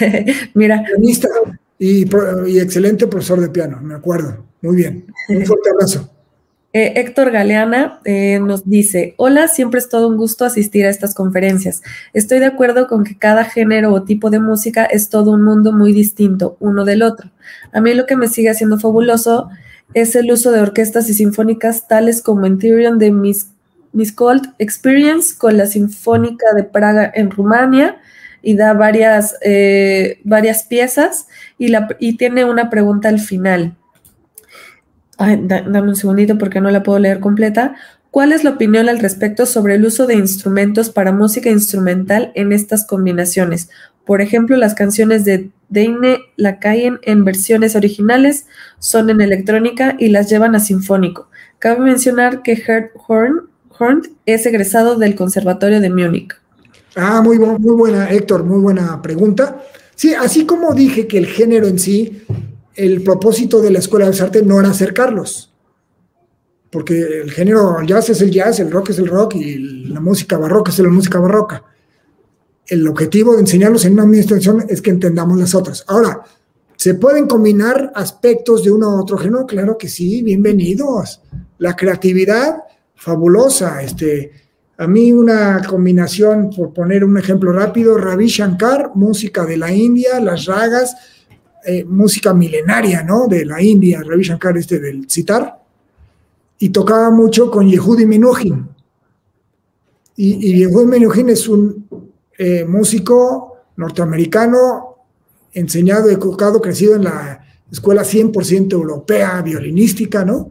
Mira. 0.54 0.84
Pianista 0.84 1.28
y, 1.78 2.02
excelente 2.58 3.06
profesor 3.06 3.40
de 3.40 3.48
piano, 3.48 3.80
me 3.82 3.94
acuerdo. 3.94 4.44
Muy 4.62 4.76
bien. 4.76 5.06
Un 5.28 5.44
fuerte 5.46 5.70
abrazo. 5.70 6.10
Eh, 6.72 7.00
Héctor 7.00 7.30
Galeana 7.30 8.00
eh, 8.04 8.38
nos 8.38 8.68
dice, 8.68 9.14
hola, 9.16 9.48
siempre 9.48 9.80
es 9.80 9.88
todo 9.88 10.08
un 10.08 10.18
gusto 10.18 10.44
asistir 10.44 10.84
a 10.84 10.90
estas 10.90 11.14
conferencias. 11.14 11.82
Estoy 12.12 12.38
de 12.38 12.46
acuerdo 12.46 12.86
con 12.86 13.02
que 13.02 13.16
cada 13.16 13.44
género 13.44 13.92
o 13.94 14.02
tipo 14.02 14.28
de 14.28 14.40
música 14.40 14.84
es 14.84 15.08
todo 15.08 15.30
un 15.30 15.42
mundo 15.42 15.72
muy 15.72 15.94
distinto 15.94 16.56
uno 16.60 16.84
del 16.84 17.02
otro. 17.02 17.30
A 17.72 17.80
mí 17.80 17.94
lo 17.94 18.04
que 18.04 18.16
me 18.16 18.28
sigue 18.28 18.50
haciendo 18.50 18.78
fabuloso 18.78 19.48
es 19.94 20.16
el 20.16 20.30
uso 20.30 20.50
de 20.52 20.60
orquestas 20.60 21.08
y 21.08 21.14
sinfónicas 21.14 21.88
tales 21.88 22.20
como 22.20 22.44
en 22.44 22.58
Tyrion 22.58 22.98
de 22.98 23.10
Miss, 23.10 23.48
Miss 23.92 24.12
Cold 24.12 24.52
Experience 24.58 25.34
con 25.38 25.56
la 25.56 25.64
Sinfónica 25.64 26.52
de 26.54 26.64
Praga 26.64 27.10
en 27.14 27.30
Rumania, 27.30 27.96
y 28.46 28.54
da 28.54 28.74
varias, 28.74 29.34
eh, 29.42 30.20
varias 30.22 30.62
piezas 30.62 31.26
y, 31.58 31.66
la, 31.66 31.88
y 31.98 32.16
tiene 32.16 32.44
una 32.44 32.70
pregunta 32.70 33.08
al 33.08 33.18
final. 33.18 33.74
dame 35.18 35.88
un 35.88 35.96
segundito 35.96 36.38
porque 36.38 36.60
no 36.60 36.70
la 36.70 36.84
puedo 36.84 37.00
leer 37.00 37.18
completa. 37.18 37.74
¿Cuál 38.12 38.30
es 38.30 38.44
la 38.44 38.50
opinión 38.50 38.88
al 38.88 39.00
respecto 39.00 39.46
sobre 39.46 39.74
el 39.74 39.84
uso 39.84 40.06
de 40.06 40.14
instrumentos 40.14 40.90
para 40.90 41.10
música 41.10 41.50
instrumental 41.50 42.30
en 42.36 42.52
estas 42.52 42.86
combinaciones? 42.86 43.68
Por 44.04 44.20
ejemplo, 44.20 44.56
las 44.56 44.74
canciones 44.74 45.24
de 45.24 45.50
Deine 45.68 46.20
caen 46.60 47.00
en 47.02 47.24
versiones 47.24 47.74
originales 47.74 48.46
son 48.78 49.10
en 49.10 49.20
electrónica 49.20 49.96
y 49.98 50.10
las 50.10 50.30
llevan 50.30 50.54
a 50.54 50.60
sinfónico. 50.60 51.28
Cabe 51.58 51.80
mencionar 51.80 52.42
que 52.42 52.54
Gerd 52.54 52.90
Horn, 53.08 53.48
Horn 53.76 54.02
es 54.24 54.46
egresado 54.46 54.94
del 54.94 55.16
Conservatorio 55.16 55.80
de 55.80 55.90
Múnich. 55.90 56.45
Ah, 56.98 57.20
muy, 57.20 57.38
muy 57.38 57.76
buena, 57.76 58.10
Héctor, 58.10 58.42
muy 58.42 58.58
buena 58.58 59.02
pregunta. 59.02 59.62
Sí, 59.94 60.14
así 60.14 60.46
como 60.46 60.72
dije 60.72 61.06
que 61.06 61.18
el 61.18 61.26
género 61.26 61.66
en 61.66 61.78
sí, 61.78 62.22
el 62.74 63.02
propósito 63.02 63.60
de 63.60 63.70
la 63.70 63.80
Escuela 63.80 64.10
de 64.10 64.18
Arte 64.18 64.42
no 64.42 64.58
era 64.58 64.70
acercarlos, 64.70 65.52
porque 66.70 66.98
el 66.98 67.30
género 67.30 67.82
jazz 67.82 68.08
es 68.08 68.22
el 68.22 68.30
jazz, 68.30 68.60
el 68.60 68.70
rock 68.70 68.90
es 68.90 68.98
el 68.98 69.08
rock 69.08 69.34
y 69.36 69.58
la 69.88 70.00
música 70.00 70.38
barroca 70.38 70.70
es 70.70 70.78
la 70.78 70.88
música 70.88 71.20
barroca. 71.20 71.64
el 72.68 72.88
objetivo 72.88 73.34
de 73.34 73.40
enseñarlos 73.40 73.84
en 73.84 73.92
una 73.92 74.02
administración 74.02 74.64
es 74.68 74.80
que 74.80 74.90
entendamos 74.90 75.38
las 75.38 75.54
otras. 75.54 75.84
Ahora, 75.86 76.22
¿se 76.76 76.94
pueden 76.94 77.28
combinar 77.28 77.92
aspectos 77.94 78.64
de 78.64 78.72
uno 78.72 78.90
a 78.90 79.00
otro 79.02 79.18
género? 79.18 79.46
Claro 79.46 79.76
que 79.78 79.88
sí, 79.88 80.22
bienvenidos. 80.22 81.22
La 81.58 81.76
creatividad, 81.76 82.56
fabulosa. 82.96 83.82
Este, 83.82 84.45
a 84.78 84.86
mí 84.86 85.10
una 85.10 85.62
combinación, 85.66 86.50
por 86.50 86.72
poner 86.72 87.04
un 87.04 87.16
ejemplo 87.16 87.52
rápido, 87.52 87.96
Ravi 87.96 88.26
Shankar, 88.26 88.92
música 88.94 89.46
de 89.46 89.56
la 89.56 89.72
India, 89.72 90.20
las 90.20 90.44
ragas, 90.44 90.94
eh, 91.64 91.84
música 91.84 92.34
milenaria, 92.34 93.02
¿no? 93.02 93.26
De 93.26 93.44
la 93.44 93.62
India, 93.62 94.02
Ravi 94.04 94.22
Shankar 94.22 94.56
este 94.58 94.78
del 94.78 95.08
citar, 95.08 95.62
y 96.58 96.68
tocaba 96.68 97.10
mucho 97.10 97.50
con 97.50 97.68
Yehudi 97.68 98.04
Menuhin. 98.04 98.68
Y, 100.16 100.58
Yehudi 100.58 100.86
Menuhin 100.86 101.30
es 101.30 101.48
un 101.48 101.88
eh, 102.36 102.64
músico 102.64 103.56
norteamericano, 103.76 104.96
enseñado, 105.52 106.10
educado, 106.10 106.60
crecido 106.60 106.96
en 106.96 107.04
la 107.04 107.40
escuela 107.72 108.02
100% 108.02 108.72
europea, 108.72 109.40
violinística, 109.40 110.22
¿no? 110.24 110.50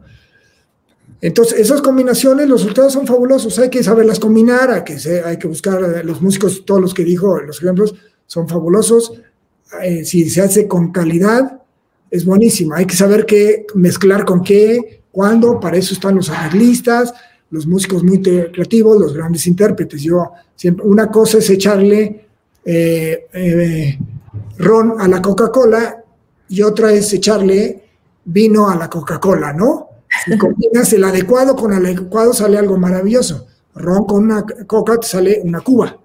Entonces, 1.20 1.58
esas 1.58 1.80
combinaciones, 1.80 2.48
los 2.48 2.60
resultados 2.60 2.92
son 2.92 3.06
fabulosos, 3.06 3.58
hay 3.58 3.70
que 3.70 3.82
saberlas 3.82 4.20
combinar, 4.20 4.70
hay 4.70 4.84
que, 4.84 4.96
hay 5.24 5.38
que 5.38 5.48
buscar 5.48 5.82
eh, 5.82 6.04
los 6.04 6.20
músicos, 6.20 6.64
todos 6.64 6.80
los 6.80 6.94
que 6.94 7.04
dijo, 7.04 7.40
los 7.40 7.62
ejemplos, 7.62 7.94
son 8.26 8.48
fabulosos. 8.48 9.12
Eh, 9.82 10.04
si 10.04 10.28
se 10.28 10.42
hace 10.42 10.68
con 10.68 10.92
calidad, 10.92 11.60
es 12.10 12.24
buenísimo. 12.24 12.74
Hay 12.74 12.86
que 12.86 12.96
saber 12.96 13.24
qué 13.24 13.66
mezclar 13.74 14.24
con 14.24 14.42
qué, 14.42 15.02
cuándo, 15.10 15.58
para 15.58 15.76
eso 15.76 15.94
están 15.94 16.16
los 16.16 16.28
arreglistas, 16.28 17.14
los 17.50 17.66
músicos 17.66 18.02
muy 18.02 18.20
creativos, 18.20 18.98
los 18.98 19.14
grandes 19.14 19.46
intérpretes. 19.46 20.02
Yo 20.02 20.32
siempre, 20.54 20.84
una 20.84 21.10
cosa 21.10 21.38
es 21.38 21.48
echarle 21.48 22.26
eh, 22.64 23.98
ron 24.58 25.00
a 25.00 25.08
la 25.08 25.22
Coca-Cola 25.22 26.02
y 26.48 26.62
otra 26.62 26.92
es 26.92 27.12
echarle 27.12 27.82
vino 28.24 28.68
a 28.68 28.76
la 28.76 28.90
Coca-Cola, 28.90 29.52
¿no? 29.52 29.88
Si 30.26 30.36
combinas 30.36 30.92
el 30.92 31.04
adecuado 31.04 31.54
con 31.54 31.72
el 31.72 31.86
adecuado, 31.86 32.34
sale 32.34 32.58
algo 32.58 32.76
maravilloso. 32.76 33.46
Ron 33.74 34.04
con 34.04 34.24
una 34.24 34.44
coca 34.66 34.98
te 34.98 35.06
sale 35.06 35.40
una 35.44 35.60
cuba. 35.60 35.98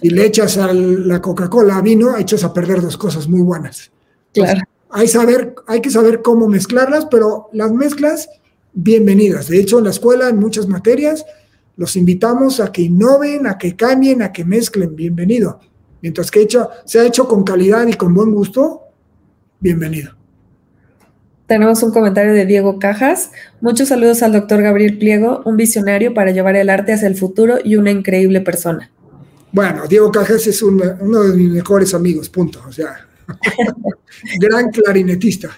Si 0.00 0.10
le 0.10 0.24
echas 0.26 0.56
a 0.58 0.72
la 0.72 1.20
Coca-Cola 1.20 1.80
vino, 1.80 2.16
echas 2.16 2.44
a 2.44 2.52
perder 2.52 2.80
dos 2.80 2.96
cosas 2.96 3.28
muy 3.28 3.42
buenas. 3.42 3.90
Claro. 4.32 4.60
hay, 4.90 5.08
saber, 5.08 5.54
hay 5.66 5.80
que 5.80 5.90
saber 5.90 6.22
cómo 6.22 6.48
mezclarlas, 6.48 7.06
pero 7.06 7.48
las 7.52 7.72
mezclas, 7.72 8.28
bienvenidas. 8.72 9.48
De 9.48 9.60
hecho, 9.60 9.78
en 9.78 9.84
la 9.84 9.90
escuela, 9.90 10.28
en 10.28 10.38
muchas 10.38 10.66
materias, 10.68 11.24
los 11.76 11.96
invitamos 11.96 12.60
a 12.60 12.72
que 12.72 12.82
innoven, 12.82 13.46
a 13.46 13.58
que 13.58 13.76
cambien, 13.76 14.22
a 14.22 14.32
que 14.32 14.44
mezclen. 14.44 14.96
Bienvenido. 14.96 15.60
Mientras 16.00 16.30
que 16.30 16.40
hecho, 16.40 16.70
se 16.84 17.00
ha 17.00 17.04
hecho 17.04 17.26
con 17.28 17.44
calidad 17.44 17.86
y 17.86 17.94
con 17.94 18.14
buen 18.14 18.32
gusto, 18.32 18.82
bienvenido. 19.60 20.16
Tenemos 21.46 21.82
un 21.84 21.92
comentario 21.92 22.32
de 22.32 22.44
Diego 22.44 22.78
Cajas. 22.78 23.30
Muchos 23.60 23.88
saludos 23.88 24.22
al 24.22 24.32
doctor 24.32 24.62
Gabriel 24.62 24.98
Pliego, 24.98 25.42
un 25.44 25.56
visionario 25.56 26.12
para 26.12 26.32
llevar 26.32 26.56
el 26.56 26.68
arte 26.68 26.92
hacia 26.92 27.06
el 27.06 27.14
futuro 27.14 27.58
y 27.62 27.76
una 27.76 27.92
increíble 27.92 28.40
persona. 28.40 28.90
Bueno, 29.52 29.86
Diego 29.86 30.10
Cajas 30.10 30.46
es 30.46 30.60
uno 30.62 31.22
de 31.22 31.36
mis 31.36 31.50
mejores 31.50 31.94
amigos, 31.94 32.28
punto. 32.28 32.60
O 32.68 32.72
sea, 32.72 33.06
gran 34.40 34.70
clarinetista. 34.70 35.50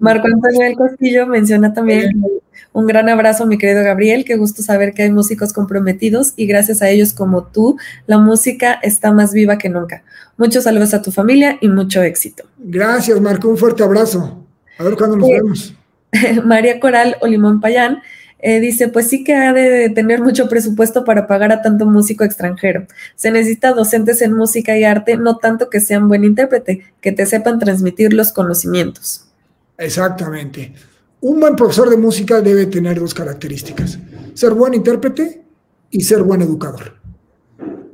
Marco 0.00 0.26
Antonio 0.26 0.60
del 0.60 0.76
Castillo 0.76 1.26
menciona 1.26 1.72
también 1.72 2.20
un 2.72 2.86
gran 2.86 3.08
abrazo, 3.08 3.46
mi 3.46 3.58
querido 3.58 3.82
Gabriel. 3.84 4.24
Qué 4.24 4.36
gusto 4.36 4.62
saber 4.62 4.92
que 4.92 5.02
hay 5.02 5.10
músicos 5.10 5.52
comprometidos 5.52 6.32
y 6.36 6.46
gracias 6.46 6.82
a 6.82 6.90
ellos 6.90 7.12
como 7.12 7.44
tú, 7.44 7.76
la 8.06 8.18
música 8.18 8.74
está 8.82 9.12
más 9.12 9.32
viva 9.32 9.56
que 9.56 9.68
nunca. 9.68 10.02
Muchos 10.36 10.64
saludos 10.64 10.94
a 10.94 11.02
tu 11.02 11.12
familia 11.12 11.58
y 11.60 11.68
mucho 11.68 12.02
éxito. 12.02 12.44
Gracias, 12.58 13.20
Marco. 13.20 13.48
Un 13.48 13.56
fuerte 13.56 13.82
abrazo. 13.82 14.47
A 14.78 14.84
ver 14.84 14.96
cuándo 14.96 15.16
nos 15.16 15.28
vemos. 15.28 15.74
María 16.44 16.80
Coral 16.80 17.16
Olimón 17.20 17.60
Payán 17.60 18.02
eh, 18.40 18.60
dice, 18.60 18.88
pues 18.88 19.08
sí 19.08 19.24
que 19.24 19.34
ha 19.34 19.52
de 19.52 19.90
tener 19.90 20.22
mucho 20.22 20.48
presupuesto 20.48 21.04
para 21.04 21.26
pagar 21.26 21.50
a 21.50 21.60
tanto 21.60 21.86
músico 21.86 22.22
extranjero. 22.22 22.86
Se 23.16 23.30
necesita 23.32 23.72
docentes 23.72 24.22
en 24.22 24.32
música 24.32 24.78
y 24.78 24.84
arte, 24.84 25.16
no 25.16 25.38
tanto 25.38 25.68
que 25.68 25.80
sean 25.80 26.08
buen 26.08 26.22
intérprete, 26.22 26.84
que 27.00 27.12
te 27.12 27.26
sepan 27.26 27.58
transmitir 27.58 28.12
los 28.12 28.32
conocimientos. 28.32 29.24
Exactamente. 29.76 30.72
Un 31.20 31.40
buen 31.40 31.56
profesor 31.56 31.90
de 31.90 31.96
música 31.96 32.40
debe 32.40 32.66
tener 32.66 33.00
dos 33.00 33.12
características, 33.12 33.98
ser 34.34 34.52
buen 34.54 34.74
intérprete 34.74 35.42
y 35.90 36.02
ser 36.02 36.22
buen 36.22 36.42
educador. 36.42 36.94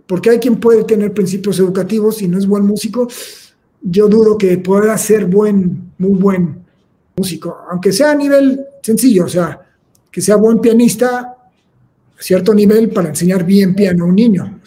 Porque 0.06 0.28
hay 0.28 0.38
quien 0.38 0.60
puede 0.60 0.84
tener 0.84 1.14
principios 1.14 1.58
educativos 1.58 2.20
y 2.20 2.28
no 2.28 2.36
es 2.36 2.46
buen 2.46 2.64
músico. 2.64 3.08
Yo 3.80 4.08
dudo 4.08 4.36
que 4.36 4.58
pueda 4.58 4.96
ser 4.98 5.24
buen, 5.24 5.90
muy 5.96 6.18
buen 6.18 6.63
músico, 7.16 7.58
aunque 7.70 7.92
sea 7.92 8.12
a 8.12 8.14
nivel 8.14 8.64
sencillo, 8.82 9.24
o 9.24 9.28
sea, 9.28 9.60
que 10.10 10.20
sea 10.20 10.36
buen 10.36 10.60
pianista 10.60 11.18
a 11.18 11.36
cierto 12.18 12.54
nivel 12.54 12.90
para 12.90 13.08
enseñar 13.08 13.44
bien 13.44 13.74
piano 13.74 14.04
a 14.04 14.08
un 14.08 14.14
niño, 14.14 14.60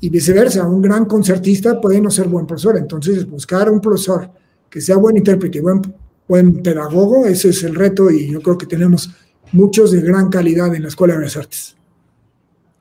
y 0.00 0.10
viceversa, 0.10 0.66
un 0.68 0.82
gran 0.82 1.06
concertista 1.06 1.80
puede 1.80 2.00
no 2.00 2.10
ser 2.10 2.28
buen 2.28 2.46
profesor, 2.46 2.76
entonces 2.76 3.28
buscar 3.28 3.70
un 3.70 3.80
profesor 3.80 4.30
que 4.68 4.80
sea 4.80 4.96
buen 4.96 5.16
intérprete 5.16 5.60
buen, 5.60 5.80
buen 6.28 6.62
pedagogo, 6.62 7.26
ese 7.26 7.50
es 7.50 7.62
el 7.62 7.74
reto 7.74 8.10
y 8.10 8.30
yo 8.30 8.42
creo 8.42 8.58
que 8.58 8.66
tenemos 8.66 9.10
muchos 9.52 9.92
de 9.92 10.02
gran 10.02 10.28
calidad 10.28 10.74
en 10.74 10.82
la 10.82 10.88
Escuela 10.88 11.14
de 11.14 11.22
las 11.22 11.36
Artes. 11.36 11.76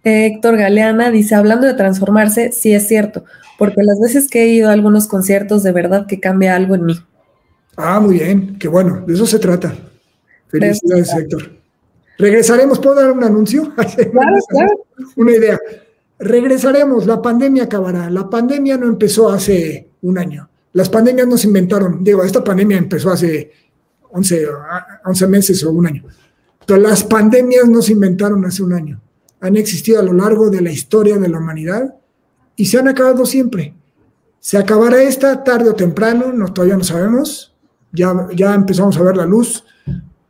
Héctor 0.04 0.58
Galeana 0.58 1.12
dice, 1.12 1.36
hablando 1.36 1.66
de 1.66 1.76
transformarse, 1.76 2.52
sí 2.52 2.74
es 2.74 2.88
cierto, 2.88 3.24
porque 3.58 3.84
las 3.84 4.00
veces 4.02 4.28
que 4.28 4.44
he 4.44 4.48
ido 4.48 4.70
a 4.70 4.74
algunos 4.74 5.08
conciertos, 5.08 5.64
de 5.64 5.72
verdad 5.72 6.08
que 6.08 6.20
cambia 6.20 6.56
algo 6.56 6.76
en 6.76 6.86
mí. 6.86 7.00
Ah, 7.76 8.00
muy 8.00 8.20
bien, 8.20 8.58
qué 8.60 8.68
bueno, 8.68 9.04
de 9.06 9.14
eso 9.14 9.26
se 9.26 9.40
trata. 9.40 9.76
Felicidades, 10.48 11.14
Héctor. 11.14 11.52
Regresaremos, 12.18 12.80
¿puedo 12.80 12.96
dar 12.96 13.12
un 13.12 13.24
anuncio? 13.24 13.74
Claro, 13.76 14.38
claro. 14.48 14.86
Una 15.16 15.32
idea. 15.32 15.60
Regresaremos, 16.20 17.08
la 17.08 17.22
pandemia 17.22 17.64
acabará. 17.64 18.10
La 18.10 18.30
pandemia 18.30 18.78
no 18.78 18.88
empezó 18.88 19.30
hace 19.30 19.90
un 20.04 20.18
año. 20.18 20.50
Las 20.74 20.90
pandemias 20.90 21.28
no 21.28 21.38
se 21.38 21.48
inventaron. 21.48 22.04
Digo, 22.04 22.24
esta 22.24 22.44
pandemia 22.44 22.78
empezó 22.78 23.12
hace 23.12 23.52
11, 24.12 24.48
11 25.06 25.28
meses 25.28 25.64
o 25.64 25.72
un 25.72 25.88
año. 25.88 26.04
Pero 26.66 26.80
las 26.80 27.04
pandemias 27.04 27.68
no 27.68 27.82
se 27.82 27.94
inventaron 27.94 28.46
hace 28.46 28.64
un 28.64 28.74
año. 28.74 29.02
Han 29.42 29.58
existido 29.58 30.00
a 30.00 30.04
lo 30.04 30.14
largo 30.14 30.50
de 30.50 30.62
la 30.62 30.72
historia 30.72 31.18
de 31.18 31.28
la 31.28 31.40
humanidad 31.40 31.96
y 32.56 32.66
se 32.66 32.80
han 32.80 32.88
acabado 32.88 33.26
siempre. 33.26 33.74
Se 34.40 34.58
acabará 34.58 35.02
esta 35.04 35.44
tarde 35.44 35.70
o 35.70 35.76
temprano, 35.76 36.32
no, 36.32 36.54
todavía 36.54 36.78
no 36.78 36.84
sabemos, 36.84 37.53
ya, 37.94 38.28
ya 38.36 38.54
empezamos 38.56 38.98
a 38.98 39.04
ver 39.04 39.16
la 39.16 39.26
luz, 39.26 39.64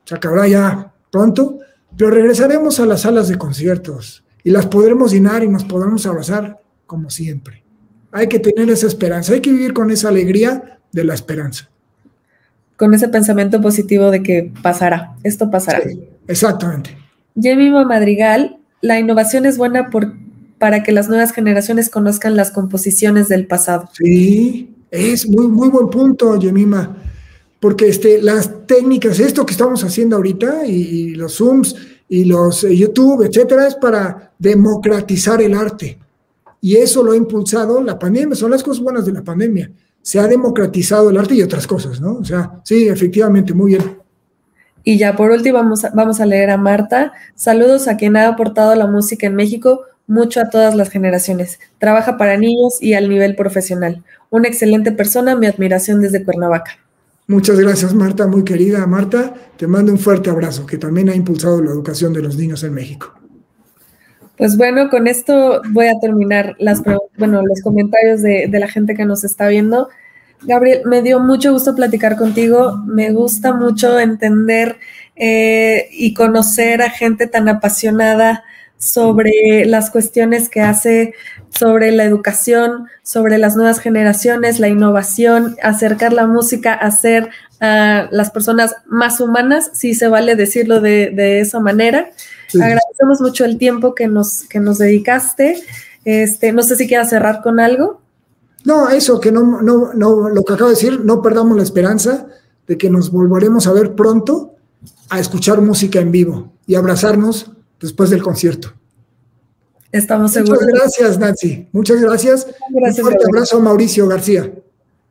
se 0.03 0.15
acabará 0.15 0.47
ya 0.47 0.93
pronto, 1.09 1.59
pero 1.97 2.11
regresaremos 2.11 2.79
a 2.79 2.85
las 2.85 3.01
salas 3.01 3.29
de 3.29 3.37
conciertos 3.37 4.23
y 4.43 4.51
las 4.51 4.65
podremos 4.65 5.13
llenar 5.13 5.43
y 5.43 5.47
nos 5.47 5.63
podremos 5.63 6.05
abrazar 6.05 6.59
como 6.85 7.09
siempre. 7.09 7.63
Hay 8.11 8.27
que 8.27 8.39
tener 8.39 8.69
esa 8.69 8.87
esperanza, 8.87 9.33
hay 9.33 9.39
que 9.39 9.51
vivir 9.51 9.73
con 9.73 9.89
esa 9.89 10.09
alegría 10.09 10.79
de 10.91 11.03
la 11.03 11.13
esperanza. 11.13 11.69
Con 12.75 12.93
ese 12.93 13.07
pensamiento 13.07 13.61
positivo 13.61 14.11
de 14.11 14.21
que 14.21 14.51
pasará, 14.61 15.15
esto 15.23 15.49
pasará. 15.49 15.81
exactamente. 16.27 16.97
Jemima 17.39 17.85
Madrigal, 17.85 18.57
la 18.81 18.99
innovación 18.99 19.45
es 19.45 19.57
buena 19.57 19.89
por, 19.89 20.13
para 20.59 20.83
que 20.83 20.91
las 20.91 21.07
nuevas 21.07 21.31
generaciones 21.31 21.89
conozcan 21.89 22.35
las 22.35 22.51
composiciones 22.51 23.29
del 23.29 23.47
pasado. 23.47 23.89
Sí, 23.93 24.75
es 24.91 25.27
muy, 25.27 25.47
muy 25.47 25.69
buen 25.69 25.89
punto, 25.89 26.37
Yemima 26.37 26.95
porque 27.63 27.87
este, 27.87 28.21
las 28.21 28.67
técnicas, 28.67 29.21
esto 29.21 29.45
que 29.45 29.53
estamos 29.53 29.81
haciendo 29.85 30.17
ahorita, 30.17 30.65
y, 30.65 31.15
los 31.15 31.37
Zooms, 31.37 31.73
y 32.09 32.25
los 32.25 32.65
eh, 32.65 32.75
YouTube, 32.75 33.25
etcétera, 33.25 33.65
es 33.65 33.75
para 33.75 34.33
democratizar 34.37 35.41
el 35.41 35.53
arte. 35.53 35.97
Y 36.59 36.75
eso 36.75 37.01
lo 37.01 37.13
ha 37.13 37.15
impulsado 37.15 37.81
la 37.81 37.97
pandemia, 37.97 38.35
son 38.35 38.51
las 38.51 38.61
cosas 38.61 38.83
buenas 38.83 39.05
de 39.05 39.13
la 39.13 39.23
pandemia. 39.23 39.71
Se 40.01 40.19
ha 40.19 40.27
democratizado 40.27 41.09
el 41.09 41.17
arte 41.17 41.35
y 41.35 41.41
otras 41.41 41.65
cosas, 41.65 42.01
¿no? 42.01 42.15
O 42.15 42.25
sea, 42.25 42.59
sí, 42.65 42.89
efectivamente, 42.89 43.53
muy 43.53 43.77
bien. 43.77 43.97
Y 44.83 44.97
ya 44.97 45.15
por 45.15 45.31
último 45.31 45.59
vamos 45.59 45.85
a, 45.85 45.91
vamos 45.91 46.19
a 46.19 46.25
leer 46.25 46.49
a 46.49 46.57
Marta. 46.57 47.13
Saludos 47.33 47.87
a 47.87 47.95
quien 47.95 48.17
ha 48.17 48.27
aportado 48.27 48.75
la 48.75 48.87
música 48.87 49.25
en 49.25 49.35
México 49.35 49.85
mucho 50.05 50.41
a 50.41 50.49
todas 50.49 50.75
las 50.75 50.89
generaciones. 50.89 51.61
Trabaja 51.77 52.17
para 52.17 52.35
niños 52.35 52.83
y 52.83 52.93
al 52.93 53.07
nivel 53.07 53.37
profesional. 53.37 54.03
Una 54.29 54.49
excelente 54.49 54.91
persona, 54.91 55.37
mi 55.37 55.47
admiración 55.47 56.01
desde 56.01 56.25
Cuernavaca. 56.25 56.82
Muchas 57.27 57.59
gracias, 57.59 57.93
Marta, 57.93 58.27
muy 58.27 58.43
querida 58.43 58.85
Marta. 58.85 59.33
Te 59.57 59.65
mando 59.65 59.91
un 59.91 59.99
fuerte 59.99 60.29
abrazo, 60.29 60.65
que 60.65 60.77
también 60.77 61.09
ha 61.09 61.15
impulsado 61.15 61.61
la 61.61 61.71
educación 61.71 62.13
de 62.13 62.21
los 62.21 62.35
niños 62.35 62.63
en 62.63 62.73
México. 62.73 63.13
Pues 64.37 64.57
bueno, 64.57 64.89
con 64.89 65.07
esto 65.07 65.61
voy 65.71 65.87
a 65.87 65.99
terminar 66.01 66.55
las, 66.59 66.81
bueno, 67.17 67.41
los 67.43 67.61
comentarios 67.61 68.21
de, 68.21 68.49
la 68.51 68.67
gente 68.67 68.95
que 68.95 69.05
nos 69.05 69.23
está 69.23 69.47
viendo. 69.47 69.89
Gabriel, 70.41 70.81
me 70.85 71.01
dio 71.01 71.19
mucho 71.19 71.53
gusto 71.53 71.75
platicar 71.75 72.17
contigo. 72.17 72.77
Me 72.85 73.11
gusta 73.11 73.53
mucho 73.53 73.99
entender 73.99 74.77
eh, 75.15 75.87
y 75.91 76.13
conocer 76.13 76.81
a 76.81 76.89
gente 76.89 77.27
tan 77.27 77.47
apasionada 77.47 78.43
sobre 78.77 79.65
las 79.65 79.89
cuestiones 79.89 80.49
que 80.49 80.61
hace 80.61 81.13
sobre 81.57 81.91
la 81.91 82.03
educación, 82.03 82.87
sobre 83.03 83.37
las 83.37 83.55
nuevas 83.55 83.79
generaciones, 83.79 84.59
la 84.59 84.67
innovación, 84.67 85.55
acercar 85.61 86.13
la 86.13 86.27
música 86.27 86.73
a 86.73 86.89
ser 86.91 87.29
a 87.59 88.07
las 88.11 88.31
personas 88.31 88.75
más 88.87 89.19
humanas, 89.19 89.69
si 89.73 89.93
se 89.93 90.07
vale 90.07 90.35
decirlo 90.35 90.81
de, 90.81 91.39
esa 91.39 91.59
manera. 91.59 92.09
Agradecemos 92.53 93.21
mucho 93.21 93.45
el 93.45 93.57
tiempo 93.57 93.95
que 93.95 94.07
nos, 94.07 94.43
que 94.43 94.59
nos 94.59 94.77
dedicaste. 94.77 95.63
Este, 96.05 96.51
no 96.51 96.63
sé 96.63 96.75
si 96.75 96.87
quieras 96.87 97.09
cerrar 97.09 97.41
con 97.41 97.59
algo. 97.59 98.01
No, 98.65 98.89
eso, 98.89 99.19
que 99.19 99.31
no, 99.31 99.61
no, 99.61 99.93
no, 99.93 100.29
lo 100.29 100.43
que 100.43 100.53
acabo 100.53 100.69
de 100.69 100.75
decir, 100.75 101.01
no 101.03 101.21
perdamos 101.21 101.57
la 101.57 101.63
esperanza 101.63 102.27
de 102.67 102.77
que 102.77 102.89
nos 102.89 103.11
volveremos 103.11 103.67
a 103.67 103.73
ver 103.73 103.93
pronto 103.93 104.55
a 105.09 105.19
escuchar 105.19 105.61
música 105.61 105.99
en 105.99 106.11
vivo 106.11 106.51
y 106.65 106.75
abrazarnos 106.75 107.51
después 107.83 108.09
del 108.09 108.23
concierto. 108.23 108.73
Estamos 109.91 110.31
seguros. 110.31 110.61
Muchas 110.61 110.79
gracias, 110.79 111.19
Nancy. 111.19 111.67
Muchas 111.71 112.01
gracias. 112.01 112.47
gracias 112.71 112.97
Un 112.97 113.03
fuerte 113.03 113.25
abrazo 113.25 113.59
Mauricio 113.59 114.07
García. 114.07 114.51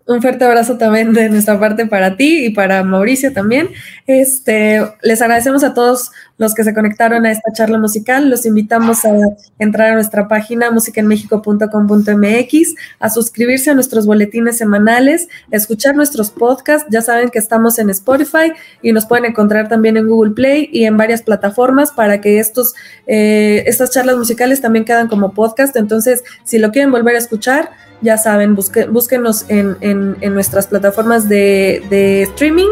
Un 0.05 0.21
fuerte 0.21 0.45
abrazo 0.45 0.79
también 0.79 1.13
de 1.13 1.29
nuestra 1.29 1.61
parte 1.61 1.87
para 1.87 2.17
ti 2.17 2.47
y 2.47 2.51
para 2.51 2.83
Mauricio 2.83 3.33
también. 3.33 3.69
Este, 4.09 4.83
les 5.03 5.23
agradecemos 5.23 5.63
a 5.63 5.75
todos 5.75 6.11
los 6.39 6.55
que 6.55 6.65
se 6.65 6.75
conectaron 6.75 7.25
a 7.25 7.31
esta 7.31 7.53
charla 7.53 7.79
musical. 7.79 8.29
Los 8.29 8.45
invitamos 8.45 9.05
a 9.05 9.13
entrar 9.61 9.93
a 9.93 9.95
nuestra 9.95 10.27
página 10.27 10.73
musicaenmexico.com.mx, 10.73 12.75
a 12.99 13.11
suscribirse 13.11 13.71
a 13.71 13.75
nuestros 13.75 14.05
boletines 14.05 14.59
semanales, 14.59 15.29
a 15.53 15.57
escuchar 15.57 15.95
nuestros 15.95 16.33
podcasts. 16.33 16.89
Ya 16.91 17.01
saben 17.01 17.31
que 17.31 17.39
estamos 17.39 17.79
en 17.79 17.89
Spotify 17.91 18.53
y 18.83 18.93
nos 18.93 19.07
pueden 19.07 19.27
encontrar 19.27 19.69
también 19.69 19.97
en 19.97 20.09
Google 20.09 20.33
Play 20.33 20.69
y 20.73 20.85
en 20.85 20.97
varias 20.97 21.23
plataformas 21.23 21.93
para 21.93 22.21
que 22.21 22.41
estos, 22.41 22.75
eh, 23.07 23.63
estas 23.67 23.93
charlas 23.93 24.17
musicales 24.17 24.61
también 24.61 24.85
quedan 24.85 25.07
como 25.07 25.33
podcast. 25.33 25.77
Entonces, 25.77 26.25
si 26.43 26.59
lo 26.59 26.73
quieren 26.73 26.91
volver 26.91 27.15
a 27.15 27.19
escuchar, 27.19 27.71
ya 28.03 28.19
saben, 28.19 28.55
búsquenos 28.55 29.47
en, 29.49 30.17
nuestras 30.35 30.67
plataformas 30.67 31.29
de, 31.29 32.23
streaming 32.23 32.69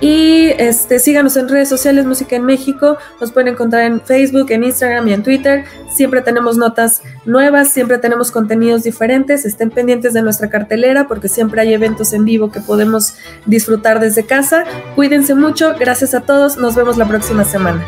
y 0.00 0.46
este, 0.56 0.98
síganos 0.98 1.36
en 1.36 1.48
redes 1.48 1.68
sociales 1.68 2.06
Música 2.06 2.34
en 2.34 2.46
México. 2.46 2.96
Nos 3.20 3.32
pueden 3.32 3.48
encontrar 3.48 3.82
en 3.82 4.00
Facebook, 4.00 4.50
en 4.50 4.64
Instagram 4.64 5.08
y 5.08 5.12
en 5.12 5.22
Twitter. 5.22 5.64
Siempre 5.94 6.22
tenemos 6.22 6.56
notas 6.56 7.02
nuevas, 7.26 7.68
siempre 7.68 7.98
tenemos 7.98 8.30
contenidos 8.30 8.82
diferentes. 8.82 9.44
Estén 9.44 9.70
pendientes 9.70 10.14
de 10.14 10.22
nuestra 10.22 10.48
cartelera 10.48 11.06
porque 11.06 11.28
siempre 11.28 11.60
hay 11.60 11.74
eventos 11.74 12.14
en 12.14 12.24
vivo 12.24 12.50
que 12.50 12.60
podemos 12.60 13.14
disfrutar 13.44 14.00
desde 14.00 14.24
casa. 14.24 14.64
Cuídense 14.94 15.34
mucho. 15.34 15.74
Gracias 15.78 16.14
a 16.14 16.22
todos. 16.22 16.56
Nos 16.56 16.74
vemos 16.74 16.96
la 16.96 17.06
próxima 17.06 17.44
semana. 17.44 17.86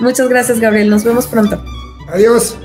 Muchas 0.00 0.28
gracias, 0.28 0.58
Gabriel. 0.58 0.90
Nos 0.90 1.04
vemos 1.04 1.28
pronto. 1.28 1.62
Adiós. 2.08 2.58